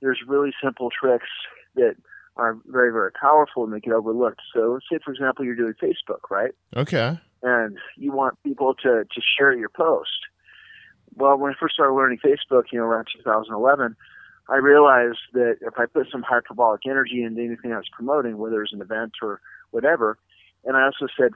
there's 0.00 0.20
really 0.26 0.52
simple 0.62 0.90
tricks 0.90 1.28
that 1.74 1.96
are 2.36 2.56
very 2.66 2.92
very 2.92 3.10
powerful 3.12 3.64
and 3.64 3.72
they 3.72 3.80
get 3.80 3.92
overlooked. 3.92 4.40
So 4.54 4.72
let's 4.72 4.86
say 4.90 4.98
for 5.04 5.12
example 5.12 5.44
you're 5.44 5.56
doing 5.56 5.74
Facebook, 5.82 6.30
right? 6.30 6.52
Okay. 6.76 7.18
and 7.42 7.78
you 7.96 8.12
want 8.12 8.42
people 8.42 8.74
to, 8.74 9.04
to 9.04 9.20
share 9.38 9.52
your 9.56 9.68
post. 9.68 10.26
Well, 11.14 11.36
when 11.36 11.52
I 11.52 11.54
first 11.58 11.74
started 11.74 11.94
learning 11.94 12.18
Facebook, 12.24 12.64
you 12.72 12.78
know, 12.78 12.84
around 12.84 13.08
2011, 13.16 13.96
I 14.48 14.56
realized 14.56 15.18
that 15.34 15.56
if 15.60 15.74
I 15.78 15.86
put 15.86 16.08
some 16.10 16.22
hyperbolic 16.22 16.82
energy 16.86 17.22
into 17.22 17.42
anything 17.42 17.72
I 17.72 17.76
was 17.76 17.88
promoting, 17.92 18.38
whether 18.38 18.56
it 18.56 18.70
was 18.70 18.72
an 18.72 18.80
event 18.80 19.12
or 19.22 19.40
whatever, 19.70 20.18
and 20.64 20.76
I 20.76 20.84
also 20.84 21.06
said, 21.18 21.32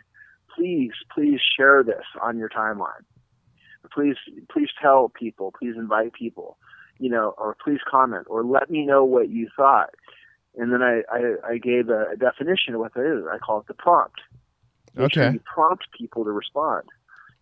please, 0.55 0.93
please 1.12 1.41
share 1.57 1.83
this 1.83 2.05
on 2.22 2.39
your 2.39 2.49
timeline. 2.49 3.05
Please, 3.91 4.16
please 4.51 4.68
tell 4.80 5.09
people, 5.09 5.53
please 5.59 5.74
invite 5.76 6.12
people, 6.12 6.57
you 6.99 7.11
know, 7.11 7.35
or 7.39 7.57
please 7.64 7.80
comment, 7.91 8.26
or 8.30 8.45
let 8.45 8.70
me 8.70 8.87
know 8.87 9.05
what 9.05 9.28
you 9.28 9.49
thought. 9.57 9.91
and 10.57 10.72
then 10.72 10.83
I 10.83 11.03
I, 11.11 11.53
I 11.53 11.59
gave 11.59 11.89
a, 11.89 12.07
a 12.12 12.16
definition 12.16 12.74
of 12.74 12.80
what 12.80 12.95
that 12.95 13.07
is. 13.18 13.24
I 13.30 13.39
call 13.39 13.61
it 13.61 13.66
the 13.66 13.74
prompt. 13.74 14.20
Make 14.95 15.16
Okay. 15.16 15.33
you 15.33 15.41
prompt 15.41 15.87
people 15.99 16.24
to 16.24 16.30
respond. 16.30 16.85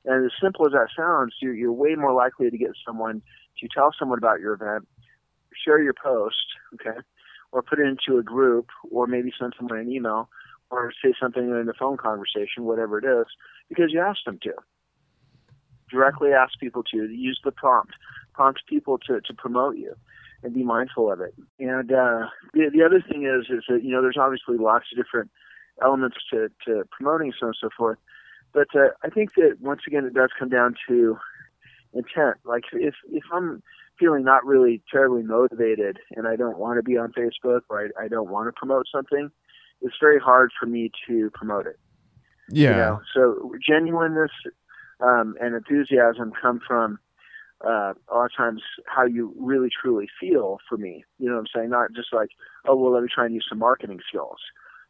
And 0.05 0.25
as 0.25 0.33
simple 0.41 0.67
as 0.67 0.73
that 0.73 0.89
sounds, 0.97 1.35
you're, 1.43 1.53
you're 1.55 1.73
way 1.73 1.95
more 1.95 2.13
likely 2.13 2.49
to 2.51 2.57
get 2.59 2.71
someone 2.87 3.21
to 3.61 3.69
tell 3.75 3.93
someone 3.99 4.19
about 4.19 4.41
your 4.41 4.55
event, 4.55 4.89
share 5.65 5.83
your 5.83 5.93
post, 5.93 6.47
okay, 6.75 6.99
or 7.53 7.63
put 7.63 7.79
it 7.81 7.87
into 7.87 8.19
a 8.19 8.23
group, 8.23 8.69
or 8.91 9.07
maybe 9.07 9.33
send 9.39 9.53
someone 9.59 9.79
an 9.79 9.91
email, 9.93 10.31
or 10.71 10.93
say 11.05 11.13
something 11.21 11.51
in 11.51 11.69
a 11.69 11.75
phone 11.75 11.97
conversation, 11.99 12.65
whatever 12.65 12.99
it 12.99 13.05
is, 13.05 13.27
because 13.69 13.93
you 13.93 14.01
asked 14.01 14.25
them 14.25 14.39
to. 14.43 14.53
Directly 15.91 16.33
ask 16.33 16.59
people 16.59 16.83
to 16.93 17.09
use 17.09 17.41
the 17.45 17.53
prompt, 17.53 17.93
prompt 18.35 18.63
people 18.69 18.99
to, 19.07 19.21
to 19.21 19.35
promote 19.35 19.77
you, 19.77 19.95
and 20.43 20.55
be 20.55 20.63
mindful 20.63 21.11
of 21.11 21.21
it. 21.21 21.35
And 21.59 21.91
uh, 21.93 22.29
the 22.53 22.71
the 22.73 22.83
other 22.85 23.03
thing 23.03 23.25
is 23.25 23.47
is 23.51 23.65
that 23.69 23.83
you 23.83 23.91
know 23.91 24.03
there's 24.03 24.19
obviously 24.19 24.57
lots 24.57 24.87
of 24.93 25.03
different 25.03 25.31
elements 25.83 26.17
to, 26.31 26.51
to 26.67 26.85
promoting 26.91 27.33
so 27.39 27.47
on 27.47 27.49
and 27.49 27.57
so 27.61 27.69
forth. 27.77 27.99
But 28.53 28.69
uh, 28.75 28.89
I 29.03 29.11
think 29.11 29.35
that 29.37 29.57
once 29.61 29.83
again, 29.87 30.05
it 30.05 30.15
does 30.15 30.31
come 30.39 30.49
down 30.49 30.75
to 30.89 31.19
intent. 31.93 32.37
Like 32.45 32.65
if 32.73 32.95
if 33.11 33.25
I'm 33.33 33.63
feeling 33.99 34.25
not 34.25 34.45
really 34.47 34.83
terribly 34.91 35.23
motivated 35.23 35.99
and 36.17 36.27
I 36.27 36.37
don't 36.37 36.59
want 36.59 36.79
to 36.79 36.83
be 36.83 36.97
on 36.97 37.13
Facebook 37.13 37.61
or 37.69 37.91
I, 37.99 38.05
I 38.05 38.09
don't 38.09 38.31
want 38.31 38.49
to 38.49 38.53
promote 38.53 38.87
something, 38.93 39.31
it's 39.83 39.97
very 40.01 40.19
hard 40.19 40.51
for 40.59 40.67
me 40.67 40.91
to 41.07 41.31
promote 41.35 41.67
it. 41.67 41.79
Yeah. 42.49 42.71
You 42.71 42.77
know? 42.77 43.01
So 43.15 43.53
genuineness 43.65 44.31
um, 45.03 45.37
and 45.41 45.55
enthusiasm 45.55 46.33
come 46.41 46.61
from 46.67 46.99
uh, 47.65 47.93
a 48.09 48.15
lot 48.15 48.25
of 48.25 48.37
times 48.37 48.63
how 48.87 49.05
you 49.05 49.35
really 49.39 49.69
truly 49.69 50.09
feel 50.19 50.59
for 50.69 50.79
me. 50.79 51.05
You 51.19 51.29
know 51.29 51.35
what 51.35 51.41
I'm 51.41 51.47
saying? 51.55 51.71
Not 51.71 51.93
just 51.95 52.13
like, 52.13 52.31
oh, 52.67 52.77
well, 52.77 52.93
let 52.93 53.03
me 53.03 53.09
try 53.13 53.27
and 53.27 53.35
use 53.35 53.47
some 53.49 53.59
marketing 53.59 54.01
skills. 54.09 54.39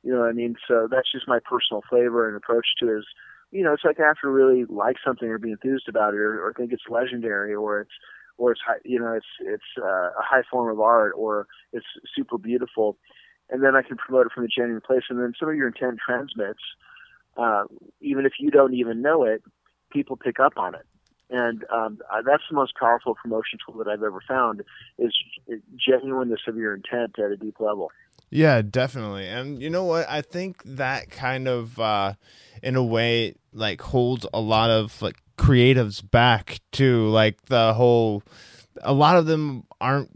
You 0.02 0.12
know 0.12 0.20
what 0.20 0.30
I 0.30 0.32
mean? 0.32 0.56
So 0.68 0.88
that's 0.90 1.10
just 1.10 1.28
my 1.28 1.40
personal 1.44 1.82
flavor 1.88 2.28
and 2.28 2.36
approach 2.36 2.66
to 2.78 2.88
it 2.88 2.98
is, 2.98 3.06
you 3.50 3.64
know, 3.64 3.72
it's 3.72 3.84
like 3.84 3.98
I 3.98 4.06
have 4.06 4.20
to 4.22 4.28
really 4.28 4.64
like 4.66 4.96
something 5.04 5.28
or 5.28 5.38
be 5.38 5.50
enthused 5.50 5.88
about 5.88 6.14
it 6.14 6.20
or, 6.20 6.46
or 6.46 6.54
think 6.54 6.72
it's 6.72 6.84
legendary 6.88 7.54
or 7.54 7.80
it's, 7.80 7.90
or 8.38 8.52
it's, 8.52 8.60
high, 8.66 8.78
you 8.84 8.98
know, 8.98 9.12
it's, 9.12 9.26
it's 9.40 9.62
uh, 9.82 10.10
a 10.10 10.22
high 10.22 10.42
form 10.50 10.72
of 10.72 10.80
art 10.80 11.12
or 11.16 11.46
it's 11.72 11.86
super 12.14 12.38
beautiful. 12.38 12.96
And 13.50 13.64
then 13.64 13.74
I 13.74 13.82
can 13.82 13.96
promote 13.96 14.26
it 14.26 14.32
from 14.32 14.44
a 14.44 14.48
genuine 14.48 14.80
place. 14.80 15.02
And 15.10 15.18
then 15.18 15.32
some 15.38 15.48
of 15.48 15.56
your 15.56 15.66
intent 15.66 15.98
transmits, 16.06 16.62
uh, 17.36 17.64
even 18.00 18.24
if 18.24 18.34
you 18.38 18.50
don't 18.50 18.74
even 18.74 19.02
know 19.02 19.24
it, 19.24 19.42
people 19.90 20.16
pick 20.16 20.40
up 20.40 20.54
on 20.56 20.74
it. 20.74 20.86
And 21.30 21.64
um, 21.72 22.00
that's 22.26 22.42
the 22.50 22.56
most 22.56 22.74
powerful 22.74 23.14
promotion 23.14 23.58
tool 23.64 23.78
that 23.78 23.88
I've 23.88 24.02
ever 24.02 24.20
found 24.26 24.62
is 24.98 25.14
genuineness 25.76 26.40
of 26.48 26.56
your 26.56 26.74
intent 26.74 27.18
at 27.18 27.30
a 27.30 27.36
deep 27.36 27.60
level. 27.60 27.92
Yeah, 28.30 28.62
definitely. 28.62 29.26
And 29.26 29.62
you 29.62 29.70
know 29.70 29.84
what? 29.84 30.08
I 30.08 30.22
think 30.22 30.62
that 30.64 31.10
kind 31.10 31.48
of 31.48 31.78
uh 31.80 32.14
in 32.62 32.76
a 32.76 32.84
way 32.84 33.34
like 33.52 33.80
holds 33.80 34.26
a 34.32 34.40
lot 34.40 34.70
of 34.70 35.00
like 35.02 35.16
creatives 35.36 36.08
back 36.08 36.60
too. 36.70 37.08
Like 37.08 37.46
the 37.46 37.74
whole 37.74 38.22
a 38.82 38.92
lot 38.92 39.16
of 39.16 39.26
them 39.26 39.64
aren't 39.80 40.10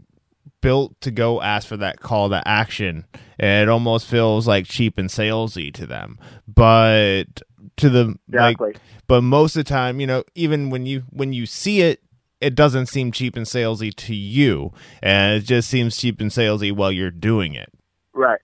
built 0.61 0.99
to 1.01 1.11
go 1.11 1.41
ask 1.41 1.67
for 1.67 1.77
that 1.77 1.99
call 1.99 2.29
to 2.29 2.41
action. 2.47 3.05
It 3.37 3.69
almost 3.69 4.07
feels 4.07 4.47
like 4.47 4.65
cheap 4.65 4.97
and 4.97 5.09
salesy 5.09 5.73
to 5.73 5.85
them. 5.85 6.17
But 6.47 7.41
to 7.77 7.89
the 7.89 8.17
like 8.31 8.53
Exactly. 8.59 8.73
but 9.07 9.21
most 9.21 9.55
of 9.55 9.65
the 9.65 9.69
time, 9.69 9.99
you 9.99 10.07
know, 10.07 10.23
even 10.35 10.69
when 10.69 10.85
you 10.85 11.03
when 11.09 11.33
you 11.33 11.45
see 11.45 11.81
it 11.81 12.01
it 12.41 12.53
doesn't 12.55 12.87
seem 12.87 13.11
cheap 13.11 13.35
and 13.37 13.45
salesy 13.45 13.93
to 13.95 14.13
you, 14.13 14.71
and 15.01 15.35
it 15.41 15.45
just 15.45 15.69
seems 15.69 15.95
cheap 15.97 16.19
and 16.21 16.31
salesy 16.31 16.71
while 16.71 16.91
you're 16.91 17.09
doing 17.11 17.53
it. 17.53 17.69
right. 18.13 18.41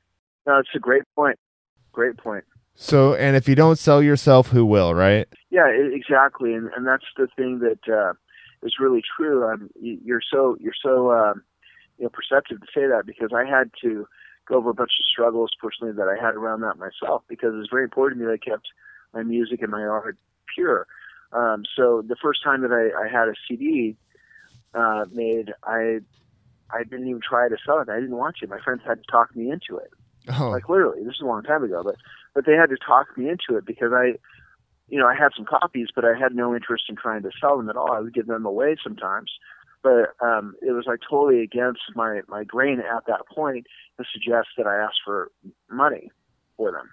No, 0.47 0.57
it's 0.57 0.69
a 0.75 0.79
great 0.79 1.03
point. 1.15 1.38
Great 1.91 2.17
point. 2.17 2.43
So, 2.73 3.13
and 3.13 3.36
if 3.36 3.47
you 3.47 3.53
don't 3.53 3.77
sell 3.77 4.01
yourself, 4.01 4.47
who 4.47 4.65
will, 4.65 4.95
right? 4.95 5.27
Yeah, 5.51 5.67
exactly, 5.67 6.53
and 6.55 6.69
and 6.75 6.88
that's 6.88 7.05
the 7.17 7.27
thing 7.36 7.59
that 7.59 7.79
uh, 7.93 8.13
is 8.63 8.75
really 8.79 9.03
true. 9.17 9.47
Um, 9.47 9.69
you- 9.79 9.99
you're 10.03 10.21
so 10.34 10.57
you're 10.59 10.73
so 10.82 11.11
um, 11.11 11.43
you 11.99 12.05
know 12.05 12.09
perceptive 12.09 12.59
to 12.61 12.67
say 12.73 12.88
that 12.88 13.03
because 13.05 13.29
I 13.36 13.45
had 13.45 13.69
to 13.84 14.07
go 14.47 14.55
over 14.55 14.71
a 14.71 14.73
bunch 14.73 14.91
of 14.99 15.05
struggles 15.05 15.51
personally 15.61 15.93
that 15.93 16.07
I 16.07 16.15
had 16.19 16.34
around 16.36 16.61
that 16.61 16.77
myself 16.79 17.21
because 17.27 17.53
it's 17.59 17.69
very 17.69 17.84
important 17.84 18.19
to 18.19 18.25
me 18.25 18.32
that 18.32 18.39
I 18.41 18.49
kept 18.49 18.67
my 19.14 19.24
music 19.24 19.62
and 19.62 19.72
my 19.72 19.84
art 19.84 20.18
pure. 20.53 20.88
Um, 21.34 21.64
so 21.76 22.01
the 22.05 22.18
first 22.22 22.43
time 22.43 22.62
that 22.62 22.72
I, 22.72 23.05
I 23.05 23.07
had 23.07 23.28
a 23.30 23.34
CD 23.47 23.95
uh, 24.74 25.05
made, 25.12 25.53
I 25.64 25.99
I 26.74 26.84
didn't 26.84 27.07
even 27.07 27.22
try 27.22 27.49
to 27.49 27.57
sell 27.66 27.80
it. 27.80 27.89
I 27.89 27.99
didn't 27.99 28.16
want 28.16 28.38
to. 28.38 28.47
My 28.47 28.59
friends 28.62 28.82
had 28.86 28.99
to 29.03 29.12
talk 29.12 29.36
me 29.36 29.51
into 29.51 29.78
it 29.78 29.91
Oh, 30.30 30.49
like 30.49 30.70
literally 30.70 31.03
this 31.03 31.16
is 31.16 31.22
a 31.22 31.26
long 31.26 31.41
time 31.41 31.64
ago 31.64 31.82
but 31.84 31.95
but 32.36 32.45
they 32.45 32.53
had 32.53 32.70
to 32.70 32.78
talk 32.78 33.18
me 33.18 33.28
into 33.28 33.57
it 33.57 33.66
because 33.66 33.91
i 33.91 34.14
you 34.88 34.99
know 34.99 35.07
i 35.07 35.16
had 35.16 35.30
some 35.36 35.45
copies 35.45 35.88
but 35.95 36.05
i 36.05 36.14
had 36.18 36.36
no 36.36 36.53
interest 36.53 36.84
in 36.89 36.95
trying 36.95 37.24
to 37.24 37.32
sell 37.39 37.57
them 37.57 37.70
at 37.70 37.76
all 37.76 37.91
i 37.91 37.99
would 37.99 38.14
give 38.14 38.28
them 38.28 38.45
away 38.45 38.76
sometimes 38.84 39.32
but 39.82 40.14
um 40.22 40.53
it 40.62 40.74
was 40.74 40.86
like 40.86 40.99
totally 41.09 41.41
against 41.41 41.82
my 41.95 42.22
my 42.28 42.43
grain 42.43 42.80
at 42.80 43.05
that 43.07 43.22
point 43.34 43.66
to 43.97 44.05
suggest 44.14 44.49
that 44.57 44.68
i 44.68 44.76
ask 44.76 44.93
for 45.03 45.32
money 45.72 46.12
for 46.55 46.72
them 46.72 46.91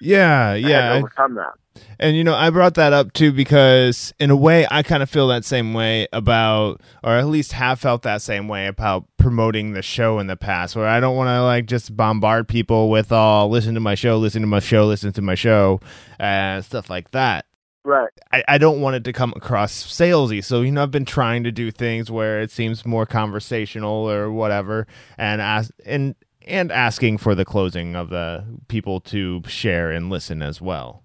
yeah, 0.00 0.50
I 0.50 0.54
yeah. 0.56 0.92
overcome 0.94 1.34
that 1.34 1.52
And 1.98 2.16
you 2.16 2.24
know, 2.24 2.34
I 2.34 2.50
brought 2.50 2.74
that 2.74 2.92
up 2.92 3.12
too 3.12 3.32
because 3.32 4.14
in 4.18 4.30
a 4.30 4.36
way 4.36 4.66
I 4.70 4.82
kind 4.82 5.02
of 5.02 5.10
feel 5.10 5.28
that 5.28 5.44
same 5.44 5.74
way 5.74 6.08
about 6.12 6.80
or 7.04 7.12
at 7.12 7.26
least 7.26 7.52
have 7.52 7.80
felt 7.80 8.02
that 8.02 8.22
same 8.22 8.48
way 8.48 8.66
about 8.66 9.04
promoting 9.18 9.72
the 9.72 9.82
show 9.82 10.18
in 10.18 10.26
the 10.26 10.36
past 10.36 10.74
where 10.74 10.88
I 10.88 11.00
don't 11.00 11.16
want 11.16 11.28
to 11.28 11.42
like 11.42 11.66
just 11.66 11.94
bombard 11.96 12.48
people 12.48 12.88
with 12.88 13.12
all 13.12 13.50
listen 13.50 13.74
to 13.74 13.80
my 13.80 13.94
show, 13.94 14.16
listen 14.16 14.40
to 14.40 14.48
my 14.48 14.60
show, 14.60 14.86
listen 14.86 15.12
to 15.12 15.22
my 15.22 15.34
show 15.34 15.80
and 16.18 16.64
stuff 16.64 16.88
like 16.88 17.10
that. 17.10 17.44
right 17.84 18.10
I, 18.32 18.42
I 18.48 18.58
don't 18.58 18.80
want 18.80 18.96
it 18.96 19.04
to 19.04 19.12
come 19.12 19.34
across 19.36 19.72
salesy. 19.72 20.42
So, 20.42 20.62
you 20.62 20.72
know, 20.72 20.82
I've 20.82 20.90
been 20.90 21.04
trying 21.04 21.44
to 21.44 21.52
do 21.52 21.70
things 21.70 22.10
where 22.10 22.40
it 22.40 22.50
seems 22.50 22.86
more 22.86 23.04
conversational 23.04 24.08
or 24.10 24.32
whatever 24.32 24.86
and 25.18 25.42
ask 25.42 25.70
and 25.84 26.14
and 26.46 26.72
asking 26.72 27.18
for 27.18 27.34
the 27.34 27.44
closing 27.44 27.94
of 27.94 28.10
the 28.10 28.44
people 28.68 29.00
to 29.00 29.42
share 29.46 29.90
and 29.90 30.10
listen 30.10 30.42
as 30.42 30.60
well. 30.60 31.02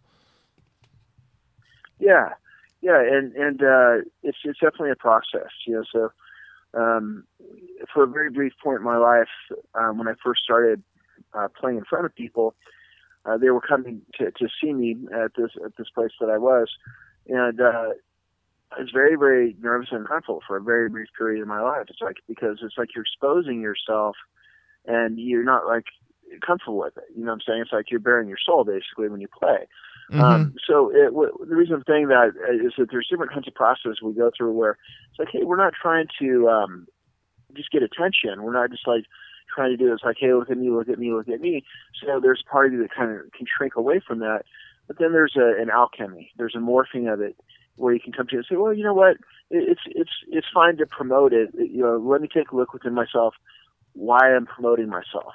Yeah, 1.99 2.29
yeah, 2.81 3.01
and 3.01 3.33
and 3.35 3.61
uh, 3.61 3.97
it's 4.21 4.37
it's 4.43 4.59
definitely 4.59 4.91
a 4.91 4.95
process, 4.95 5.49
you 5.65 5.73
know. 5.73 5.83
So, 5.91 6.11
um, 6.79 7.25
for 7.93 8.03
a 8.03 8.07
very 8.07 8.29
brief 8.29 8.53
point 8.61 8.79
in 8.79 8.83
my 8.83 8.97
life, 8.97 9.29
um, 9.73 9.97
when 9.97 10.07
I 10.07 10.13
first 10.23 10.43
started 10.43 10.83
uh, 11.33 11.47
playing 11.59 11.77
in 11.77 11.85
front 11.85 12.05
of 12.05 12.13
people, 12.13 12.53
uh, 13.25 13.37
they 13.37 13.49
were 13.49 13.61
coming 13.61 14.01
to 14.19 14.31
to 14.31 14.47
see 14.61 14.73
me 14.73 14.97
at 15.13 15.31
this 15.35 15.51
at 15.63 15.75
this 15.77 15.87
place 15.93 16.11
that 16.19 16.29
I 16.29 16.37
was, 16.37 16.69
and 17.27 17.59
uh, 17.59 17.89
I 18.71 18.81
was 18.81 18.91
very 18.93 19.15
very 19.15 19.55
nervous 19.61 19.89
and 19.91 20.01
uncomfortable 20.01 20.41
for 20.45 20.57
a 20.57 20.61
very 20.61 20.89
brief 20.89 21.07
period 21.17 21.41
in 21.41 21.47
my 21.47 21.61
life. 21.61 21.85
It's 21.89 22.01
like 22.01 22.17
because 22.27 22.59
it's 22.61 22.77
like 22.77 22.89
you're 22.93 23.05
exposing 23.05 23.61
yourself, 23.61 24.15
and 24.87 25.19
you're 25.19 25.43
not 25.43 25.65
like 25.65 25.85
comfortable 26.45 26.79
with 26.79 26.97
it. 26.97 27.03
You 27.15 27.23
know 27.23 27.31
what 27.31 27.35
I'm 27.35 27.41
saying? 27.47 27.61
It's 27.61 27.71
like 27.71 27.91
you're 27.91 27.99
bearing 27.99 28.27
your 28.27 28.37
soul 28.43 28.63
basically 28.63 29.09
when 29.09 29.21
you 29.21 29.27
play. 29.27 29.67
Mhm. 30.11 30.21
Um, 30.21 30.55
so 30.67 30.91
it, 30.91 31.05
w- 31.05 31.35
the 31.47 31.55
reason 31.55 31.75
I'm 31.75 31.83
saying 31.87 32.07
that 32.07 32.33
is 32.63 32.73
that 32.77 32.91
there's 32.91 33.07
different 33.09 33.31
kinds 33.31 33.47
of 33.47 33.55
processes 33.55 34.01
we 34.03 34.13
go 34.13 34.31
through 34.35 34.53
where 34.53 34.77
it's 35.09 35.19
like, 35.19 35.29
hey, 35.31 35.43
we're 35.43 35.55
not 35.55 35.73
trying 35.73 36.07
to 36.19 36.49
um, 36.49 36.87
just 37.55 37.71
get 37.71 37.83
attention. 37.83 38.43
We're 38.43 38.53
not 38.53 38.69
just 38.69 38.87
like 38.87 39.05
trying 39.53 39.71
to 39.71 39.77
do 39.77 39.89
this 39.89 40.01
like, 40.03 40.17
hey, 40.19 40.33
look 40.33 40.49
at 40.49 40.57
me, 40.57 40.69
look 40.69 40.89
at 40.89 40.99
me, 40.99 41.11
look 41.11 41.29
at 41.29 41.41
me. 41.41 41.63
So 42.03 42.19
there's 42.19 42.43
part 42.49 42.67
of 42.67 42.73
you 42.73 42.81
that 42.81 42.93
kind 42.93 43.11
of 43.11 43.31
can 43.31 43.47
shrink 43.47 43.75
away 43.75 43.99
from 44.05 44.19
that. 44.19 44.43
But 44.87 44.99
then 44.99 45.11
there's 45.13 45.35
a, 45.35 45.59
an 45.59 45.69
alchemy. 45.69 46.31
There's 46.37 46.55
a 46.55 46.59
morphing 46.59 47.11
of 47.11 47.21
it 47.21 47.35
where 47.75 47.93
you 47.93 47.99
can 47.99 48.13
come 48.13 48.27
to 48.27 48.35
and 48.37 48.45
say, 48.47 48.55
well, 48.55 48.73
you 48.73 48.83
know 48.83 48.93
what? 48.93 49.17
It, 49.49 49.69
it's 49.69 49.81
it's 49.87 50.11
it's 50.27 50.47
fine 50.53 50.77
to 50.77 50.85
promote 50.85 51.33
it. 51.33 51.49
You 51.55 51.81
know, 51.81 51.97
let 51.97 52.21
me 52.21 52.29
take 52.31 52.51
a 52.51 52.55
look 52.55 52.73
within 52.73 52.93
myself 52.93 53.33
why 53.95 54.35
I'm 54.35 54.45
promoting 54.45 54.89
myself 54.89 55.33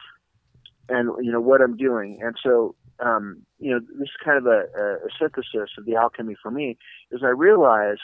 and 0.89 1.11
you 1.25 1.33
know 1.33 1.41
what 1.41 1.61
I'm 1.61 1.77
doing. 1.77 2.19
And 2.23 2.37
so 2.43 2.75
um, 3.01 3.43
you 3.59 3.71
know, 3.71 3.81
this 3.81 4.09
is 4.09 4.25
kind 4.25 4.39
of 4.39 4.47
a, 4.47 4.65
a 4.77 5.09
synthesis 5.19 5.71
of 5.79 5.87
the 5.87 5.97
alchemy 5.97 6.37
for 6.43 6.51
me, 6.51 6.77
is 7.11 7.23
I 7.25 7.29
realized, 7.29 8.01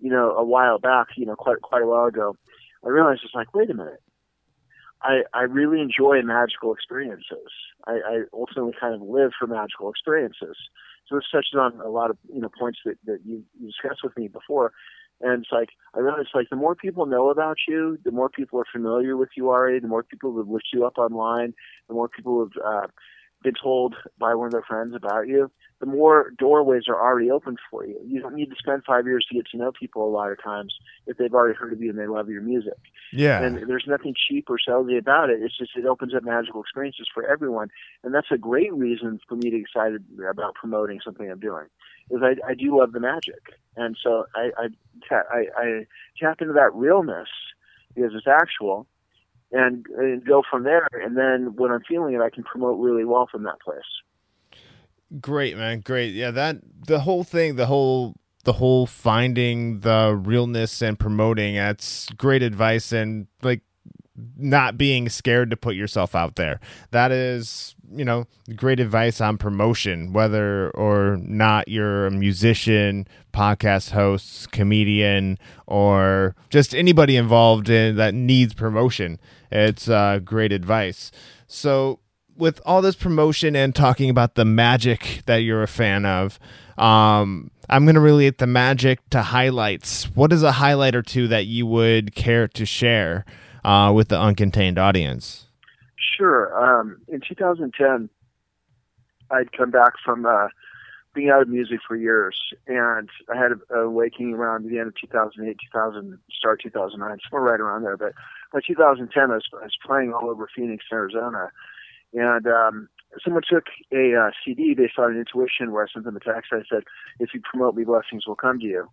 you 0.00 0.10
know, 0.10 0.30
a 0.32 0.44
while 0.44 0.78
back, 0.78 1.08
you 1.16 1.26
know, 1.26 1.36
quite 1.36 1.60
quite 1.62 1.82
a 1.82 1.86
while 1.86 2.06
ago, 2.06 2.36
I 2.84 2.88
realized 2.88 3.20
it's 3.24 3.34
like, 3.34 3.54
wait 3.54 3.70
a 3.70 3.74
minute, 3.74 4.02
I 5.02 5.22
I 5.32 5.42
really 5.42 5.80
enjoy 5.80 6.20
magical 6.22 6.72
experiences. 6.72 7.48
I, 7.86 7.92
I 7.92 8.20
ultimately 8.32 8.74
kind 8.78 8.94
of 8.94 9.02
live 9.02 9.32
for 9.38 9.46
magical 9.46 9.90
experiences. 9.90 10.56
So 11.08 11.16
this 11.16 11.24
touches 11.30 11.54
on 11.58 11.80
a 11.80 11.90
lot 11.90 12.10
of 12.10 12.18
you 12.32 12.40
know 12.40 12.50
points 12.58 12.80
that 12.84 12.96
that 13.04 13.20
you, 13.24 13.44
you 13.60 13.68
discussed 13.68 14.02
with 14.02 14.16
me 14.16 14.28
before. 14.28 14.72
And 15.24 15.42
it's 15.42 15.52
like 15.52 15.70
I 15.96 16.00
realized 16.00 16.28
like 16.34 16.50
the 16.50 16.56
more 16.56 16.74
people 16.74 17.06
know 17.06 17.30
about 17.30 17.56
you, 17.66 17.98
the 18.04 18.10
more 18.10 18.28
people 18.28 18.60
are 18.60 18.66
familiar 18.70 19.16
with 19.16 19.30
you 19.36 19.48
already, 19.48 19.80
the 19.80 19.88
more 19.88 20.02
people 20.02 20.36
have 20.36 20.48
looked 20.48 20.68
you 20.72 20.84
up 20.84 20.98
online, 20.98 21.54
the 21.88 21.94
more 21.94 22.08
people 22.08 22.40
have 22.40 22.62
uh, 22.62 22.86
been 23.44 23.54
told 23.62 23.94
by 24.18 24.34
one 24.34 24.46
of 24.46 24.52
their 24.52 24.62
friends 24.62 24.94
about 24.94 25.28
you, 25.28 25.50
the 25.78 25.86
more 25.86 26.32
doorways 26.38 26.84
are 26.88 27.00
already 27.00 27.30
open 27.30 27.56
for 27.70 27.86
you. 27.86 28.00
You 28.04 28.20
don't 28.20 28.34
need 28.34 28.50
to 28.50 28.56
spend 28.58 28.82
five 28.84 29.06
years 29.06 29.24
to 29.28 29.34
get 29.34 29.46
to 29.50 29.58
know 29.58 29.70
people 29.70 30.08
a 30.08 30.10
lot 30.10 30.32
of 30.32 30.42
times 30.42 30.74
if 31.06 31.18
they've 31.18 31.32
already 31.32 31.54
heard 31.54 31.72
of 31.72 31.80
you 31.80 31.90
and 31.90 31.98
they 31.98 32.06
love 32.06 32.28
your 32.28 32.40
music. 32.40 32.78
Yeah. 33.12 33.42
And 33.42 33.68
there's 33.68 33.84
nothing 33.86 34.14
cheap 34.28 34.48
or 34.48 34.56
salesy 34.58 34.98
about 34.98 35.30
it. 35.30 35.42
It's 35.42 35.56
just 35.56 35.76
it 35.76 35.84
opens 35.84 36.14
up 36.14 36.24
magical 36.24 36.62
experiences 36.62 37.06
for 37.12 37.24
everyone. 37.30 37.68
And 38.02 38.14
that's 38.14 38.32
a 38.32 38.38
great 38.38 38.72
reason 38.72 39.20
for 39.28 39.36
me 39.36 39.50
to 39.50 39.58
get 39.58 39.60
excited 39.60 40.04
about 40.28 40.54
promoting 40.54 41.00
something 41.04 41.30
I'm 41.30 41.38
doing. 41.38 41.66
Is 42.10 42.20
I, 42.22 42.34
I 42.48 42.54
do 42.54 42.78
love 42.78 42.92
the 42.92 43.00
magic. 43.00 43.40
And 43.76 43.96
so 44.02 44.24
I, 44.34 44.50
I, 44.58 45.14
I, 45.14 45.44
I 45.56 45.86
tap 46.18 46.40
into 46.40 46.54
that 46.54 46.74
realness 46.74 47.28
because 47.94 48.12
it's 48.14 48.26
actual 48.26 48.86
and, 49.54 49.86
and 49.96 50.24
go 50.24 50.42
from 50.50 50.64
there. 50.64 50.88
And 50.92 51.16
then 51.16 51.54
when 51.56 51.70
I'm 51.70 51.82
feeling 51.88 52.14
it, 52.14 52.20
I 52.20 52.30
can 52.30 52.42
promote 52.44 52.78
really 52.78 53.04
well 53.04 53.28
from 53.30 53.44
that 53.44 53.60
place. 53.60 53.80
Great, 55.20 55.56
man. 55.56 55.80
Great. 55.80 56.12
Yeah, 56.12 56.32
that 56.32 56.56
the 56.86 57.00
whole 57.00 57.24
thing, 57.24 57.56
the 57.56 57.66
whole 57.66 58.14
the 58.44 58.54
whole 58.54 58.86
finding 58.86 59.80
the 59.80 60.20
realness 60.22 60.82
and 60.82 60.98
promoting, 60.98 61.54
that's 61.54 62.08
great 62.10 62.42
advice 62.42 62.92
and 62.92 63.26
like 63.42 63.62
not 64.36 64.78
being 64.78 65.08
scared 65.08 65.50
to 65.50 65.56
put 65.56 65.74
yourself 65.74 66.14
out 66.14 66.36
there. 66.36 66.60
That 66.92 67.10
is, 67.10 67.74
you 67.92 68.04
know, 68.04 68.26
great 68.54 68.80
advice 68.80 69.20
on 69.20 69.38
promotion, 69.38 70.12
whether 70.12 70.70
or 70.70 71.18
not 71.20 71.68
you're 71.68 72.06
a 72.06 72.10
musician, 72.10 73.08
podcast 73.32 73.90
host, 73.90 74.52
comedian, 74.52 75.38
or 75.66 76.36
just 76.50 76.74
anybody 76.74 77.16
involved 77.16 77.68
in 77.68 77.96
that 77.96 78.14
needs 78.14 78.54
promotion. 78.54 79.18
It's 79.50 79.88
uh, 79.88 80.20
great 80.24 80.52
advice. 80.52 81.10
So 81.46 82.00
with 82.36 82.60
all 82.64 82.82
this 82.82 82.96
promotion 82.96 83.54
and 83.56 83.74
talking 83.74 84.10
about 84.10 84.34
the 84.34 84.44
magic 84.44 85.22
that 85.26 85.38
you're 85.38 85.62
a 85.62 85.68
fan 85.68 86.06
of, 86.06 86.38
um, 86.78 87.50
I'm 87.68 87.84
going 87.84 87.94
to 87.94 88.00
relate 88.00 88.38
the 88.38 88.46
magic 88.46 88.98
to 89.10 89.22
highlights. 89.22 90.04
What 90.14 90.32
is 90.32 90.42
a 90.42 90.52
highlight 90.52 90.94
or 90.94 91.02
two 91.02 91.28
that 91.28 91.46
you 91.46 91.66
would 91.66 92.14
care 92.14 92.46
to 92.48 92.66
share 92.66 93.24
uh, 93.64 93.92
with 93.94 94.08
the 94.08 94.16
uncontained 94.16 94.78
audience? 94.78 95.46
Sure. 95.96 96.52
Um, 96.80 97.00
in 97.08 97.20
2010, 97.20 98.08
I'd 99.30 99.52
come 99.52 99.70
back 99.70 99.94
from 100.04 100.26
uh, 100.26 100.48
being 101.14 101.30
out 101.30 101.42
of 101.42 101.48
music 101.48 101.80
for 101.86 101.96
years, 101.96 102.38
and 102.66 103.08
I 103.32 103.36
had 103.36 103.52
a, 103.52 103.74
a 103.74 103.86
awakening 103.86 104.34
around 104.34 104.68
the 104.68 104.78
end 104.78 104.88
of 104.88 104.94
2008, 105.00 105.56
2000, 105.72 106.18
start 106.32 106.60
2009, 106.62 107.18
somewhere 107.28 107.52
right 107.52 107.60
around 107.60 107.82
there. 107.82 107.96
But 107.96 108.12
by 108.52 108.60
2010, 108.66 109.30
I 109.30 109.34
was, 109.34 109.44
I 109.54 109.64
was 109.64 109.76
playing 109.84 110.12
all 110.12 110.28
over 110.28 110.48
Phoenix, 110.54 110.84
Arizona, 110.92 111.50
and 112.12 112.46
um, 112.46 112.88
someone 113.22 113.42
took 113.48 113.64
a 113.92 114.14
uh, 114.14 114.30
CD 114.44 114.74
based 114.74 114.98
on 114.98 115.12
an 115.12 115.18
intuition 115.18 115.72
where 115.72 115.84
I 115.84 115.92
sent 115.92 116.04
them 116.04 116.16
a 116.16 116.20
text. 116.20 116.52
I 116.52 116.62
said, 116.70 116.84
"If 117.18 117.30
you 117.34 117.40
promote 117.40 117.74
me, 117.74 117.84
blessings 117.84 118.26
will 118.26 118.36
come 118.36 118.60
to 118.60 118.66
you." 118.66 118.88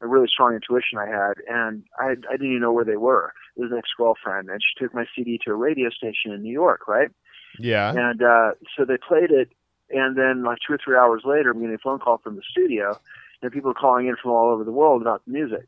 A 0.00 0.06
really 0.06 0.26
strong 0.28 0.54
intuition 0.54 0.98
I 0.98 1.06
had, 1.06 1.34
and 1.48 1.82
I, 1.98 2.10
I 2.28 2.32
didn't 2.32 2.48
even 2.48 2.60
know 2.60 2.72
where 2.72 2.84
they 2.84 2.96
were. 2.96 3.32
It 3.56 3.62
was 3.62 3.72
an 3.72 3.78
ex-girlfriend, 3.78 4.50
and 4.50 4.60
she 4.60 4.84
took 4.84 4.92
my 4.92 5.06
CD 5.14 5.38
to 5.44 5.52
a 5.52 5.54
radio 5.54 5.88
station 5.88 6.32
in 6.32 6.42
New 6.42 6.52
York, 6.52 6.86
right? 6.88 7.10
Yeah. 7.58 7.90
And 7.90 8.22
uh, 8.22 8.52
so 8.76 8.84
they 8.84 8.96
played 8.96 9.30
it, 9.30 9.50
and 9.90 10.16
then 10.16 10.42
like 10.42 10.58
two 10.66 10.74
or 10.74 10.78
three 10.84 10.96
hours 10.96 11.22
later, 11.24 11.50
I'm 11.50 11.60
getting 11.60 11.74
a 11.74 11.78
phone 11.78 12.00
call 12.00 12.18
from 12.18 12.36
the 12.36 12.42
studio, 12.50 12.98
and 13.40 13.52
people 13.52 13.70
are 13.70 13.74
calling 13.74 14.08
in 14.08 14.16
from 14.20 14.32
all 14.32 14.52
over 14.52 14.64
the 14.64 14.72
world 14.72 15.00
about 15.00 15.24
the 15.24 15.32
music. 15.32 15.64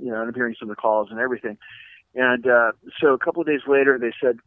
You 0.00 0.10
know, 0.10 0.20
and 0.20 0.28
I'm 0.28 0.34
hearing 0.34 0.56
some 0.58 0.68
of 0.68 0.76
the 0.76 0.80
calls 0.80 1.08
and 1.10 1.20
everything. 1.20 1.56
And 2.14 2.46
uh, 2.46 2.72
so 3.00 3.14
a 3.14 3.18
couple 3.18 3.40
of 3.40 3.46
days 3.46 3.60
later, 3.66 3.98
they 3.98 4.12
said, 4.20 4.38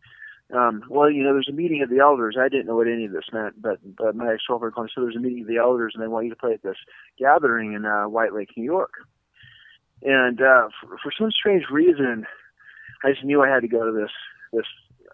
um, 0.54 0.84
well, 0.89 1.10
you 1.10 1.24
know, 1.24 1.34
there's 1.34 1.50
a 1.50 1.54
meeting 1.54 1.82
of 1.82 1.89
the 1.89 2.00
elders. 2.00 2.36
I 2.39 2.50
didn't 2.50 2.68
know 2.68 2.76
what 2.76 2.88
any 2.88 3.06
of 3.06 3.12
this 3.12 3.26
meant, 3.34 3.62
but, 3.62 3.80
but 3.84 4.16
my 4.16 4.34
ex-girlfriend 4.34 4.76
called 4.76 4.86
me, 4.86 4.91
so 4.93 5.02
there's 5.02 5.16
a 5.16 5.20
meeting 5.20 5.41
of 5.41 5.48
the 5.48 5.58
elders, 5.58 5.93
and 5.96 6.04
they 6.04 6.08
want 6.08 6.26
you 6.26 6.32
to 6.32 6.36
play 6.36 6.54
at 6.54 6.62
this 6.62 6.78
gathering 7.18 7.74
in 7.74 7.86
uh, 7.86 8.04
White 8.08 8.34
Lake, 8.34 8.50
New 8.56 8.64
York. 8.64 8.91
And 10.04 10.39
uh, 10.41 10.70
for, 10.80 10.98
for 11.02 11.12
some 11.18 11.32
strange 11.32 11.64
reason, 11.72 12.26
I 13.04 13.12
just 13.12 13.24
knew 13.24 13.41
I 13.41 13.50
had 13.50 13.62
to 13.62 13.68
go 13.68 13.86
to 13.86 13.91
this 13.91 14.12
this 14.54 14.66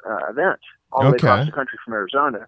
uh, 0.06 0.30
event 0.30 0.60
all 0.92 1.04
the 1.04 1.08
Okay. 1.08 1.12
way 1.12 1.18
across 1.18 1.46
the 1.46 1.52
country 1.52 1.80
from 1.84 1.94
Arizona. 1.94 2.48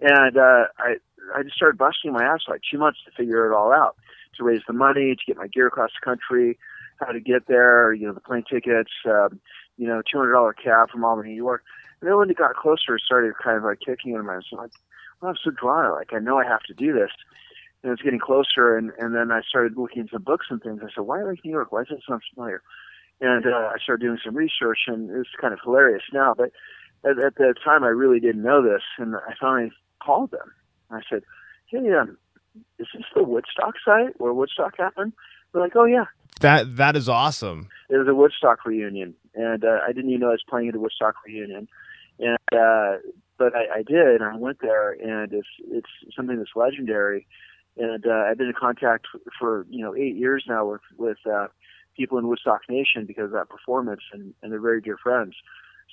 And 0.00 0.36
uh, 0.36 0.64
I 0.78 0.96
I 1.34 1.42
just 1.42 1.56
started 1.56 1.78
busting 1.78 2.12
my 2.12 2.22
ass 2.24 2.42
like 2.48 2.60
two 2.70 2.78
months 2.78 3.00
to 3.04 3.10
figure 3.16 3.50
it 3.50 3.54
all 3.56 3.72
out, 3.72 3.96
to 4.36 4.44
raise 4.44 4.62
the 4.66 4.72
money, 4.74 5.14
to 5.16 5.22
get 5.26 5.36
my 5.36 5.48
gear 5.48 5.66
across 5.66 5.90
the 6.00 6.04
country, 6.04 6.58
how 7.00 7.06
to 7.12 7.20
get 7.20 7.46
there, 7.48 7.92
you 7.92 8.06
know, 8.06 8.12
the 8.12 8.20
plane 8.20 8.44
tickets, 8.48 8.92
um, 9.06 9.40
you 9.76 9.86
know, 9.88 10.02
two 10.02 10.18
hundred 10.18 10.32
dollar 10.34 10.52
cab 10.52 10.90
from 10.90 11.04
Albany, 11.04 11.30
New 11.30 11.36
York. 11.36 11.62
And 12.00 12.10
then 12.10 12.16
when 12.16 12.30
it 12.30 12.36
got 12.36 12.54
closer, 12.54 12.96
it 12.96 13.02
started 13.04 13.32
kind 13.42 13.56
of 13.56 13.64
like 13.64 13.80
kicking 13.80 14.14
in 14.14 14.24
my 14.24 14.34
I'm 14.34 14.58
like, 14.58 14.72
well, 15.20 15.30
I'm 15.30 15.36
so 15.42 15.50
dry. 15.50 15.88
Like 15.90 16.12
I 16.12 16.18
know 16.18 16.38
I 16.38 16.44
have 16.44 16.62
to 16.64 16.74
do 16.74 16.92
this. 16.92 17.10
And 17.82 17.92
it's 17.92 18.02
getting 18.02 18.18
closer, 18.18 18.76
and 18.76 18.90
and 18.98 19.14
then 19.14 19.30
I 19.30 19.42
started 19.42 19.76
looking 19.76 20.00
into 20.02 20.18
books 20.18 20.46
and 20.50 20.60
things. 20.62 20.80
I 20.82 20.88
said, 20.94 21.02
why 21.02 21.22
like 21.22 21.44
New 21.44 21.52
York? 21.52 21.70
Why 21.72 21.84
does 21.84 21.98
it 21.98 22.04
sound 22.08 22.22
familiar? 22.34 22.62
And 23.20 23.46
uh, 23.46 23.70
I 23.72 23.76
started 23.82 24.04
doing 24.04 24.18
some 24.24 24.34
research, 24.34 24.80
and 24.88 25.10
it's 25.10 25.28
kind 25.40 25.54
of 25.54 25.60
hilarious 25.62 26.02
now. 26.12 26.34
But 26.36 26.50
at, 27.04 27.18
at 27.22 27.36
the 27.36 27.54
time, 27.64 27.84
I 27.84 27.88
really 27.88 28.18
didn't 28.18 28.42
know 28.42 28.62
this, 28.62 28.82
and 28.98 29.14
I 29.14 29.34
finally 29.40 29.72
called 30.02 30.32
them. 30.32 30.52
I 30.90 31.00
said, 31.08 31.22
"Hey, 31.66 31.92
um, 31.92 32.18
is 32.78 32.88
this 32.94 33.04
the 33.14 33.22
Woodstock 33.22 33.74
site 33.84 34.18
where 34.20 34.32
Woodstock 34.32 34.76
happened?" 34.78 35.12
They're 35.52 35.62
like, 35.62 35.76
"Oh 35.76 35.84
yeah, 35.84 36.06
That 36.40 36.76
that 36.76 36.96
is 36.96 37.08
awesome. 37.08 37.68
it 37.88 37.96
was 37.96 38.08
a 38.08 38.14
Woodstock 38.14 38.64
reunion, 38.66 39.14
and 39.34 39.64
uh, 39.64 39.78
I 39.86 39.92
didn't 39.92 40.10
even 40.10 40.20
know 40.22 40.28
I 40.28 40.32
was 40.32 40.44
playing 40.48 40.68
at 40.70 40.74
a 40.74 40.80
Woodstock 40.80 41.14
reunion, 41.24 41.68
and 42.18 42.38
uh, 42.52 42.98
but 43.38 43.54
I, 43.54 43.78
I 43.78 43.82
did, 43.82 44.20
and 44.20 44.24
I 44.24 44.36
went 44.36 44.58
there, 44.60 44.92
and 44.92 45.32
it's 45.32 45.48
it's 45.70 45.90
something 46.16 46.38
that's 46.38 46.56
legendary, 46.56 47.26
and 47.76 48.06
uh, 48.06 48.24
I've 48.28 48.38
been 48.38 48.48
in 48.48 48.54
contact 48.58 49.06
for 49.38 49.66
you 49.68 49.84
know 49.84 49.94
eight 49.94 50.16
years 50.16 50.44
now 50.48 50.66
with 50.70 50.80
with 50.96 51.18
uh, 51.30 51.48
people 51.96 52.18
in 52.18 52.28
Woodstock 52.28 52.62
Nation 52.68 53.04
because 53.06 53.26
of 53.26 53.32
that 53.32 53.48
performance, 53.48 54.02
and, 54.12 54.34
and 54.42 54.52
they're 54.52 54.60
very 54.60 54.80
dear 54.80 54.98
friends. 55.02 55.34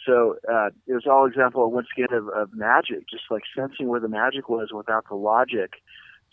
So 0.06 0.38
uh, 0.52 0.70
it 0.88 0.94
was 0.94 1.06
all 1.10 1.26
example 1.26 1.70
once 1.72 1.88
again 1.96 2.16
of, 2.18 2.28
of 2.30 2.54
magic, 2.54 3.10
just 3.10 3.24
like 3.30 3.44
sensing 3.56 3.88
where 3.88 4.00
the 4.00 4.10
magic 4.10 4.50
was 4.50 4.70
without 4.74 5.06
the 5.08 5.16
logic, 5.16 5.74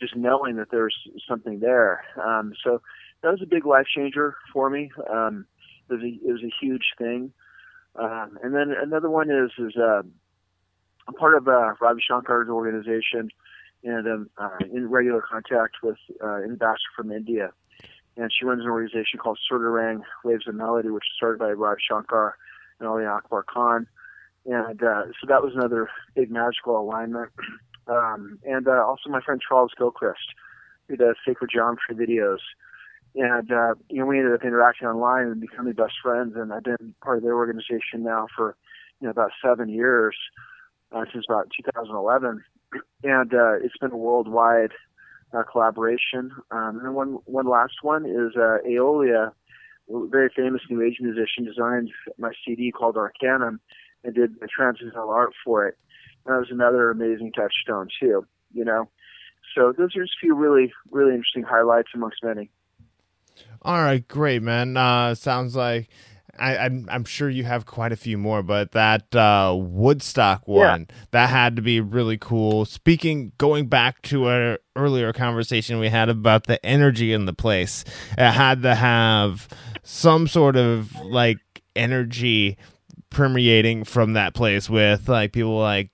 just 0.01 0.17
knowing 0.17 0.57
that 0.57 0.71
there's 0.71 0.97
something 1.29 1.61
there. 1.61 2.05
Um, 2.23 2.53
so 2.65 2.81
that 3.23 3.31
was 3.31 3.43
a 3.43 3.47
big 3.47 3.67
life 3.67 3.87
changer 3.95 4.35
for 4.53 4.71
me. 4.71 4.91
Um, 5.11 5.47
it 5.89 5.95
was 5.95 6.03
a, 6.03 6.29
it 6.29 6.33
was 6.33 6.43
a 6.43 6.55
huge 6.61 6.95
thing. 6.99 7.33
Um, 8.01 8.39
and 8.43 8.55
then 8.55 8.73
another 8.81 9.11
one 9.11 9.31
is 9.31 9.51
is 9.59 9.77
uh, 9.77 10.03
I'm 11.07 11.15
part 11.15 11.37
of 11.37 11.47
uh, 11.49 11.75
Ravi 11.81 12.01
Shankar's 12.09 12.49
organization, 12.49 13.29
and 13.85 14.07
I'm 14.07 14.31
uh, 14.39 14.57
in 14.73 14.89
regular 14.89 15.23
contact 15.23 15.77
with 15.83 15.99
uh, 16.23 16.37
an 16.37 16.45
ambassador 16.45 16.91
from 16.97 17.13
India. 17.13 17.51
And 18.17 18.31
she 18.33 18.45
runs 18.45 18.63
an 18.63 18.71
organization 18.71 19.19
called 19.19 19.39
Surdarang 19.51 20.03
Waves 20.25 20.49
of 20.49 20.55
Melody, 20.55 20.89
which 20.89 21.05
was 21.05 21.17
started 21.17 21.39
by 21.39 21.51
Ravi 21.53 21.81
Shankar 21.89 22.37
and 22.79 22.89
Ali 22.89 23.05
Akbar 23.05 23.45
Khan. 23.45 23.87
And 24.47 24.83
uh, 24.83 25.05
so 25.21 25.27
that 25.29 25.43
was 25.43 25.53
another 25.55 25.89
big 26.15 26.31
magical 26.31 26.81
alignment. 26.81 27.31
Um, 27.87 28.39
and 28.45 28.69
uh, 28.69 28.85
also 28.87 29.11
my 29.11 29.21
friend 29.21 29.41
Charles 29.41 29.73
Gilchrist, 29.77 30.21
who 30.87 30.97
does 30.97 31.17
sacred 31.27 31.51
geometry 31.53 31.97
videos 31.97 32.39
and 33.15 33.51
uh, 33.51 33.75
you 33.89 33.99
know 33.99 34.07
we 34.07 34.19
ended 34.19 34.35
up 34.35 34.45
interacting 34.45 34.89
online 34.89 35.27
and 35.27 35.41
becoming 35.41 35.73
best 35.73 35.95
friends. 36.03 36.35
And 36.37 36.53
I've 36.53 36.65
been 36.65 36.95
part 37.03 37.19
of 37.19 37.23
their 37.23 37.35
organization 37.35 38.03
now 38.03 38.27
for 38.37 38.57
you 39.01 39.07
know 39.07 39.11
about 39.11 39.33
seven 39.45 39.69
years 39.69 40.17
uh, 40.93 41.05
since 41.13 41.25
about 41.29 41.49
2011, 41.57 42.43
and 43.05 43.35
uh, 43.35 43.55
it's 43.55 43.77
been 43.81 43.93
a 43.93 43.97
worldwide 43.97 44.73
uh, 45.33 45.43
collaboration. 45.51 46.33
Um, 46.51 46.77
and 46.77 46.85
then 46.85 46.95
one 46.95 47.19
one 47.25 47.47
last 47.47 47.75
one 47.83 48.07
is 48.07 48.37
uh, 48.37 48.59
Aeoliah, 48.67 49.33
a 49.93 50.07
very 50.07 50.31
famous 50.35 50.63
New 50.71 50.83
Age 50.83 50.99
musician, 51.01 51.45
designed 51.45 51.91
my 52.19 52.33
CD 52.45 52.71
called 52.71 52.97
Arcanum 52.97 53.61
and 54.05 54.15
did 54.15 54.39
the 54.41 54.47
transitional 54.47 55.11
art 55.11 55.33
for 55.45 55.67
it. 55.67 55.77
And 56.25 56.35
that 56.35 56.39
was 56.39 56.49
another 56.51 56.91
amazing 56.91 57.33
touchstone 57.33 57.89
too. 58.01 58.27
You 58.53 58.65
know. 58.65 58.89
So 59.55 59.73
those 59.77 59.97
are 59.97 60.03
just 60.03 60.13
a 60.17 60.21
few 60.21 60.35
really, 60.37 60.73
really 60.93 61.13
interesting 61.13 61.43
highlights 61.43 61.89
amongst 61.93 62.23
many. 62.23 62.51
All 63.63 63.83
right, 63.83 64.07
great, 64.07 64.43
man. 64.43 64.77
Uh, 64.77 65.15
sounds 65.15 65.55
like 65.55 65.89
I, 66.39 66.57
I'm 66.57 66.89
I'm 66.91 67.05
sure 67.05 67.29
you 67.29 67.45
have 67.45 67.67
quite 67.67 67.93
a 67.93 67.97
few 67.97 68.17
more, 68.17 68.43
but 68.43 68.73
that 68.73 69.15
uh, 69.15 69.55
Woodstock 69.59 70.49
one 70.49 70.89
that 71.11 71.29
had 71.29 71.57
to 71.57 71.63
be 71.63 71.81
really 71.81 72.17
cool. 72.17 72.65
Speaking, 72.65 73.33
going 73.37 73.67
back 73.67 74.01
to 74.03 74.29
an 74.29 74.57
earlier 74.75 75.13
conversation 75.13 75.79
we 75.79 75.89
had 75.89 76.09
about 76.09 76.45
the 76.45 76.65
energy 76.65 77.13
in 77.13 77.27
the 77.27 77.35
place, 77.35 77.85
it 78.17 78.31
had 78.31 78.63
to 78.63 78.75
have 78.75 79.49
some 79.83 80.27
sort 80.27 80.57
of 80.57 80.95
like 81.01 81.39
energy 81.77 82.57
permeating 83.11 83.85
from 83.85 84.15
that 84.15 84.35
place 84.35 84.71
with 84.71 85.09
like 85.09 85.33
people 85.33 85.59
like 85.59 85.91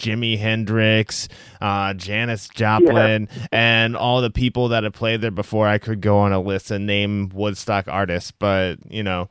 Jimi 0.00 0.38
Hendrix, 0.38 1.28
uh, 1.60 1.94
Janis 1.94 2.48
Joplin, 2.48 3.28
and 3.52 3.96
all 3.96 4.20
the 4.22 4.30
people 4.30 4.68
that 4.68 4.82
have 4.84 4.94
played 4.94 5.20
there 5.20 5.30
before. 5.30 5.66
I 5.68 5.78
could 5.78 6.00
go 6.00 6.18
on 6.18 6.32
a 6.32 6.40
list 6.40 6.70
and 6.70 6.86
name 6.86 7.28
Woodstock 7.34 7.86
artists, 7.86 8.32
but 8.32 8.78
you 8.90 9.02
know, 9.02 9.28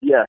Yeah. 0.00 0.24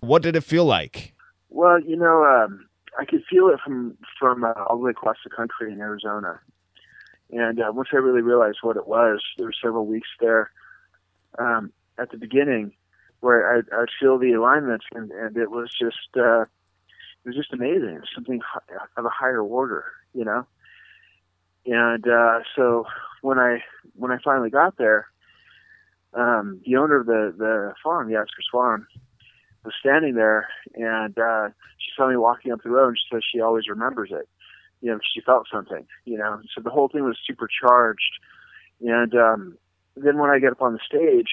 what 0.00 0.22
did 0.22 0.34
it 0.36 0.42
feel 0.42 0.64
like? 0.64 1.14
Well, 1.50 1.80
you 1.80 1.96
know, 1.96 2.24
um, 2.24 2.68
I 2.98 3.04
could 3.04 3.24
feel 3.30 3.48
it 3.48 3.60
from 3.64 3.96
from 4.18 4.44
uh, 4.44 4.52
all 4.66 4.76
the 4.76 4.82
way 4.84 4.90
across 4.90 5.16
the 5.24 5.30
country 5.30 5.72
in 5.72 5.80
Arizona. 5.80 6.40
And 7.30 7.60
uh, 7.60 7.70
once 7.72 7.90
I 7.92 7.96
really 7.96 8.22
realized 8.22 8.58
what 8.62 8.76
it 8.76 8.88
was, 8.88 9.22
there 9.36 9.46
were 9.46 9.52
several 9.62 9.86
weeks 9.86 10.08
there 10.18 10.50
um, 11.38 11.72
at 11.98 12.10
the 12.10 12.16
beginning 12.16 12.72
where 13.20 13.56
I'd, 13.58 13.64
I'd 13.72 13.88
feel 14.00 14.16
the 14.18 14.32
alignments, 14.32 14.86
and, 14.94 15.10
and 15.10 15.36
it 15.36 15.50
was 15.50 15.68
just 15.78 16.16
uh, 16.16 16.44
it 17.24 17.28
was 17.28 17.36
just 17.36 17.52
amazing. 17.52 17.90
It 17.90 18.00
was 18.00 18.10
something 18.14 18.40
of 18.96 19.04
a 19.04 19.10
higher 19.10 19.40
order, 19.40 19.84
you 20.14 20.24
know. 20.24 20.46
And 21.66 22.06
uh, 22.08 22.40
so 22.56 22.86
when 23.22 23.38
I 23.38 23.62
when 23.94 24.10
I 24.10 24.18
finally 24.24 24.50
got 24.50 24.78
there, 24.78 25.06
um, 26.14 26.60
the 26.64 26.76
owner 26.76 27.00
of 27.00 27.06
the 27.06 27.34
the 27.36 27.74
farm, 27.82 28.08
the 28.08 28.14
Oscars 28.14 28.50
farm, 28.50 28.86
was 29.64 29.74
standing 29.78 30.14
there, 30.14 30.48
and 30.74 31.18
uh, 31.18 31.48
she 31.78 31.90
saw 31.96 32.08
me 32.08 32.16
walking 32.16 32.52
up 32.52 32.62
the 32.62 32.70
road, 32.70 32.88
and 32.88 32.98
she 32.98 33.14
says 33.14 33.22
she 33.30 33.40
always 33.40 33.68
remembers 33.68 34.10
it. 34.12 34.28
You 34.80 34.92
know, 34.92 34.98
she 35.12 35.20
felt 35.20 35.46
something. 35.52 35.86
You 36.04 36.18
know, 36.18 36.40
so 36.54 36.62
the 36.62 36.70
whole 36.70 36.88
thing 36.88 37.04
was 37.04 37.18
supercharged. 37.26 38.18
And 38.80 39.14
um, 39.14 39.58
then 39.96 40.18
when 40.18 40.30
I 40.30 40.38
get 40.38 40.52
up 40.52 40.62
on 40.62 40.72
the 40.72 40.80
stage, 40.86 41.30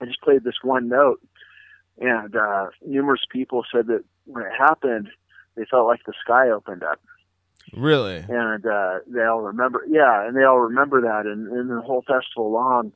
I 0.00 0.04
just 0.06 0.22
played 0.22 0.44
this 0.44 0.62
one 0.62 0.88
note, 0.88 1.20
and 1.98 2.34
uh, 2.36 2.66
numerous 2.86 3.22
people 3.30 3.64
said 3.72 3.88
that 3.88 4.04
when 4.28 4.44
it 4.44 4.52
happened, 4.56 5.08
they 5.56 5.64
felt 5.64 5.86
like 5.86 6.00
the 6.06 6.12
sky 6.22 6.50
opened 6.50 6.82
up. 6.82 7.00
Really? 7.74 8.24
And 8.28 8.64
uh, 8.64 9.00
they 9.06 9.24
all 9.24 9.42
remember, 9.42 9.84
yeah, 9.88 10.26
and 10.26 10.36
they 10.36 10.44
all 10.44 10.60
remember 10.60 11.00
that. 11.02 11.26
And, 11.26 11.48
and 11.48 11.70
the 11.70 11.82
whole 11.82 12.02
festival 12.02 12.50
long, 12.50 12.92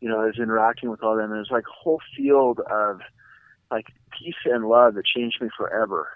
you 0.00 0.08
know, 0.08 0.20
I 0.20 0.26
was 0.26 0.38
interacting 0.38 0.90
with 0.90 1.02
all 1.02 1.16
them, 1.16 1.30
and 1.30 1.36
it 1.36 1.38
was 1.38 1.50
like 1.50 1.64
a 1.64 1.82
whole 1.82 2.00
field 2.16 2.60
of 2.70 3.00
like 3.70 3.86
peace 4.18 4.34
and 4.44 4.64
love 4.64 4.94
that 4.94 5.04
changed 5.04 5.40
me 5.40 5.48
forever. 5.56 6.08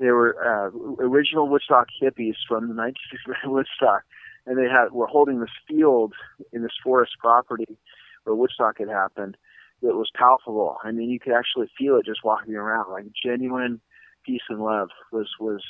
They 0.00 0.10
were 0.10 0.36
uh, 0.40 1.04
original 1.04 1.48
Woodstock 1.48 1.88
hippies 2.02 2.36
from 2.48 2.68
the 2.68 2.74
1960s 2.74 3.44
Woodstock, 3.50 4.02
and 4.46 4.58
they 4.58 4.68
had 4.68 4.92
were 4.92 5.06
holding 5.06 5.40
this 5.40 5.50
field 5.68 6.14
in 6.52 6.62
this 6.62 6.72
forest 6.82 7.12
property 7.20 7.78
where 8.24 8.34
Woodstock 8.34 8.78
had 8.78 8.88
happened. 8.88 9.36
That 9.84 9.96
was 9.96 10.10
palpable. 10.16 10.78
I 10.82 10.92
mean, 10.92 11.10
you 11.10 11.20
could 11.20 11.34
actually 11.34 11.68
feel 11.78 11.96
it 11.98 12.06
just 12.06 12.24
walking 12.24 12.54
around. 12.54 12.90
Like 12.90 13.04
genuine 13.22 13.80
peace 14.24 14.40
and 14.48 14.60
love 14.60 14.88
was 15.12 15.28
was 15.38 15.62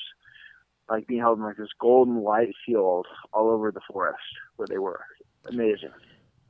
like 0.88 1.06
being 1.06 1.20
held 1.20 1.38
in 1.38 1.44
like 1.44 1.56
this 1.56 1.68
golden 1.80 2.22
light 2.22 2.52
field 2.64 3.06
all 3.32 3.50
over 3.50 3.72
the 3.72 3.80
forest 3.92 4.22
where 4.56 4.68
they 4.68 4.78
were. 4.78 5.00
Amazing. 5.48 5.90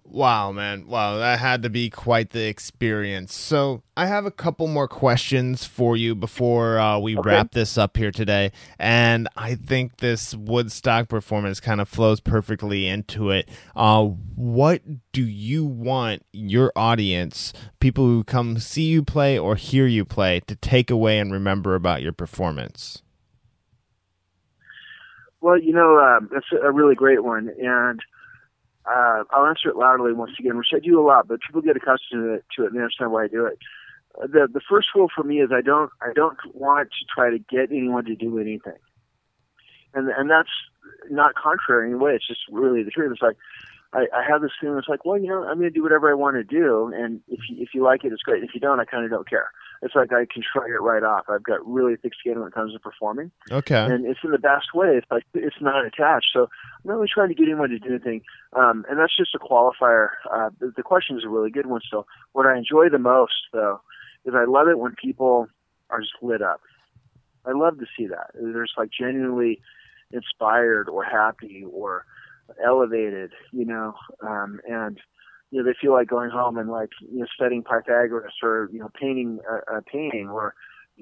Wow, 0.07 0.53
man. 0.53 0.87
Wow, 0.87 1.17
that 1.17 1.39
had 1.39 1.63
to 1.63 1.71
be 1.71 1.89
quite 1.89 2.31
the 2.31 2.47
experience. 2.47 3.35
So, 3.35 3.83
I 3.97 4.07
have 4.07 4.27
a 4.27 4.31
couple 4.31 4.67
more 4.67 4.87
questions 4.87 5.65
for 5.65 5.97
you 5.97 6.15
before 6.15 6.79
uh, 6.79 6.99
we 6.99 7.17
okay. 7.17 7.29
wrap 7.29 7.53
this 7.53 7.79
up 7.79 7.97
here 7.97 8.11
today. 8.11 8.53
And 8.79 9.29
I 9.35 9.55
think 9.55 9.99
this 9.99 10.35
Woodstock 10.35 11.09
performance 11.09 11.59
kind 11.59 11.81
of 11.81 11.89
flows 11.89 12.21
perfectly 12.21 12.87
into 12.87 13.31
it. 13.31 13.49
Uh, 13.75 14.05
what 14.05 14.83
do 15.13 15.23
you 15.23 15.65
want 15.65 16.23
your 16.33 16.71
audience, 16.77 17.55
people 17.81 18.05
who 18.05 18.25
come 18.25 18.59
see 18.59 18.85
you 18.85 19.03
play 19.03 19.39
or 19.39 19.57
hear 19.57 19.87
you 19.87 20.05
play, 20.05 20.41
to 20.41 20.55
take 20.55 20.91
away 20.91 21.19
and 21.19 21.33
remember 21.33 21.75
about 21.75 22.03
your 22.03 22.13
performance? 22.13 23.03
Well, 25.41 25.59
you 25.59 25.73
know, 25.73 25.99
um, 25.99 26.29
that's 26.33 26.47
a 26.63 26.73
really 26.73 26.95
great 26.95 27.25
one. 27.25 27.51
And 27.59 28.01
uh, 28.87 29.25
I'll 29.31 29.47
answer 29.47 29.69
it 29.69 29.77
loudly 29.77 30.13
once 30.13 30.33
again, 30.39 30.57
which 30.57 30.69
I 30.75 30.79
do 30.79 31.01
a 31.01 31.07
lot, 31.07 31.29
but 31.29 31.41
people 31.47 31.63
get 31.63 31.77
accustomed 31.77 32.25
to 32.25 32.35
it, 32.35 32.45
to 32.57 32.65
it 32.65 32.67
and 32.69 32.77
they 32.77 32.81
understand 32.81 33.13
why 33.13 33.25
I 33.25 33.29
do 33.29 33.47
it. 33.47 33.59
Uh, 34.21 34.27
the 34.27 34.49
the 34.53 34.61
first 34.69 34.89
rule 34.95 35.09
for 35.15 35.25
me 35.25 35.41
is 35.41 35.51
I 35.53 35.61
don't 35.63 35.91
I 36.01 36.13
don't 36.15 36.39
want 36.55 36.91
to 36.91 37.05
try 37.15 37.31
to 37.31 37.39
get 37.39 37.71
anyone 37.71 38.05
to 38.05 38.15
do 38.15 38.39
anything, 38.39 38.79
and 39.95 40.09
and 40.09 40.31
that's 40.31 40.51
not 41.11 41.35
contrary 41.35 41.89
in 41.89 41.95
any 41.95 42.03
way. 42.03 42.13
It's 42.13 42.27
just 42.27 42.41
really 42.51 42.83
the 42.83 42.91
truth. 42.91 43.13
It's 43.13 43.23
like 43.23 43.37
I, 43.93 44.07
I 44.15 44.23
have 44.29 44.43
this 44.43 44.53
feeling. 44.61 44.79
It's 44.79 44.89
like, 44.89 45.05
well, 45.05 45.19
you 45.19 45.29
know, 45.29 45.45
I'm 45.45 45.59
going 45.59 45.71
to 45.71 45.71
do 45.71 45.83
whatever 45.83 46.11
I 46.11 46.15
want 46.15 46.37
to 46.37 46.45
do, 46.45 46.93
and 46.95 47.21
if 47.29 47.41
you, 47.49 47.57
if 47.63 47.71
you 47.75 47.83
like 47.83 48.05
it, 48.05 48.13
it's 48.13 48.23
great. 48.23 48.45
If 48.45 48.51
you 48.55 48.61
don't, 48.61 48.81
I 48.81 48.85
kind 48.85 49.05
of 49.05 49.11
don't 49.11 49.29
care 49.29 49.51
it's 49.85 49.95
like 49.95 50.13
I 50.13 50.25
can 50.25 50.43
shrug 50.43 50.71
it 50.71 50.81
right 50.81 51.03
off. 51.03 51.27
I've 51.29 51.43
got 51.43 51.65
really 51.67 51.97
thick 51.97 52.13
skin 52.19 52.39
when 52.39 52.49
it 52.49 52.55
comes 52.55 52.73
to 52.73 52.79
performing. 52.79 53.31
Okay. 53.53 53.77
And 53.77 54.07
it's 54.07 54.21
in 54.25 54.31
the 54.31 54.39
best 54.39 54.75
way. 54.75 54.97
It's 54.97 55.07
like 55.11 55.25
it's 55.35 55.61
not 55.61 55.85
attached. 55.85 56.29
So 56.33 56.45
I'm 56.45 56.87
not 56.87 56.95
really 56.95 57.09
trying 57.13 57.29
to 57.29 57.35
get 57.35 57.45
anyone 57.45 57.69
to 57.69 57.79
do 57.79 57.91
anything. 57.91 58.23
Um, 58.55 58.87
and 58.89 58.99
that's 58.99 59.15
just 59.15 59.35
a 59.35 59.39
qualifier. 59.39 60.09
Uh, 60.33 60.49
the, 60.59 60.73
the 60.75 60.83
question 60.83 61.19
is 61.19 61.25
a 61.25 61.29
really 61.29 61.51
good 61.51 61.67
one. 61.67 61.83
So 61.91 62.07
what 62.33 62.47
I 62.47 62.57
enjoy 62.57 62.89
the 62.89 62.99
most 62.99 63.35
though 63.53 63.83
is 64.25 64.33
I 64.35 64.45
love 64.49 64.69
it 64.69 64.79
when 64.79 64.95
people 64.95 65.49
are 65.91 66.01
just 66.01 66.15
lit 66.23 66.41
up. 66.41 66.63
I 67.45 67.53
love 67.53 67.79
to 67.79 67.87
see 67.97 68.07
that. 68.07 68.31
They're 68.35 68.65
just 68.65 68.79
like 68.79 68.89
genuinely 68.91 69.61
inspired 70.13 70.89
or 70.89 71.05
happy 71.05 71.67
or 71.71 72.07
elevated, 72.65 73.33
you 73.53 73.67
know, 73.67 73.93
um, 74.23 74.61
and 74.67 74.99
you 75.55 75.63
know 75.63 75.65
they 75.65 75.77
feel 75.81 75.93
like 75.93 76.09
going 76.09 76.31
home 76.31 76.59
and 76.59 76.69
like 76.69 76.91
you 77.01 77.21
know 77.21 77.27
studying 77.33 77.63
Pythagoras 77.63 78.35
or 78.43 78.69
you 78.73 78.81
know 78.81 78.91
painting 79.01 79.39
a, 79.49 79.77
a 79.77 79.83
painting 79.83 80.29
or 80.29 80.53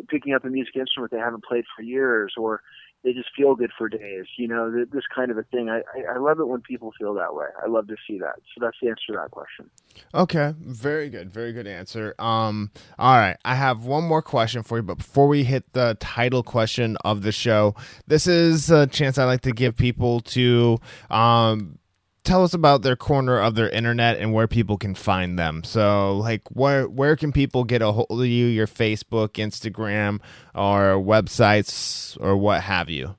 picking 0.08 0.34
up 0.34 0.44
a 0.44 0.48
music 0.48 0.76
instrument 0.76 1.10
they 1.10 1.18
haven't 1.18 1.42
played 1.42 1.64
for 1.74 1.82
years 1.82 2.34
or 2.36 2.60
they 3.02 3.12
just 3.12 3.30
feel 3.36 3.54
good 3.54 3.70
for 3.76 3.88
days. 3.88 4.26
You 4.36 4.46
know, 4.48 4.70
this 4.70 5.02
kind 5.12 5.30
of 5.30 5.38
a 5.38 5.42
thing. 5.42 5.68
I, 5.68 5.80
I 6.08 6.18
love 6.18 6.38
it 6.38 6.46
when 6.46 6.60
people 6.60 6.92
feel 6.98 7.14
that 7.14 7.34
way. 7.34 7.46
I 7.60 7.68
love 7.68 7.88
to 7.88 7.96
see 8.06 8.18
that. 8.18 8.36
So 8.54 8.60
that's 8.60 8.76
the 8.80 8.90
answer 8.90 9.02
to 9.08 9.12
that 9.14 9.30
question. 9.32 9.70
Okay, 10.14 10.54
very 10.60 11.08
good, 11.08 11.30
very 11.30 11.52
good 11.52 11.66
answer. 11.66 12.14
Um, 12.20 12.70
all 12.98 13.16
right, 13.16 13.36
I 13.44 13.56
have 13.56 13.84
one 13.84 14.04
more 14.04 14.22
question 14.22 14.62
for 14.62 14.76
you, 14.76 14.82
but 14.82 14.98
before 14.98 15.26
we 15.26 15.42
hit 15.42 15.72
the 15.72 15.96
title 15.98 16.44
question 16.44 16.96
of 17.04 17.22
the 17.22 17.32
show, 17.32 17.74
this 18.06 18.26
is 18.26 18.70
a 18.70 18.86
chance 18.86 19.18
I 19.18 19.24
like 19.24 19.40
to 19.42 19.52
give 19.52 19.76
people 19.76 20.20
to 20.20 20.78
um 21.10 21.78
tell 22.24 22.44
us 22.44 22.54
about 22.54 22.82
their 22.82 22.96
corner 22.96 23.38
of 23.38 23.54
their 23.54 23.68
internet 23.68 24.18
and 24.18 24.32
where 24.32 24.46
people 24.46 24.76
can 24.76 24.94
find 24.94 25.38
them. 25.38 25.64
So, 25.64 26.16
like, 26.16 26.42
where 26.50 26.88
where 26.88 27.16
can 27.16 27.32
people 27.32 27.64
get 27.64 27.82
a 27.82 27.92
hold 27.92 28.08
of 28.10 28.26
you? 28.26 28.46
Your 28.46 28.66
Facebook, 28.66 29.30
Instagram, 29.34 30.20
or 30.54 31.02
websites, 31.02 32.16
or 32.20 32.36
what 32.36 32.62
have 32.62 32.88
you? 32.88 33.16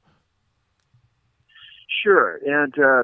Sure, 2.04 2.40
and 2.46 2.74
uh, 2.78 3.04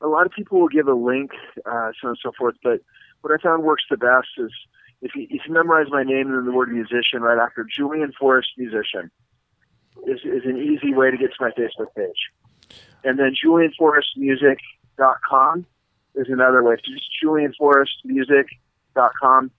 a 0.00 0.08
lot 0.08 0.26
of 0.26 0.32
people 0.32 0.60
will 0.60 0.68
give 0.68 0.88
a 0.88 0.94
link, 0.94 1.30
uh, 1.64 1.92
so 2.00 2.08
on 2.08 2.10
and 2.10 2.18
so 2.22 2.32
forth. 2.36 2.56
But 2.62 2.80
what 3.20 3.32
I 3.32 3.40
found 3.42 3.62
works 3.62 3.84
the 3.88 3.96
best 3.96 4.28
is 4.38 4.50
if 5.00 5.14
you, 5.14 5.26
if 5.30 5.42
you 5.46 5.52
memorize 5.52 5.86
my 5.90 6.02
name 6.02 6.28
and 6.28 6.38
then 6.38 6.44
the 6.46 6.52
word 6.52 6.72
musician 6.72 7.22
right 7.22 7.38
after 7.38 7.64
Julian 7.64 8.12
Forest 8.18 8.50
musician 8.56 9.10
is 10.06 10.20
is 10.24 10.44
an 10.44 10.56
easy 10.56 10.94
way 10.94 11.10
to 11.10 11.16
get 11.16 11.30
to 11.30 11.36
my 11.40 11.50
Facebook 11.50 11.94
page. 11.94 12.30
And 13.04 13.18
then 13.18 13.34
Julian 13.40 13.72
Forest 13.76 14.10
Music 14.16 14.58
com 15.28 15.66
is 16.14 16.28
another 16.28 16.62
way. 16.62 16.76
So 16.76 16.92
just 16.92 17.10
julianforrestmusic.com. 17.24 19.50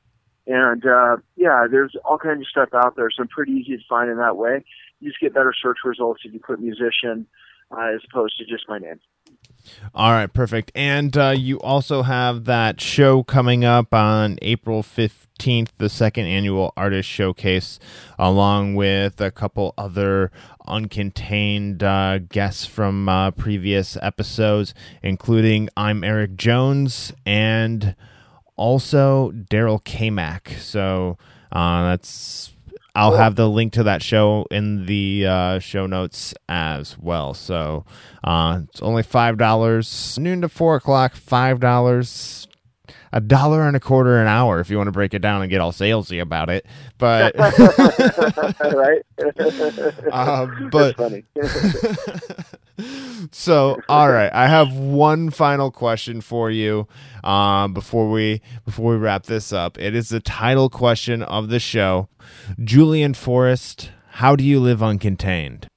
And 0.46 0.86
uh, 0.86 1.18
yeah, 1.36 1.66
there's 1.70 1.96
all 2.04 2.18
kinds 2.18 2.42
of 2.42 2.48
stuff 2.48 2.74
out 2.74 2.98
there, 2.98 3.10
so 3.10 3.22
I'm 3.24 3.30
pretty 3.30 3.54
easy 3.54 3.78
to 3.78 3.84
find 3.88 4.10
in 4.10 4.18
that 4.18 4.36
way. 4.36 4.66
You 5.00 5.10
just 5.10 5.22
get 5.22 5.34
better 5.34 5.54
search 5.60 5.78
results 5.86 6.22
if 6.26 6.34
you 6.34 6.40
put 6.40 6.60
musician 6.60 7.26
uh, 7.72 7.92
as 7.96 8.02
opposed 8.10 8.38
to 8.38 8.46
just 8.46 8.68
my 8.68 8.78
name. 8.78 9.00
All 9.94 10.12
right, 10.12 10.32
perfect. 10.32 10.72
And 10.76 11.16
uh, 11.16 11.36
you 11.38 11.60
also 11.60 12.04
have 12.04 12.46
that 12.46 12.82
show 12.82 13.24
coming 13.24 13.64
up 13.64 13.94
on 13.94 14.38
April 14.42 14.82
15th, 14.82 15.70
the 15.78 15.90
second 15.90 16.26
annual 16.26 16.74
artist 16.76 17.08
showcase, 17.08 17.80
along 18.18 18.76
with 18.76 19.22
a 19.22 19.32
couple 19.32 19.74
other 19.78 20.32
uncontained 20.68 21.84
uh, 21.84 22.20
guests 22.30 22.66
from 22.66 23.08
uh, 23.10 23.32
previous 23.32 23.98
episodes, 24.02 24.74
including 25.02 25.70
I'm 25.76 26.04
Eric 26.04 26.36
Jones 26.38 27.14
and 27.26 27.96
also 28.56 29.32
Daryl 29.32 29.84
Kmack. 29.84 30.60
So 30.60 31.18
uh, 31.52 31.84
that's 31.84 32.53
I'll 32.96 33.16
have 33.16 33.36
the 33.36 33.50
link 33.50 33.74
to 33.74 33.84
that 33.84 34.04
show 34.04 34.46
in 34.52 34.86
the 34.86 35.26
uh, 35.26 35.60
show 35.60 35.88
notes 35.88 36.34
as 36.48 36.96
well. 37.00 37.34
So 37.34 37.86
uh, 38.24 38.62
it's 38.70 38.82
only 38.84 39.02
five 39.02 39.38
dollars, 39.38 40.18
noon 40.20 40.42
to 40.42 40.50
four 40.50 40.76
o'clock, 40.76 41.16
five 41.16 41.60
dollars, 41.60 42.48
a 43.14 43.22
dollar 43.22 43.62
and 43.68 43.78
a 43.78 43.80
quarter 43.80 44.20
an 44.20 44.28
hour 44.28 44.60
if 44.60 44.70
you 44.72 44.76
want 44.78 44.88
to 44.88 44.92
break 44.92 45.14
it 45.14 45.20
down 45.20 45.42
and 45.42 45.50
get 45.50 45.62
all 45.62 45.72
salesy 45.72 46.20
about 46.20 46.50
it. 46.50 46.66
But 46.98 47.36
right, 48.74 49.04
uh, 50.12 50.48
but 50.72 50.98
so 53.32 53.80
all 53.88 54.12
right, 54.12 54.34
I 54.34 54.48
have 54.48 54.74
one 54.76 55.30
final 55.30 55.70
question 55.72 56.22
for 56.22 56.50
you 56.50 56.88
um, 57.24 57.74
before 57.74 58.10
we 58.10 58.42
before 58.66 58.92
we 58.94 58.98
wrap 58.98 59.28
this 59.28 59.54
up. 59.54 59.80
It 59.80 59.96
is 59.96 60.10
the 60.10 60.20
title 60.20 60.70
question 60.70 61.22
of 61.22 61.50
the 61.50 61.60
show. 61.60 62.10
Julian 62.64 63.14
Forest, 63.14 63.92
how 64.14 64.36
do 64.36 64.44
you 64.44 64.60
live 64.60 64.80
uncontained? 64.80 65.68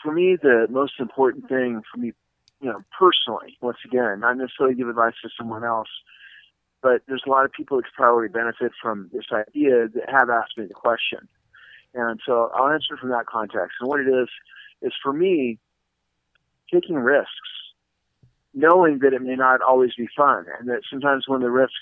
For 0.00 0.12
me, 0.12 0.38
the 0.40 0.68
most 0.70 0.92
important 1.00 1.48
thing 1.48 1.82
for 1.92 1.98
me, 1.98 2.12
you 2.60 2.68
know, 2.68 2.82
personally, 2.96 3.58
once 3.60 3.78
again, 3.84 4.20
not 4.20 4.36
necessarily 4.36 4.76
give 4.76 4.88
advice 4.88 5.14
to 5.22 5.28
someone 5.36 5.64
else, 5.64 5.88
but 6.82 7.02
there's 7.06 7.22
a 7.26 7.30
lot 7.30 7.44
of 7.44 7.52
people 7.52 7.76
that 7.76 7.84
could 7.84 7.94
probably 7.94 8.28
benefit 8.28 8.72
from 8.80 9.10
this 9.12 9.24
idea 9.32 9.88
that 9.88 10.08
have 10.08 10.30
asked 10.30 10.56
me 10.56 10.66
the 10.66 10.74
question. 10.74 11.28
And 11.94 12.20
so 12.24 12.50
I'll 12.54 12.72
answer 12.72 12.96
from 12.96 13.10
that 13.10 13.26
context. 13.26 13.76
And 13.80 13.88
what 13.88 14.00
it 14.00 14.08
is, 14.08 14.28
is 14.82 14.92
for 15.02 15.12
me, 15.12 15.58
taking 16.72 16.96
risks, 16.96 17.30
knowing 18.54 19.00
that 19.00 19.12
it 19.12 19.22
may 19.22 19.34
not 19.34 19.60
always 19.62 19.94
be 19.96 20.08
fun, 20.16 20.46
and 20.58 20.68
that 20.68 20.82
sometimes 20.90 21.26
when 21.26 21.40
the 21.40 21.50
risks 21.50 21.74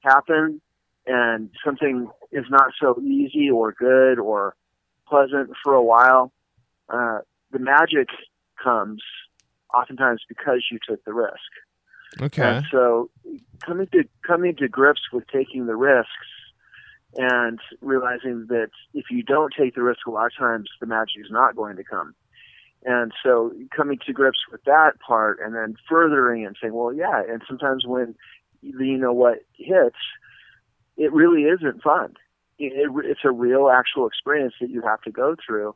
happen 0.00 0.60
and 1.06 1.50
something 1.64 2.08
is 2.32 2.44
not 2.50 2.72
so 2.80 3.00
easy 3.00 3.50
or 3.50 3.72
good 3.72 4.18
or 4.18 4.54
pleasant 5.08 5.50
for 5.62 5.72
a 5.72 5.82
while, 5.82 6.32
uh, 6.88 7.18
the 7.52 7.58
magic 7.58 8.08
comes 8.62 9.02
oftentimes 9.72 10.22
because 10.28 10.64
you 10.70 10.78
took 10.86 11.04
the 11.04 11.12
risk. 11.12 11.34
Okay. 12.20 12.42
And 12.42 12.66
so 12.70 13.10
coming 13.64 13.86
to 13.92 14.04
coming 14.26 14.56
to 14.56 14.68
grips 14.68 15.02
with 15.12 15.24
taking 15.28 15.66
the 15.66 15.76
risks 15.76 16.10
and 17.16 17.58
realizing 17.80 18.46
that 18.48 18.70
if 18.94 19.06
you 19.10 19.22
don't 19.22 19.52
take 19.56 19.74
the 19.74 19.82
risk 19.82 20.06
a 20.06 20.10
lot 20.10 20.26
of 20.26 20.36
times 20.38 20.68
the 20.80 20.86
magic 20.86 21.24
is 21.24 21.30
not 21.30 21.56
going 21.56 21.76
to 21.76 21.84
come. 21.84 22.14
And 22.84 23.12
so 23.24 23.52
coming 23.74 23.98
to 24.06 24.12
grips 24.12 24.38
with 24.50 24.62
that 24.64 24.92
part 25.06 25.38
and 25.42 25.54
then 25.54 25.76
furthering 25.88 26.46
and 26.46 26.56
saying, 26.60 26.74
well, 26.74 26.92
yeah, 26.92 27.22
and 27.28 27.42
sometimes 27.46 27.84
when 27.86 28.14
you 28.62 28.98
know 28.98 29.12
what 29.12 29.38
hits, 29.54 29.96
it 30.96 31.12
really 31.12 31.42
isn't 31.42 31.82
fun. 31.82 32.14
It, 32.58 32.90
it's 33.04 33.20
a 33.24 33.30
real 33.30 33.68
actual 33.68 34.06
experience 34.06 34.54
that 34.60 34.70
you 34.70 34.82
have 34.82 35.02
to 35.02 35.10
go 35.10 35.36
through. 35.44 35.74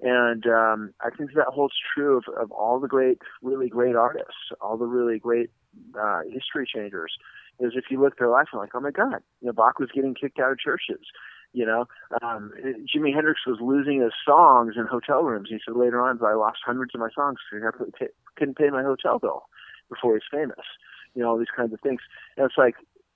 And 0.00 0.46
um, 0.46 0.92
I 1.00 1.10
think 1.10 1.32
that 1.34 1.46
holds 1.46 1.74
true 1.94 2.18
of, 2.18 2.24
of 2.40 2.50
all 2.52 2.80
the 2.80 2.88
great, 2.88 3.18
really 3.42 3.68
great 3.68 3.96
artists, 3.96 4.52
all 4.60 4.76
the 4.76 4.86
really 4.86 5.18
great 5.18 5.50
uh, 5.98 6.20
history 6.30 6.66
changers. 6.72 7.12
Is 7.58 7.72
if 7.74 7.84
you 7.90 8.00
look 8.00 8.12
at 8.12 8.18
their 8.18 8.28
life 8.28 8.48
and 8.52 8.60
like, 8.60 8.74
oh 8.74 8.80
my 8.80 8.90
God, 8.90 9.22
you 9.40 9.46
know, 9.46 9.52
Bach 9.52 9.78
was 9.78 9.88
getting 9.94 10.14
kicked 10.14 10.38
out 10.38 10.52
of 10.52 10.58
churches. 10.58 11.06
You 11.52 11.64
know, 11.64 11.86
um, 12.20 12.52
Jimi 12.94 13.14
Hendrix 13.14 13.40
was 13.46 13.58
losing 13.62 14.02
his 14.02 14.12
songs 14.26 14.74
in 14.76 14.86
hotel 14.86 15.22
rooms. 15.22 15.48
He 15.48 15.58
said 15.64 15.74
later 15.74 16.02
on, 16.02 16.18
I 16.22 16.34
lost 16.34 16.58
hundreds 16.66 16.94
of 16.94 17.00
my 17.00 17.08
songs 17.14 17.38
because 17.50 17.72
I 17.72 18.06
couldn't 18.36 18.58
pay 18.58 18.68
my 18.68 18.82
hotel 18.82 19.18
bill 19.18 19.44
before 19.88 20.12
he 20.12 20.16
was 20.16 20.22
famous. 20.30 20.66
You 21.14 21.22
know, 21.22 21.30
all 21.30 21.38
these 21.38 21.54
kinds 21.56 21.72
of 21.72 21.80
things. 21.80 22.00
And 22.36 22.44
it's 22.44 22.58
like 22.58 22.74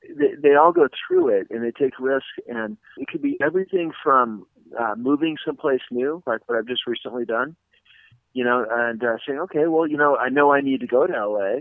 they, 0.08 0.34
they 0.42 0.54
all 0.54 0.72
go 0.72 0.88
through 0.88 1.28
it 1.28 1.48
and 1.50 1.62
they 1.62 1.70
take 1.70 1.98
risk, 1.98 2.26
and 2.48 2.76
it 2.96 3.08
could 3.08 3.22
be 3.22 3.36
everything 3.42 3.92
from 4.02 4.46
uh, 4.78 4.94
moving 4.96 5.36
someplace 5.44 5.82
new, 5.90 6.22
like 6.26 6.40
what 6.46 6.58
I've 6.58 6.66
just 6.66 6.86
recently 6.86 7.24
done, 7.24 7.56
you 8.32 8.44
know, 8.44 8.64
and 8.70 9.02
uh, 9.02 9.16
saying, 9.26 9.38
okay, 9.40 9.66
well, 9.66 9.86
you 9.86 9.96
know, 9.96 10.16
I 10.16 10.28
know 10.28 10.52
I 10.52 10.60
need 10.60 10.80
to 10.80 10.86
go 10.86 11.06
to 11.06 11.12
LA, 11.12 11.60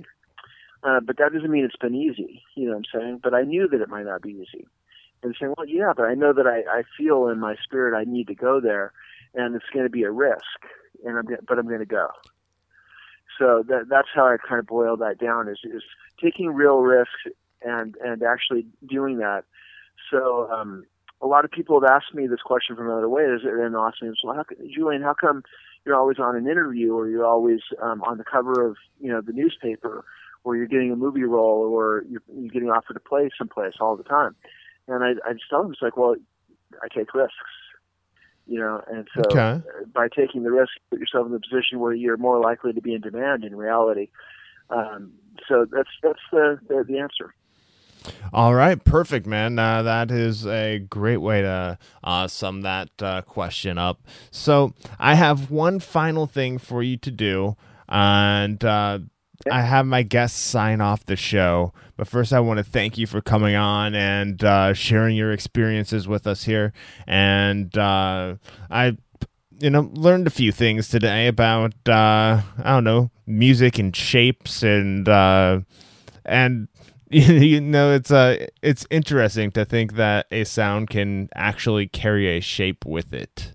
uh, 0.83 0.99
but 0.99 1.17
that 1.17 1.33
doesn't 1.33 1.51
mean 1.51 1.65
it's 1.65 1.75
been 1.75 1.95
easy, 1.95 2.43
you 2.55 2.65
know 2.65 2.77
what 2.77 2.85
I'm 2.93 3.01
saying? 3.01 3.19
But 3.23 3.33
I 3.33 3.43
knew 3.43 3.67
that 3.67 3.81
it 3.81 3.89
might 3.89 4.05
not 4.05 4.21
be 4.21 4.31
easy. 4.31 4.65
And 5.21 5.35
saying, 5.37 5.53
well, 5.57 5.67
yeah, 5.67 5.91
but 5.95 6.05
I 6.05 6.13
know 6.13 6.31
that 6.31 6.47
I, 6.47 6.59
I 6.79 6.83
feel 6.97 7.27
in 7.27 7.39
my 7.39 7.55
spirit 7.61 7.97
I 7.97 8.09
need 8.09 8.27
to 8.27 8.35
go 8.35 8.61
there, 8.61 8.93
and 9.35 9.53
it's 9.53 9.65
going 9.73 9.85
to 9.85 9.89
be 9.89 10.03
a 10.03 10.11
risk, 10.11 10.39
and 11.05 11.17
I'm 11.17 11.25
but 11.45 11.59
I'm 11.59 11.67
going 11.67 11.79
to 11.79 11.85
go. 11.85 12.07
So 13.37 13.63
that 13.67 13.87
that's 13.89 14.07
how 14.15 14.25
I 14.27 14.37
kind 14.37 14.59
of 14.59 14.65
boil 14.65 14.95
that 14.97 15.17
down 15.19 15.49
is 15.49 15.59
is 15.65 15.83
taking 16.21 16.47
real 16.53 16.77
risks 16.77 17.21
and 17.61 17.95
and 18.03 18.23
actually 18.23 18.65
doing 18.87 19.17
that. 19.17 19.43
So 20.09 20.49
um, 20.51 20.85
a 21.21 21.27
lot 21.27 21.43
of 21.43 21.51
people 21.51 21.79
have 21.81 21.89
asked 21.89 22.13
me 22.13 22.27
this 22.27 22.41
question 22.41 22.75
from 22.75 22.87
another 22.89 23.09
way, 23.09 23.23
is 23.23 23.41
and 23.43 23.73
they'll 23.73 23.81
ask 23.81 24.01
me, 24.01 24.11
well, 24.23 24.35
how, 24.35 24.45
Julian, 24.73 25.01
how 25.01 25.13
come 25.13 25.43
you're 25.85 25.95
always 25.95 26.19
on 26.19 26.35
an 26.35 26.47
interview 26.47 26.93
or 26.93 27.09
you're 27.09 27.25
always 27.25 27.59
um, 27.81 28.01
on 28.03 28.17
the 28.17 28.23
cover 28.23 28.65
of 28.65 28.77
you 28.99 29.11
know 29.11 29.21
the 29.21 29.33
newspaper 29.33 30.05
or 30.43 30.55
you're 30.55 30.67
getting 30.67 30.91
a 30.91 30.95
movie 30.95 31.23
role 31.23 31.61
or 31.61 32.03
you're, 32.09 32.21
you're 32.33 32.51
getting 32.51 32.69
offered 32.69 32.93
to 32.93 32.99
play 32.99 33.29
someplace 33.37 33.73
all 33.79 33.95
the 33.95 34.03
time? 34.03 34.35
And 34.87 35.03
I, 35.03 35.11
I 35.27 35.33
just 35.33 35.49
tell 35.49 35.61
them, 35.61 35.71
it's 35.71 35.81
like, 35.81 35.97
well, 35.97 36.15
I 36.81 36.87
take 36.93 37.13
risks, 37.13 37.35
you 38.47 38.59
know, 38.59 38.81
and 38.89 39.07
so 39.15 39.21
okay. 39.31 39.61
by 39.93 40.07
taking 40.07 40.43
the 40.43 40.51
risk, 40.51 40.71
you 40.75 40.97
put 40.97 40.99
yourself 40.99 41.27
in 41.27 41.33
the 41.33 41.39
position 41.39 41.79
where 41.79 41.93
you're 41.93 42.17
more 42.17 42.39
likely 42.39 42.73
to 42.73 42.81
be 42.81 42.93
in 42.93 43.01
demand 43.01 43.43
in 43.43 43.55
reality. 43.55 44.09
Um, 44.69 45.13
so 45.47 45.65
that's 45.71 45.89
that's 46.03 46.19
the, 46.31 46.59
the, 46.67 46.83
the 46.87 46.99
answer. 46.99 47.33
All 48.31 48.53
right, 48.53 48.81
perfect, 48.81 49.25
man. 49.25 49.59
Uh, 49.59 49.81
that 49.83 50.11
is 50.11 50.45
a 50.45 50.79
great 50.79 51.17
way 51.17 51.41
to 51.41 51.77
uh, 52.03 52.27
sum 52.27 52.61
that 52.61 52.89
uh, 53.01 53.21
question 53.23 53.77
up. 53.77 54.01
So, 54.31 54.73
I 54.99 55.15
have 55.15 55.51
one 55.51 55.79
final 55.79 56.25
thing 56.25 56.59
for 56.59 56.81
you 56.81 56.97
to 56.97 57.11
do, 57.11 57.57
and 57.87 58.63
uh, 58.63 58.99
I 59.49 59.61
have 59.61 59.85
my 59.85 60.03
guests 60.03 60.39
sign 60.39 60.81
off 60.81 61.05
the 61.05 61.15
show. 61.15 61.73
But 61.95 62.07
first, 62.07 62.33
I 62.33 62.39
want 62.39 62.57
to 62.57 62.63
thank 62.63 62.97
you 62.97 63.07
for 63.07 63.21
coming 63.21 63.55
on 63.55 63.93
and 63.95 64.43
uh, 64.43 64.73
sharing 64.73 65.15
your 65.15 65.31
experiences 65.31 66.07
with 66.07 66.27
us 66.27 66.43
here. 66.43 66.73
And 67.07 67.77
uh, 67.77 68.35
I 68.69 68.97
you 69.61 69.69
know 69.69 69.89
learned 69.93 70.27
a 70.27 70.29
few 70.29 70.51
things 70.51 70.87
today 70.87 71.27
about 71.27 71.73
uh 71.87 72.41
i 72.59 72.63
don't 72.63 72.83
know 72.83 73.11
music 73.27 73.77
and 73.77 73.95
shapes 73.95 74.63
and 74.63 75.07
uh 75.09 75.59
and 76.25 76.67
you 77.09 77.59
know 77.59 77.91
it's 77.91 78.11
uh 78.11 78.47
it's 78.61 78.85
interesting 78.89 79.51
to 79.51 79.65
think 79.65 79.95
that 79.95 80.27
a 80.31 80.43
sound 80.43 80.89
can 80.89 81.27
actually 81.35 81.87
carry 81.87 82.37
a 82.37 82.39
shape 82.39 82.85
with 82.85 83.13
it 83.13 83.53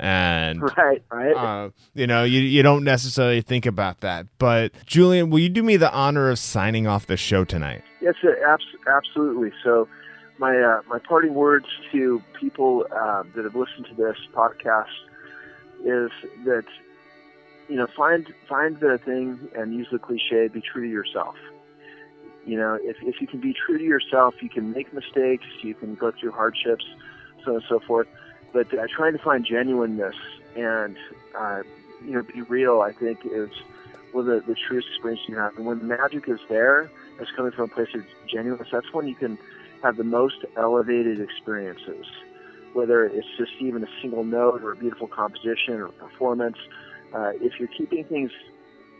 and 0.00 0.62
right 0.78 1.04
right. 1.12 1.36
uh, 1.36 1.70
you 1.94 2.06
know 2.06 2.24
you, 2.24 2.40
you 2.40 2.62
don't 2.62 2.84
necessarily 2.84 3.42
think 3.42 3.66
about 3.66 4.00
that. 4.00 4.26
But 4.38 4.72
julian 4.86 5.30
will 5.30 5.38
you 5.38 5.50
do 5.50 5.62
me 5.62 5.76
the 5.76 5.92
honor 5.92 6.30
of 6.30 6.38
signing 6.38 6.86
off 6.86 7.06
the 7.06 7.16
show 7.16 7.44
tonight? 7.44 7.82
Yes 8.00 8.14
absolutely. 8.88 9.52
So 9.62 9.86
my 10.38 10.58
uh, 10.58 10.80
my 10.88 10.98
parting 10.98 11.34
words 11.34 11.66
to 11.92 12.22
people 12.40 12.86
uh, 12.90 13.24
that 13.34 13.44
have 13.44 13.54
listened 13.54 13.86
to 13.90 13.94
this 13.94 14.16
podcast 14.32 14.86
is 15.80 16.10
that 16.46 16.64
you 17.68 17.76
know 17.76 17.86
find 17.94 18.32
find 18.48 18.80
the 18.80 18.98
thing 19.04 19.48
and 19.54 19.74
use 19.74 19.86
the 19.92 19.98
cliche 19.98 20.48
be 20.48 20.62
true 20.62 20.82
to 20.82 20.90
yourself. 20.90 21.36
You 22.46 22.56
know, 22.56 22.78
if, 22.80 22.96
if 23.02 23.20
you 23.20 23.26
can 23.26 23.38
be 23.38 23.54
true 23.54 23.76
to 23.76 23.84
yourself, 23.84 24.34
you 24.40 24.48
can 24.48 24.72
make 24.72 24.94
mistakes, 24.94 25.44
you 25.62 25.74
can 25.74 25.94
go 25.94 26.10
through 26.10 26.32
hardships, 26.32 26.86
so 27.44 27.50
on 27.50 27.56
and 27.56 27.64
so 27.68 27.80
forth. 27.86 28.08
But 28.52 28.76
uh, 28.76 28.86
trying 28.94 29.12
to 29.12 29.22
find 29.22 29.44
genuineness 29.44 30.16
and, 30.56 30.96
uh, 31.38 31.62
you 32.04 32.12
know, 32.12 32.22
be 32.22 32.42
real, 32.42 32.80
I 32.80 32.92
think, 32.92 33.20
is 33.24 33.50
of 34.14 34.26
the, 34.26 34.42
the 34.46 34.54
truest 34.54 34.88
experience 34.88 35.22
you 35.28 35.36
have. 35.36 35.56
And 35.56 35.66
when 35.66 35.78
the 35.78 35.84
magic 35.84 36.28
is 36.28 36.40
there, 36.48 36.90
it's 37.20 37.30
coming 37.36 37.52
from 37.52 37.64
a 37.64 37.68
place 37.68 37.88
of 37.94 38.02
genuineness, 38.26 38.68
that's 38.72 38.92
when 38.92 39.06
you 39.06 39.14
can 39.14 39.38
have 39.82 39.96
the 39.96 40.04
most 40.04 40.44
elevated 40.56 41.20
experiences. 41.20 42.06
Whether 42.72 43.04
it's 43.04 43.26
just 43.36 43.52
even 43.60 43.82
a 43.82 43.88
single 44.00 44.24
note 44.24 44.62
or 44.62 44.72
a 44.72 44.76
beautiful 44.76 45.08
composition 45.08 45.74
or 45.74 45.88
performance, 45.88 46.56
uh, 47.12 47.32
if 47.40 47.58
you're 47.58 47.68
keeping 47.68 48.04
things 48.04 48.30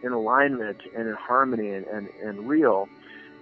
in 0.03 0.13
alignment 0.13 0.79
and 0.97 1.09
in 1.09 1.15
harmony 1.15 1.71
and, 1.71 1.87
and, 1.87 2.09
and 2.23 2.49
real, 2.49 2.89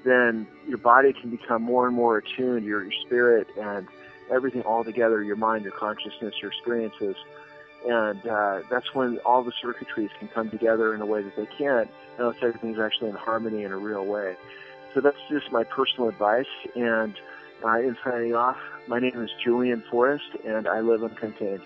then 0.04 0.46
your 0.66 0.78
body 0.78 1.12
can 1.12 1.30
become 1.30 1.62
more 1.62 1.86
and 1.86 1.96
more 1.96 2.18
attuned, 2.18 2.64
your, 2.64 2.82
your 2.82 2.92
spirit 3.06 3.48
and 3.59 3.86
everything 4.31 4.62
all 4.62 4.85
together, 4.85 5.22
your 5.22 5.37
mind, 5.37 5.64
your 5.64 5.72
consciousness, 5.72 6.35
your 6.41 6.51
experiences. 6.51 7.16
And 7.87 8.26
uh, 8.26 8.61
that's 8.70 8.95
when 8.95 9.18
all 9.18 9.43
the 9.45 9.53
circuitries 9.62 10.11
can 10.18 10.29
come 10.29 10.51
together 10.51 10.95
in 10.95 11.01
a 11.01 11.07
way 11.07 11.22
that 11.22 11.37
they 11.37 11.47
can't 11.47 11.89
unless 12.18 12.37
everything's 12.43 12.79
actually 12.79 13.11
in 13.11 13.16
harmony 13.16 13.62
in 13.62 13.72
a 13.72 13.79
real 13.79 14.05
way. 14.05 14.37
So 14.95 15.01
that's 15.01 15.18
just 15.29 15.53
my 15.53 15.64
personal 15.64 16.09
advice. 16.09 16.47
And 16.74 17.14
uh, 17.64 17.79
in 17.79 17.97
signing 18.05 18.35
off, 18.35 18.57
my 18.87 18.99
name 18.99 19.22
is 19.22 19.31
Julian 19.45 19.83
Forest, 19.91 20.24
and 20.45 20.66
I 20.66 20.81
live 20.81 21.01
uncontained. 21.01 21.62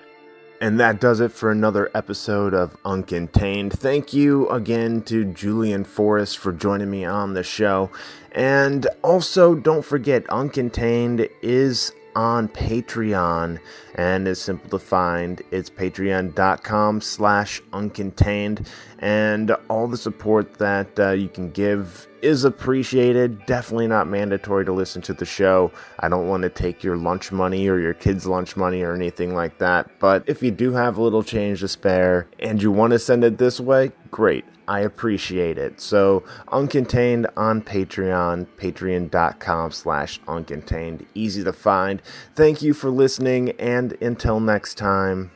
And 0.61 0.79
that 0.79 1.01
does 1.01 1.19
it 1.19 1.33
for 1.33 1.51
another 1.51 1.91
episode 1.93 2.55
of 2.55 2.81
Uncontained. 2.85 3.73
Thank 3.73 4.13
you 4.13 4.49
again 4.49 5.03
to 5.03 5.25
Julian 5.25 5.83
Forest 5.83 6.39
for 6.39 6.53
joining 6.53 6.89
me 6.89 7.05
on 7.05 7.35
the 7.35 7.43
show. 7.43 7.91
And 8.31 8.87
also, 9.03 9.57
don't 9.57 9.85
forget, 9.85 10.25
Uncontained 10.27 11.29
is 11.43 11.93
on 12.15 12.49
Patreon 12.49 13.59
and 13.95 14.29
is 14.29 14.41
simple 14.41 14.71
to 14.71 14.79
find. 14.79 15.43
It's 15.51 15.71
patreon.com 15.71 17.01
slash 17.01 17.61
uncontained 17.73 18.67
and 18.99 19.51
all 19.69 19.89
the 19.89 19.97
support 19.97 20.55
that 20.55 20.99
uh, 20.99 21.11
you 21.11 21.29
can 21.29 21.51
give 21.51 22.07
is 22.23 22.45
appreciated. 22.45 23.45
Definitely 23.47 23.89
not 23.89 24.07
mandatory 24.07 24.65
to 24.65 24.73
listen 24.73 25.03
to 25.03 25.13
the 25.13 25.25
show. 25.25 25.73
I 25.99 26.09
don't 26.09 26.29
want 26.29 26.45
to 26.45 26.49
take 26.49 26.85
your 26.85 26.97
lunch 26.97 27.33
money 27.33 27.69
or 27.69 27.79
your 27.79 27.95
kids' 27.95 28.27
lunch 28.27 28.57
money 28.57 28.83
or 28.83 28.95
anything 28.95 29.35
like 29.35 29.59
that. 29.59 29.91
But 29.99 30.25
if 30.27 30.43
you 30.43 30.53
do 30.53 30.73
have 30.73 30.99
a 30.99 31.03
little 31.03 31.23
change 31.25 31.61
to 31.61 31.69
spare 31.69 32.29
and 32.39 32.63
you 32.63 32.71
want 32.71 32.93
to 32.93 32.99
send 32.99 33.25
it 33.25 33.39
this 33.39 33.59
way, 33.59 33.91
great. 34.11 34.45
I 34.73 34.81
appreciate 34.81 35.59
it. 35.59 35.83
So 35.83 36.25
uncontained 36.49 37.31
on 37.37 37.61
Patreon, 37.61 38.47
patreon.com 38.57 39.71
slash 39.71 40.19
uncontained. 40.23 41.05
Easy 41.15 41.45
to 41.45 41.53
find. 41.53 42.01
Thank 42.35 42.63
you 42.63 42.73
for 42.73 42.89
listening, 42.89 43.51
and 43.61 43.93
until 44.01 44.41
next 44.41 44.79
time, 44.79 45.31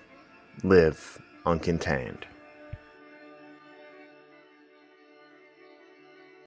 live 0.63 1.21
uncontained. 1.45 2.23